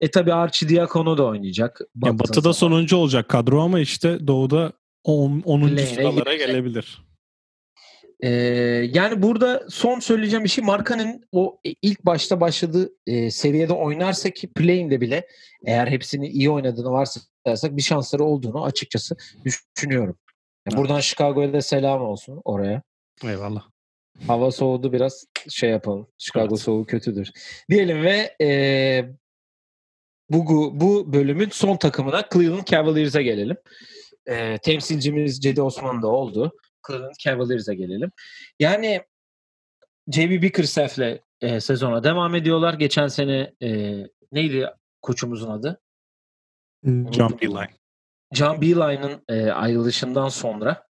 E 0.00 0.10
tabi 0.10 0.32
Archidiakono 0.32 1.18
da 1.18 1.24
oynayacak. 1.24 1.80
Ya 2.04 2.18
Batı'da 2.18 2.40
zaman. 2.40 2.52
sonuncu 2.52 2.96
olacak 2.96 3.28
kadro 3.28 3.60
ama 3.60 3.80
işte 3.80 4.26
Doğu'da 4.26 4.72
10. 5.04 5.42
Lane'e 5.46 5.86
sıralara 5.86 6.34
gelebilir. 6.34 7.08
Ee, 8.20 8.28
yani 8.92 9.22
burada 9.22 9.66
son 9.68 10.00
söyleyeceğim 10.00 10.44
bir 10.44 10.48
şey 10.48 10.64
Markan'ın 10.64 11.24
o 11.32 11.58
ilk 11.82 12.06
başta 12.06 12.40
başladığı 12.40 12.92
e, 13.06 13.30
seviyede 13.30 13.72
oynarsa 13.72 14.30
ki 14.30 14.52
play'inde 14.52 15.00
bile 15.00 15.26
eğer 15.66 15.86
hepsini 15.86 16.28
iyi 16.28 16.50
oynadığını 16.50 16.92
varsayarsak 17.48 17.76
bir 17.76 17.82
şansları 17.82 18.24
olduğunu 18.24 18.64
açıkçası 18.64 19.16
düşünüyorum. 19.44 20.18
Ya 20.18 20.72
Evet. 20.72 20.78
buradan 20.78 21.00
Chicago'ya 21.00 21.52
da 21.52 21.60
selam 21.60 22.02
olsun 22.02 22.40
oraya. 22.44 22.82
Eyvallah. 23.24 23.68
Hava 24.26 24.50
soğudu 24.50 24.92
biraz 24.92 25.26
şey 25.50 25.70
yapalım. 25.70 26.06
Chicago 26.18 26.48
Evet. 26.54 26.60
soğuğu 26.60 26.84
kötüdür. 26.86 27.30
Diyelim 27.70 28.02
ve 28.02 28.36
e, 28.40 28.48
bu, 30.30 30.80
bu 30.80 31.12
bölümün 31.12 31.48
son 31.52 31.76
takımına 31.76 32.28
Cleveland 32.32 32.64
Cavaliers'a 32.66 33.22
gelelim. 33.22 33.56
E, 34.26 34.58
temsilcimiz 34.58 35.40
Cedi 35.40 35.62
Osman 35.62 36.02
da 36.02 36.08
oldu. 36.08 36.52
Cleveland 36.86 37.14
Cavaliers'a 37.18 37.74
gelelim. 37.74 38.10
Yani 38.60 39.02
JB 40.12 40.42
Bickerstaff'le 40.42 41.20
e, 41.40 41.60
sezona 41.60 42.04
devam 42.04 42.34
ediyorlar. 42.34 42.74
Geçen 42.74 43.08
sene 43.08 43.52
e, 43.62 43.96
neydi 44.32 44.66
koçumuzun 45.02 45.50
adı? 45.50 45.80
John 46.84 47.38
Beeline. 47.40 47.70
John 48.32 48.60
Beeline'ın 48.60 49.24
e, 49.28 49.50
ayrılışından 49.50 50.28
sonra 50.28 50.86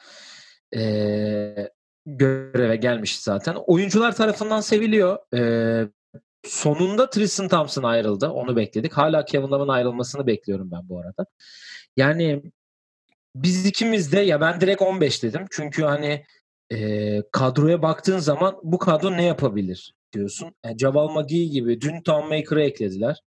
e, 0.75 1.69
göreve 2.05 2.75
gelmişti 2.75 3.23
zaten. 3.23 3.55
Oyuncular 3.55 4.15
tarafından 4.15 4.61
seviliyor. 4.61 5.17
E, 5.36 5.41
sonunda 6.43 7.09
Tristan 7.09 7.47
Thompson 7.47 7.83
ayrıldı. 7.83 8.29
Onu 8.29 8.55
bekledik. 8.55 8.93
Hala 8.93 9.25
Kevin 9.25 9.47
Love'ın 9.47 9.67
ayrılmasını 9.67 10.27
bekliyorum 10.27 10.71
ben 10.71 10.89
bu 10.89 10.99
arada. 10.99 11.25
Yani 11.97 12.43
biz 13.36 13.65
ikimiz 13.65 14.11
de 14.11 14.19
ya 14.19 14.41
ben 14.41 14.61
direkt 14.61 14.81
15 14.81 15.23
dedim. 15.23 15.45
Çünkü 15.51 15.83
hani 15.83 16.25
e, 16.71 17.21
kadroya 17.31 17.81
baktığın 17.81 18.19
zaman 18.19 18.59
bu 18.63 18.77
kadro 18.77 19.11
ne 19.11 19.23
yapabilir 19.23 19.93
diyorsun. 20.13 20.55
Yani 20.65 20.77
Javal 20.77 21.09
McGee 21.09 21.45
gibi 21.45 21.81
dün 21.81 22.01
Tom 22.01 22.29
Maker'ı 22.29 22.61
eklediler. 22.61 23.21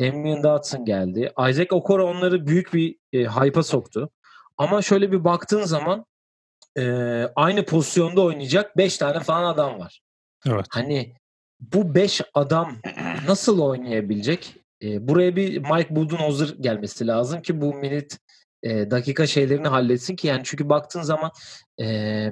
Damian 0.00 0.42
Dotson 0.42 0.84
geldi. 0.84 1.32
Isaac 1.48 1.72
Okoro 1.72 2.10
onları 2.10 2.46
büyük 2.46 2.74
bir 2.74 2.96
e, 3.12 3.24
hype'a 3.24 3.62
soktu. 3.62 4.10
Ama 4.56 4.82
şöyle 4.82 5.12
bir 5.12 5.24
baktığın 5.24 5.62
zaman 5.62 6.06
e, 6.78 6.82
aynı 7.36 7.64
pozisyonda 7.64 8.20
oynayacak 8.20 8.76
5 8.76 8.98
tane 8.98 9.20
falan 9.20 9.54
adam 9.54 9.78
var. 9.78 10.02
Evet. 10.46 10.66
Hani 10.70 11.14
bu 11.60 11.94
5 11.94 12.20
adam 12.34 12.76
nasıl 13.28 13.60
oynayabilecek? 13.60 14.54
E, 14.82 15.08
buraya 15.08 15.36
bir 15.36 15.58
Mike 15.58 15.96
Budenholzer 15.96 16.48
gelmesi 16.60 17.06
lazım 17.06 17.42
ki 17.42 17.60
bu 17.60 17.74
minit 17.74 18.18
e, 18.62 18.90
dakika 18.90 19.26
şeylerini 19.26 19.68
halletsin 19.68 20.16
ki 20.16 20.26
yani 20.26 20.42
çünkü 20.44 20.68
baktığın 20.68 21.02
zaman 21.02 21.30
e, 21.80 22.30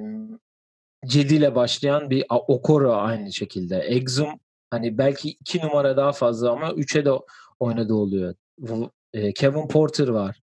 Cedi 1.05 1.35
ile 1.35 1.55
başlayan 1.55 2.09
bir 2.09 2.25
Okoro 2.29 2.95
aynı 2.95 3.33
şekilde. 3.33 3.77
Exum 3.77 4.39
hani 4.69 4.97
belki 4.97 5.29
2 5.29 5.59
numara 5.59 5.97
daha 5.97 6.11
fazla 6.11 6.51
ama 6.51 6.67
3'e 6.69 7.05
de 7.05 7.11
oynadığı 7.59 7.93
oluyor. 7.93 8.35
E, 9.13 9.33
Kevin 9.33 9.67
Porter 9.67 10.07
var. 10.07 10.39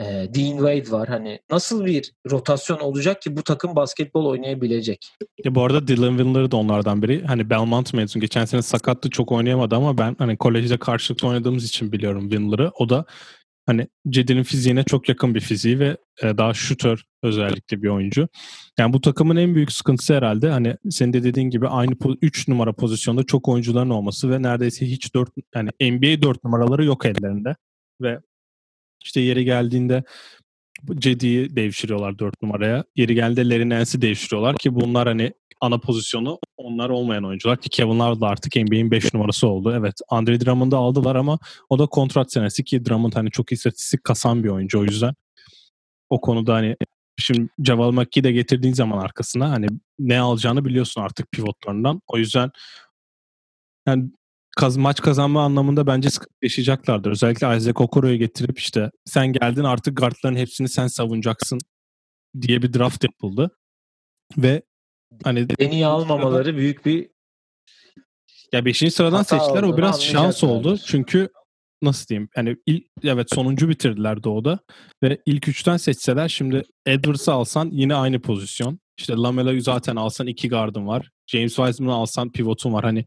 E, 0.00 0.04
Dean 0.04 0.56
Wade 0.56 0.90
var. 0.90 1.08
Hani 1.08 1.40
nasıl 1.50 1.84
bir 1.84 2.12
rotasyon 2.30 2.78
olacak 2.78 3.22
ki 3.22 3.36
bu 3.36 3.42
takım 3.42 3.76
basketbol 3.76 4.26
oynayabilecek? 4.26 5.14
Ya 5.44 5.54
bu 5.54 5.62
arada 5.62 5.88
Dylan 5.88 6.16
Windler 6.16 6.50
de 6.50 6.56
onlardan 6.56 7.02
biri. 7.02 7.24
Hani 7.26 7.50
Belmont 7.50 7.94
mezun. 7.94 8.20
Geçen 8.20 8.44
sene 8.44 8.62
sakattı 8.62 9.10
çok 9.10 9.32
oynayamadı 9.32 9.76
ama 9.76 9.98
ben 9.98 10.16
hani 10.18 10.36
kolejde 10.36 10.78
karşılıklı 10.78 11.28
oynadığımız 11.28 11.64
için 11.64 11.92
biliyorum 11.92 12.30
Windler'ı. 12.30 12.70
O 12.74 12.88
da 12.88 13.04
hani 13.68 13.88
Cedi'nin 14.08 14.42
fiziğine 14.42 14.84
çok 14.84 15.08
yakın 15.08 15.34
bir 15.34 15.40
fiziği 15.40 15.78
ve 15.78 15.96
e, 16.22 16.38
daha 16.38 16.54
şutör 16.54 17.04
özellikle 17.22 17.82
bir 17.82 17.88
oyuncu. 17.88 18.28
Yani 18.78 18.92
bu 18.92 19.00
takımın 19.00 19.36
en 19.36 19.54
büyük 19.54 19.72
sıkıntısı 19.72 20.14
herhalde 20.14 20.50
hani 20.50 20.76
senin 20.90 21.12
de 21.12 21.24
dediğin 21.24 21.50
gibi 21.50 21.68
aynı 21.68 21.92
3 22.22 22.48
numara 22.48 22.72
pozisyonda 22.72 23.22
çok 23.22 23.48
oyuncuların 23.48 23.90
olması 23.90 24.30
ve 24.30 24.42
neredeyse 24.42 24.86
hiç 24.86 25.14
4 25.14 25.30
yani 25.54 25.70
NBA 25.80 26.22
4 26.22 26.44
numaraları 26.44 26.84
yok 26.84 27.06
ellerinde. 27.06 27.56
Ve 28.02 28.20
işte 29.04 29.20
yeri 29.20 29.44
geldiğinde 29.44 30.04
Cedi'yi 30.94 31.56
devşiriyorlar 31.56 32.18
4 32.18 32.42
numaraya. 32.42 32.84
Yeri 32.96 33.14
geldiğinde 33.14 33.54
Larry 33.54 34.02
devşiriyorlar 34.02 34.56
ki 34.56 34.74
bunlar 34.74 35.08
hani 35.08 35.32
ana 35.60 35.78
pozisyonu 35.78 36.38
onlar 36.56 36.88
olmayan 36.88 37.24
oyuncular 37.24 37.56
ki 37.60 37.68
Kevin 37.68 37.98
Love 37.98 38.20
da 38.20 38.26
artık 38.26 38.56
NBA'in 38.56 38.90
5 38.90 39.14
numarası 39.14 39.48
oldu. 39.48 39.74
Evet 39.78 39.94
Andre 40.08 40.40
Drummond'u 40.40 40.76
aldılar 40.76 41.16
ama 41.16 41.38
o 41.68 41.78
da 41.78 41.86
kontrat 41.86 42.32
senesi 42.32 42.64
ki 42.64 42.84
Drummond 42.84 43.12
hani 43.12 43.30
çok 43.30 43.52
istatistik 43.52 44.04
kasan 44.04 44.44
bir 44.44 44.48
oyuncu 44.48 44.80
o 44.80 44.84
yüzden. 44.84 45.14
O 46.10 46.20
konuda 46.20 46.54
hani 46.54 46.76
şimdi 47.18 47.48
Javal 47.64 47.92
McGee 47.92 48.24
de 48.24 48.32
getirdiğin 48.32 48.74
zaman 48.74 48.98
arkasına 48.98 49.50
hani 49.50 49.66
ne 49.98 50.20
alacağını 50.20 50.64
biliyorsun 50.64 51.00
artık 51.00 51.32
pivotlarından. 51.32 52.00
O 52.06 52.18
yüzden 52.18 52.50
yani 53.86 54.10
kaz, 54.58 54.76
maç 54.76 55.00
kazanma 55.00 55.44
anlamında 55.44 55.86
bence 55.86 56.10
sıkıntı 56.10 56.34
yaşayacaklardır. 56.42 57.10
Özellikle 57.10 57.56
Isaac 57.56 57.80
Okoro'yu 57.80 58.18
getirip 58.18 58.58
işte 58.58 58.90
sen 59.04 59.32
geldin 59.32 59.64
artık 59.64 59.96
guardların 59.96 60.36
hepsini 60.36 60.68
sen 60.68 60.86
savunacaksın 60.86 61.58
diye 62.40 62.62
bir 62.62 62.72
draft 62.72 63.04
yapıldı. 63.04 63.50
Ve 64.36 64.62
hani 65.24 65.46
En 65.58 65.70
iyi 65.70 65.86
almamaları 65.86 66.56
büyük 66.56 66.86
bir 66.86 67.08
ya 68.52 68.64
5. 68.64 68.78
sıradan 68.78 69.22
seçtiler. 69.22 69.62
O 69.62 69.76
biraz 69.76 70.04
şans 70.04 70.44
oldu. 70.44 70.78
Çünkü 70.86 71.28
nasıl 71.82 72.06
diyeyim? 72.06 72.28
Yani 72.36 72.56
ilk, 72.66 72.84
evet 73.04 73.34
sonuncu 73.34 73.68
bitirdiler 73.68 74.22
Doğu'da. 74.22 74.58
Ve 75.02 75.18
ilk 75.26 75.48
üçten 75.48 75.76
seçseler 75.76 76.28
şimdi 76.28 76.62
Edwards'ı 76.86 77.32
alsan 77.32 77.70
yine 77.72 77.94
aynı 77.94 78.20
pozisyon. 78.20 78.80
İşte 78.98 79.12
Lamela'yı 79.12 79.62
zaten 79.62 79.96
alsan 79.96 80.26
iki 80.26 80.48
gardın 80.48 80.86
var. 80.86 81.10
James 81.26 81.54
Wiseman'ı 81.56 81.94
alsan 81.94 82.32
pivotun 82.32 82.72
var. 82.72 82.84
Hani 82.84 83.04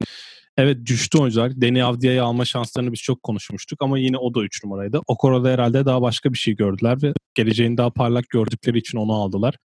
evet 0.58 0.86
düştü 0.86 1.18
oyuncular. 1.18 1.62
Deni 1.62 1.84
Avdia'yı 1.84 2.24
alma 2.24 2.46
şanslarını 2.46 2.92
biz 2.92 3.00
çok 3.00 3.24
konuşmuştuk 3.24 3.82
ama 3.82 4.00
yine 4.00 4.18
o 4.18 4.34
da 4.34 4.44
3 4.44 4.64
numaraydı. 4.64 5.02
Okoro'da 5.08 5.50
herhalde 5.50 5.86
daha 5.86 6.02
başka 6.02 6.34
bir 6.34 6.38
şey 6.38 6.56
gördüler 6.56 7.02
ve 7.04 7.14
geleceğini 7.34 7.78
daha 7.78 7.90
parlak 7.90 8.30
gördükleri 8.30 8.78
için 8.78 8.98
onu 8.98 9.14
aldılar. 9.14 9.58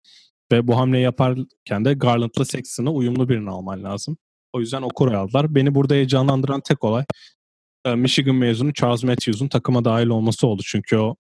Ve 0.53 0.67
bu 0.69 0.79
hamleyi 0.79 1.05
yaparken 1.05 1.85
de 1.85 1.95
Garland'la 1.95 2.45
Sexton'a 2.45 2.91
uyumlu 2.91 3.29
birini 3.29 3.51
alman 3.51 3.85
lazım. 3.85 4.17
O 4.53 4.61
yüzden 4.61 4.83
Okoro'yu 4.83 5.19
aldılar. 5.19 5.55
Beni 5.55 5.75
burada 5.75 5.95
heyecanlandıran 5.95 6.61
tek 6.61 6.85
olay 6.85 7.05
e, 7.87 7.95
Michigan 7.95 8.37
mezunu 8.37 8.73
Charles 8.73 9.05
Matthews'un 9.05 9.49
takıma 9.49 9.85
dahil 9.85 10.07
olması 10.07 10.47
oldu. 10.47 10.63
Çünkü 10.67 10.97
o 10.97 11.17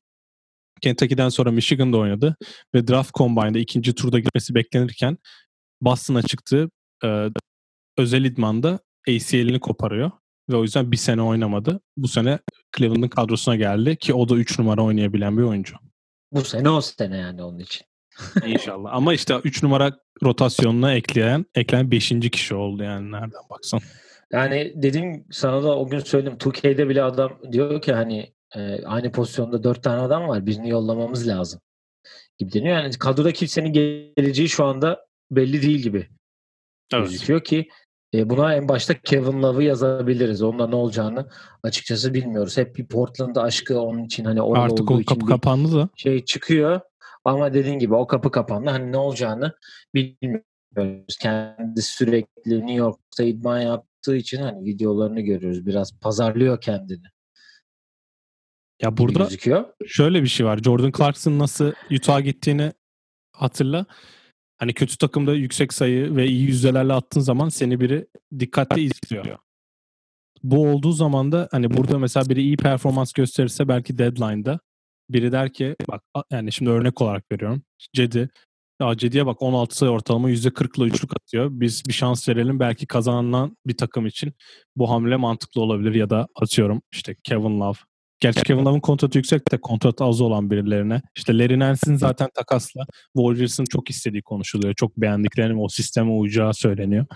Kentucky'den 0.83 1.29
sonra 1.29 1.51
Michigan'da 1.51 1.99
oynadı 1.99 2.37
ve 2.75 2.89
draft 2.89 3.15
combine'da 3.15 3.59
ikinci 3.59 3.95
turda 3.95 4.19
gitmesi 4.19 4.55
beklenirken 4.55 5.19
Boston'a 5.81 6.23
çıktı. 6.23 6.71
E, 7.05 7.29
özel 7.99 8.25
idmanda 8.25 8.79
ACL'ini 9.09 9.61
koparıyor 9.61 10.11
ve 10.51 10.57
o 10.57 10.63
yüzden 10.63 10.93
bir 10.93 10.97
sene 10.97 11.23
oynamadı. 11.23 11.81
Bu 11.97 12.09
sene 12.09 12.39
Cleveland'ın 12.77 13.09
kadrosuna 13.09 13.57
geldi 13.57 13.97
ki 13.97 14.15
o 14.15 14.29
da 14.29 14.35
3 14.35 14.59
numara 14.59 14.83
oynayabilen 14.83 15.39
bir 15.39 15.43
oyuncu. 15.43 15.77
bu 16.33 16.45
sene 16.45 16.71
o 16.71 16.81
sene 16.81 17.17
yani 17.17 17.43
onun 17.43 17.59
için. 17.59 17.87
İnşallah. 18.47 18.91
Ama 18.93 19.15
işte 19.15 19.41
3 19.45 19.63
numara 19.63 19.93
rotasyonuna 20.23 20.95
ekleyen 20.95 21.47
ekleyen 21.55 21.91
5. 21.91 22.09
kişi 22.33 22.55
oldu 22.55 22.83
yani 22.83 23.13
nereden 23.13 23.43
baksan. 23.51 23.81
Yani 24.33 24.73
dedim 24.77 25.25
sana 25.31 25.63
da 25.63 25.79
o 25.79 25.89
gün 25.89 25.99
söyledim. 25.99 26.37
2K'de 26.37 26.89
bile 26.89 27.03
adam 27.03 27.39
diyor 27.53 27.83
ki 27.83 27.93
hani 27.93 28.33
e, 28.55 28.85
aynı 28.85 29.13
pozisyonda 29.13 29.65
dört 29.65 29.83
tane 29.83 30.01
adam 30.01 30.29
var. 30.29 30.47
Birini 30.47 30.71
yollamamız 30.71 31.29
lazım. 31.29 31.61
Gibi 32.39 32.53
deniyor. 32.53 32.77
Yani 32.77 32.99
kadroda 32.99 33.33
kimsenin 33.33 33.73
geleceği 33.73 34.49
şu 34.49 34.65
anda 34.65 35.07
belli 35.31 35.63
değil 35.63 35.79
gibi 35.79 36.09
gözüküyor 36.93 37.45
ki 37.45 37.69
e, 38.15 38.31
buna 38.31 38.55
en 38.55 38.69
başta 38.69 38.95
Kevin 39.01 39.43
Love'ı 39.43 39.63
yazabiliriz. 39.63 40.43
Onunla 40.43 40.67
ne 40.67 40.77
olacağını 40.77 41.29
açıkçası 41.63 42.15
bilmiyoruz. 42.15 42.57
Hep 42.57 42.77
bir 42.77 42.87
Portland 42.87 43.37
aşkı 43.37 43.81
onun 43.81 44.05
için 44.05 44.25
hani 44.25 44.43
orada 44.43 44.63
Artık 44.63 44.91
olduğu 44.91 45.03
o 45.03 45.05
kapı 45.05 45.27
kapandı 45.27 45.77
da. 45.77 45.89
şey 45.97 46.25
çıkıyor. 46.25 46.81
Ama 47.25 47.55
dediğin 47.55 47.79
gibi 47.79 47.95
o 47.95 48.07
kapı 48.07 48.31
kapandı. 48.31 48.71
Hani 48.71 48.93
ne 48.93 48.97
olacağını 48.97 49.53
bilmiyoruz. 49.95 51.17
Kendisi 51.21 51.93
sürekli 51.93 52.61
New 52.61 52.73
York'ta 52.73 53.25
idman 53.25 53.61
yaptığı 53.61 54.17
için 54.17 54.43
hani 54.43 54.65
videolarını 54.65 55.21
görüyoruz. 55.21 55.67
Biraz 55.67 56.01
pazarlıyor 56.01 56.61
kendini. 56.61 57.07
Ya 58.83 58.97
burada 58.97 59.19
gözüküyor. 59.19 59.65
şöyle 59.87 60.23
bir 60.23 60.29
şey 60.29 60.47
var. 60.47 60.59
Jordan 60.59 60.93
Clarkson 60.97 61.39
nasıl 61.39 61.73
Utah'a 61.91 62.21
gittiğini 62.21 62.73
hatırla. 63.33 63.87
Hani 64.59 64.75
kötü 64.75 64.99
takımda 64.99 65.35
yüksek 65.35 65.73
sayı 65.73 66.17
ve 66.17 66.27
iyi 66.27 66.43
yüzdelerle 66.43 66.93
attığın 66.93 67.21
zaman 67.21 67.49
seni 67.49 67.81
biri 67.81 68.07
dikkatli 68.39 68.81
izliyor. 68.81 69.39
Bu 70.43 70.69
olduğu 70.69 70.93
zaman 70.93 71.33
da 71.33 71.49
hani 71.51 71.77
burada 71.77 71.99
mesela 71.99 72.29
biri 72.29 72.43
iyi 72.43 72.57
performans 72.57 73.13
gösterirse 73.13 73.69
belki 73.69 73.99
deadline'da 73.99 74.61
biri 75.11 75.33
der 75.33 75.53
ki 75.53 75.77
bak 75.89 76.03
yani 76.31 76.53
şimdi 76.53 76.71
örnek 76.71 77.03
olarak 77.03 77.33
veriyorum. 77.33 77.63
Cedi 77.93 78.29
ya 78.81 78.97
Cedi'ye 78.97 79.27
bak 79.27 79.43
16 79.43 79.77
sayı 79.77 79.93
ortalama 79.93 80.31
%40'la 80.31 80.87
üçlük 80.87 81.17
atıyor. 81.17 81.51
Biz 81.53 81.83
bir 81.89 81.93
şans 81.93 82.29
verelim 82.29 82.61
belki 82.61 82.87
kazanan 82.87 83.57
bir 83.67 83.77
takım 83.77 84.07
için 84.07 84.35
bu 84.77 84.91
hamle 84.91 85.17
mantıklı 85.17 85.61
olabilir 85.61 85.95
ya 85.95 86.11
da 86.11 86.29
atıyorum 86.35 86.83
işte 86.93 87.15
Kevin 87.25 87.61
Love. 87.61 87.79
Gerçi 88.21 88.43
Kevin 88.43 88.65
Love'ın 88.65 88.81
kontratı 88.81 89.19
yüksek 89.19 89.53
de 89.53 89.61
kontratı 89.61 90.05
az 90.05 90.21
olan 90.21 90.51
birilerine. 90.51 91.03
İşte 91.17 91.39
Larry 91.39 91.59
Nance'in 91.59 91.97
zaten 91.97 92.29
takasla 92.35 92.87
Warriors'ın 93.17 93.65
çok 93.65 93.91
istediği 93.91 94.23
konuşuluyor. 94.23 94.75
Çok 94.75 94.97
beğendiklerini 94.97 95.61
o 95.61 95.69
sisteme 95.69 96.11
uyacağı 96.11 96.55
söyleniyor. 96.55 97.07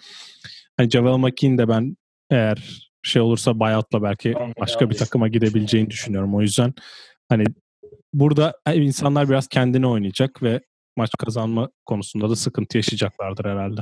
Hani 0.76 0.90
Javel 0.90 1.16
McKee'in 1.16 1.58
de 1.58 1.68
ben 1.68 1.96
eğer 2.30 2.90
şey 3.02 3.22
olursa 3.22 3.60
buyout'la 3.60 4.02
belki 4.02 4.34
başka 4.60 4.90
bir 4.90 4.94
takıma 4.94 5.28
gidebileceğini 5.28 5.90
düşünüyorum. 5.90 6.34
O 6.34 6.40
yüzden 6.40 6.74
hani 7.28 7.44
burada 8.12 8.54
insanlar 8.74 9.28
biraz 9.28 9.48
kendini 9.48 9.86
oynayacak 9.86 10.42
ve 10.42 10.60
maç 10.96 11.10
kazanma 11.18 11.70
konusunda 11.86 12.30
da 12.30 12.36
sıkıntı 12.36 12.78
yaşayacaklardır 12.78 13.44
herhalde. 13.44 13.80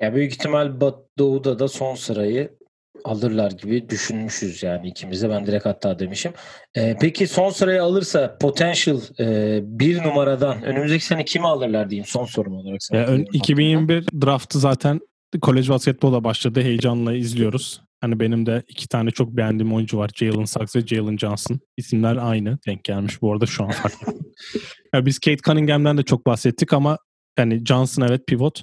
Ya 0.00 0.14
büyük 0.14 0.32
ihtimal 0.32 0.80
Bat 0.80 0.98
Doğu'da 1.18 1.58
da 1.58 1.68
son 1.68 1.94
sırayı 1.94 2.58
alırlar 3.04 3.50
gibi 3.50 3.88
düşünmüşüz 3.88 4.62
yani 4.62 4.88
ikimiz 4.88 5.22
de 5.22 5.30
ben 5.30 5.46
direkt 5.46 5.66
hatta 5.66 5.98
demişim. 5.98 6.32
Ee, 6.76 6.96
peki 7.00 7.26
son 7.26 7.50
sırayı 7.50 7.82
alırsa 7.82 8.38
potential 8.40 9.00
e, 9.20 9.60
bir 9.62 10.02
numaradan 10.02 10.62
önümüzdeki 10.62 11.04
sene 11.04 11.24
kimi 11.24 11.46
alırlar 11.46 11.90
diyeyim 11.90 12.06
son 12.06 12.24
sorum 12.24 12.56
olarak. 12.56 12.80
Ya, 12.92 13.06
ön, 13.06 13.26
2021 13.32 14.04
draftı 14.22 14.58
zaten 14.58 15.00
kolej 15.42 15.68
basketbola 15.68 16.24
başladı. 16.24 16.62
Heyecanla 16.62 17.14
izliyoruz. 17.14 17.82
Hani 18.00 18.20
benim 18.20 18.46
de 18.46 18.62
iki 18.68 18.88
tane 18.88 19.10
çok 19.10 19.28
beğendiğim 19.28 19.72
oyuncu 19.72 19.98
var. 19.98 20.10
Jalen 20.14 20.44
Suggs 20.44 20.76
ve 20.76 20.86
Jalen 20.86 21.16
Johnson. 21.16 21.60
İsimler 21.76 22.16
aynı. 22.16 22.58
Denk 22.66 22.84
gelmiş 22.84 23.22
bu 23.22 23.32
arada 23.32 23.46
şu 23.46 23.64
an 23.64 23.70
farklı. 23.70 24.12
ya 24.94 25.06
biz 25.06 25.18
Kate 25.18 25.36
Cunningham'den 25.36 25.98
de 25.98 26.02
çok 26.02 26.26
bahsettik 26.26 26.72
ama 26.72 26.98
yani 27.38 27.66
Johnson 27.66 28.02
evet 28.02 28.26
pivot. 28.26 28.62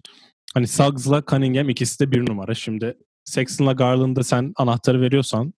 Hani 0.53 0.67
Suggs'la 0.67 1.23
Cunningham 1.29 1.69
ikisi 1.69 1.99
de 1.99 2.11
bir 2.11 2.29
numara. 2.29 2.55
Şimdi 2.55 2.97
Sexton'la 3.27 3.73
Garland'a 3.73 4.23
sen 4.23 4.53
anahtarı 4.55 5.01
veriyorsan 5.01 5.53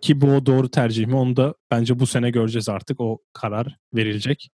ki 0.00 0.20
bu 0.20 0.26
o 0.26 0.46
doğru 0.46 0.70
tercih 0.70 1.06
mi 1.06 1.16
onu 1.16 1.36
da 1.36 1.54
bence 1.70 1.98
bu 1.98 2.06
sene 2.06 2.30
göreceğiz 2.30 2.68
artık. 2.68 3.00
O 3.00 3.18
karar 3.32 3.76
verilecek. 3.94 4.50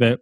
Ve 0.00 0.18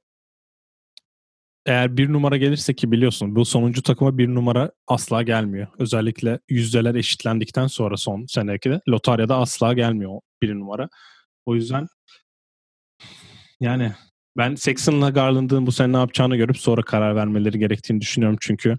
eğer 1.66 1.96
bir 1.96 2.12
numara 2.12 2.36
gelirse 2.36 2.74
ki 2.74 2.92
biliyorsun 2.92 3.36
bu 3.36 3.44
sonuncu 3.44 3.82
takıma 3.82 4.18
bir 4.18 4.28
numara 4.28 4.72
asla 4.86 5.22
gelmiyor. 5.22 5.66
Özellikle 5.78 6.40
yüzdeler 6.48 6.94
eşitlendikten 6.94 7.66
sonra 7.66 7.96
son 7.96 8.26
seneki 8.26 8.70
de 8.70 8.80
lotaryada 8.88 9.36
asla 9.36 9.72
gelmiyor 9.72 10.20
bir 10.42 10.54
numara. 10.54 10.88
O 11.46 11.54
yüzden 11.54 11.86
yani 13.60 13.92
ben 14.36 14.54
Sexton'la 14.54 15.10
Garland'ın 15.10 15.66
bu 15.66 15.72
sene 15.72 15.92
ne 15.92 15.96
yapacağını 15.96 16.36
görüp 16.36 16.58
sonra 16.58 16.82
karar 16.82 17.16
vermeleri 17.16 17.58
gerektiğini 17.58 18.00
düşünüyorum 18.00 18.38
çünkü 18.40 18.78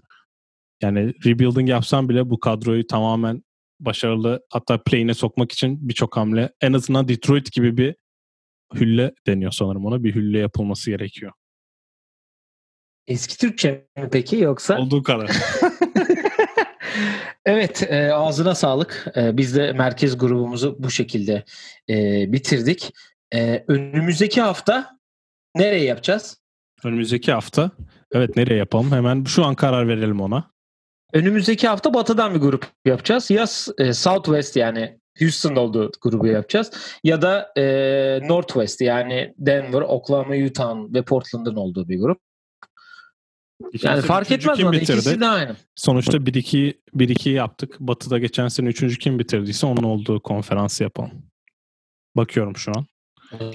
yani 0.84 1.14
rebuilding 1.26 1.68
yapsam 1.68 2.08
bile 2.08 2.30
bu 2.30 2.40
kadroyu 2.40 2.86
tamamen 2.86 3.42
başarılı 3.80 4.40
hatta 4.50 4.82
play'ine 4.82 5.14
sokmak 5.14 5.52
için 5.52 5.88
birçok 5.88 6.16
hamle 6.16 6.52
en 6.60 6.72
azından 6.72 7.08
Detroit 7.08 7.52
gibi 7.52 7.76
bir 7.76 7.94
hülle 8.74 9.14
deniyor 9.26 9.52
sanırım 9.52 9.86
ona 9.86 10.04
bir 10.04 10.14
hülle 10.14 10.38
yapılması 10.38 10.90
gerekiyor. 10.90 11.32
Eski 13.06 13.38
Türkçe 13.38 13.86
mi 13.96 14.08
peki 14.12 14.36
yoksa? 14.36 14.78
Olduğu 14.78 15.02
kadar. 15.02 15.30
evet 17.46 17.82
e, 17.90 18.12
ağzına 18.12 18.54
sağlık. 18.54 19.06
E, 19.16 19.36
biz 19.36 19.56
de 19.56 19.72
merkez 19.72 20.18
grubumuzu 20.18 20.76
bu 20.78 20.90
şekilde 20.90 21.44
e, 21.90 22.24
bitirdik. 22.32 22.92
E, 23.34 23.64
önümüzdeki 23.68 24.40
hafta 24.40 24.98
nereye 25.56 25.84
yapacağız? 25.84 26.40
Önümüzdeki 26.84 27.32
hafta 27.32 27.70
evet 28.12 28.36
nereye 28.36 28.56
yapalım? 28.56 28.92
Hemen 28.92 29.24
şu 29.24 29.44
an 29.44 29.54
karar 29.54 29.88
verelim 29.88 30.20
ona. 30.20 30.53
Önümüzdeki 31.14 31.68
hafta 31.68 31.94
batıdan 31.94 32.34
bir 32.34 32.40
grup 32.40 32.66
yapacağız. 32.84 33.30
Ya 33.30 33.44
e, 33.78 33.92
Southwest 33.92 34.56
yani 34.56 34.98
Houston 35.18 35.56
olduğu 35.56 35.92
grubu 36.00 36.26
yapacağız. 36.26 36.70
Ya 37.04 37.22
da 37.22 37.52
e, 37.56 37.64
Northwest 38.28 38.80
yani 38.80 39.34
Denver, 39.38 39.80
Oklahoma, 39.80 40.34
Utah 40.36 40.76
ve 40.76 41.02
Portland'ın 41.02 41.56
olduğu 41.56 41.88
bir 41.88 42.00
grup. 42.00 42.20
Geçen 43.72 43.90
yani 43.90 44.02
fark 44.02 44.30
etmez 44.30 44.64
bana 44.64 44.76
ikisi 44.76 45.20
de 45.20 45.26
aynı. 45.26 45.56
Sonuçta 45.74 46.16
1-2 46.16 46.74
1-2 46.96 47.30
yaptık. 47.30 47.76
Batı'da 47.80 48.18
geçen 48.18 48.48
sene 48.48 48.68
3. 48.68 48.98
kim 48.98 49.18
bitirdiyse 49.18 49.66
onun 49.66 49.82
olduğu 49.82 50.22
konferansı 50.22 50.82
yapalım. 50.82 51.10
Bakıyorum 52.16 52.56
şu 52.56 52.72
an. 52.76 52.86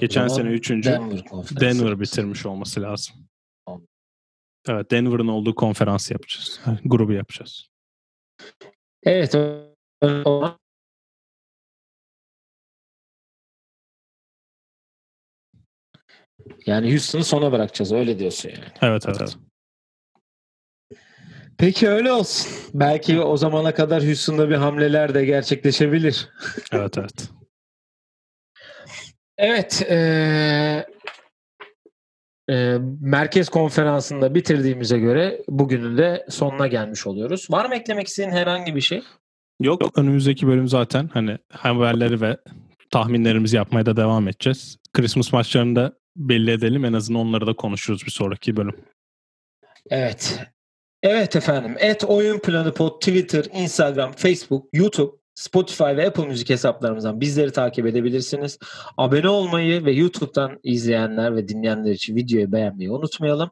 Geçen 0.00 0.28
sene 0.28 0.48
3. 0.48 0.70
Denver, 0.70 1.24
Denver 1.60 2.00
bitirmiş 2.00 2.46
olması 2.46 2.82
lazım. 2.82 3.16
Evet 4.68 4.90
Denver'ın 4.90 5.28
olduğu 5.28 5.54
konferans 5.54 6.10
yapacağız. 6.10 6.60
Grubu 6.84 7.12
yapacağız. 7.12 7.66
Evet. 9.02 9.34
Yani 16.66 16.90
Houston'ı 16.90 17.24
sona 17.24 17.52
bırakacağız 17.52 17.92
öyle 17.92 18.18
diyorsun 18.18 18.48
yani. 18.48 18.64
Evet 18.82 19.06
evet. 19.08 19.36
Peki 21.58 21.88
öyle 21.88 22.12
olsun. 22.12 22.52
Belki 22.74 23.20
o 23.20 23.36
zamana 23.36 23.74
kadar 23.74 24.04
Houston'da 24.04 24.50
bir 24.50 24.54
hamleler 24.54 25.14
de 25.14 25.24
gerçekleşebilir. 25.24 26.28
Evet 26.72 26.98
evet. 26.98 27.30
evet. 29.38 29.86
Ee, 29.90 30.86
e, 32.50 32.78
merkez 33.00 33.48
konferansında 33.48 34.34
bitirdiğimize 34.34 34.98
göre 34.98 35.42
bugünün 35.48 35.98
de 35.98 36.26
sonuna 36.28 36.66
gelmiş 36.66 37.06
oluyoruz. 37.06 37.46
Var 37.50 37.66
mı 37.66 37.74
eklemek 37.74 38.06
istediğin 38.06 38.36
herhangi 38.36 38.74
bir 38.74 38.80
şey? 38.80 39.02
Yok. 39.60 39.98
Önümüzdeki 39.98 40.46
bölüm 40.46 40.68
zaten 40.68 41.10
hani 41.12 41.38
haberleri 41.52 42.20
ve 42.20 42.36
tahminlerimizi 42.90 43.56
yapmaya 43.56 43.86
da 43.86 43.96
devam 43.96 44.28
edeceğiz. 44.28 44.78
Christmas 44.92 45.32
maçlarını 45.32 45.76
da 45.76 45.92
belli 46.16 46.50
edelim. 46.50 46.84
En 46.84 46.92
azından 46.92 47.22
onları 47.22 47.46
da 47.46 47.52
konuşuruz 47.52 48.06
bir 48.06 48.10
sonraki 48.10 48.56
bölüm. 48.56 48.76
Evet. 49.90 50.40
Evet 51.02 51.36
efendim. 51.36 51.76
Et 51.78 52.04
Oyun 52.04 52.38
Planı 52.38 52.74
Pod 52.74 53.00
Twitter, 53.00 53.44
Instagram, 53.54 54.12
Facebook, 54.12 54.66
YouTube 54.72 55.19
Spotify 55.40 55.84
ve 55.84 56.06
Apple 56.06 56.26
Müzik 56.26 56.50
hesaplarımızdan 56.50 57.20
bizleri 57.20 57.52
takip 57.52 57.86
edebilirsiniz. 57.86 58.58
Abone 58.96 59.28
olmayı 59.28 59.84
ve 59.84 59.92
YouTube'dan 59.92 60.58
izleyenler 60.62 61.36
ve 61.36 61.48
dinleyenler 61.48 61.90
için 61.90 62.16
videoyu 62.16 62.52
beğenmeyi 62.52 62.90
unutmayalım. 62.90 63.50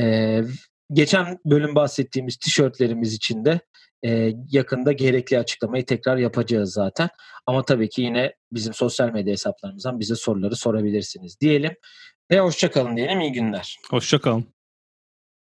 Ee, 0.00 0.42
geçen 0.92 1.38
bölüm 1.44 1.74
bahsettiğimiz 1.74 2.36
tişörtlerimiz 2.36 3.14
için 3.14 3.44
de 3.44 3.60
e, 4.04 4.32
yakında 4.50 4.92
gerekli 4.92 5.38
açıklamayı 5.38 5.86
tekrar 5.86 6.16
yapacağız 6.16 6.72
zaten. 6.72 7.08
Ama 7.46 7.64
tabii 7.64 7.88
ki 7.88 8.02
yine 8.02 8.34
bizim 8.52 8.74
sosyal 8.74 9.10
medya 9.12 9.32
hesaplarımızdan 9.32 10.00
bize 10.00 10.14
soruları 10.14 10.56
sorabilirsiniz 10.56 11.40
diyelim. 11.40 11.74
Ve 12.30 12.40
hoşçakalın 12.40 12.96
diyelim. 12.96 13.20
İyi 13.20 13.32
günler. 13.32 13.78
Hoşçakalın. 13.90 14.53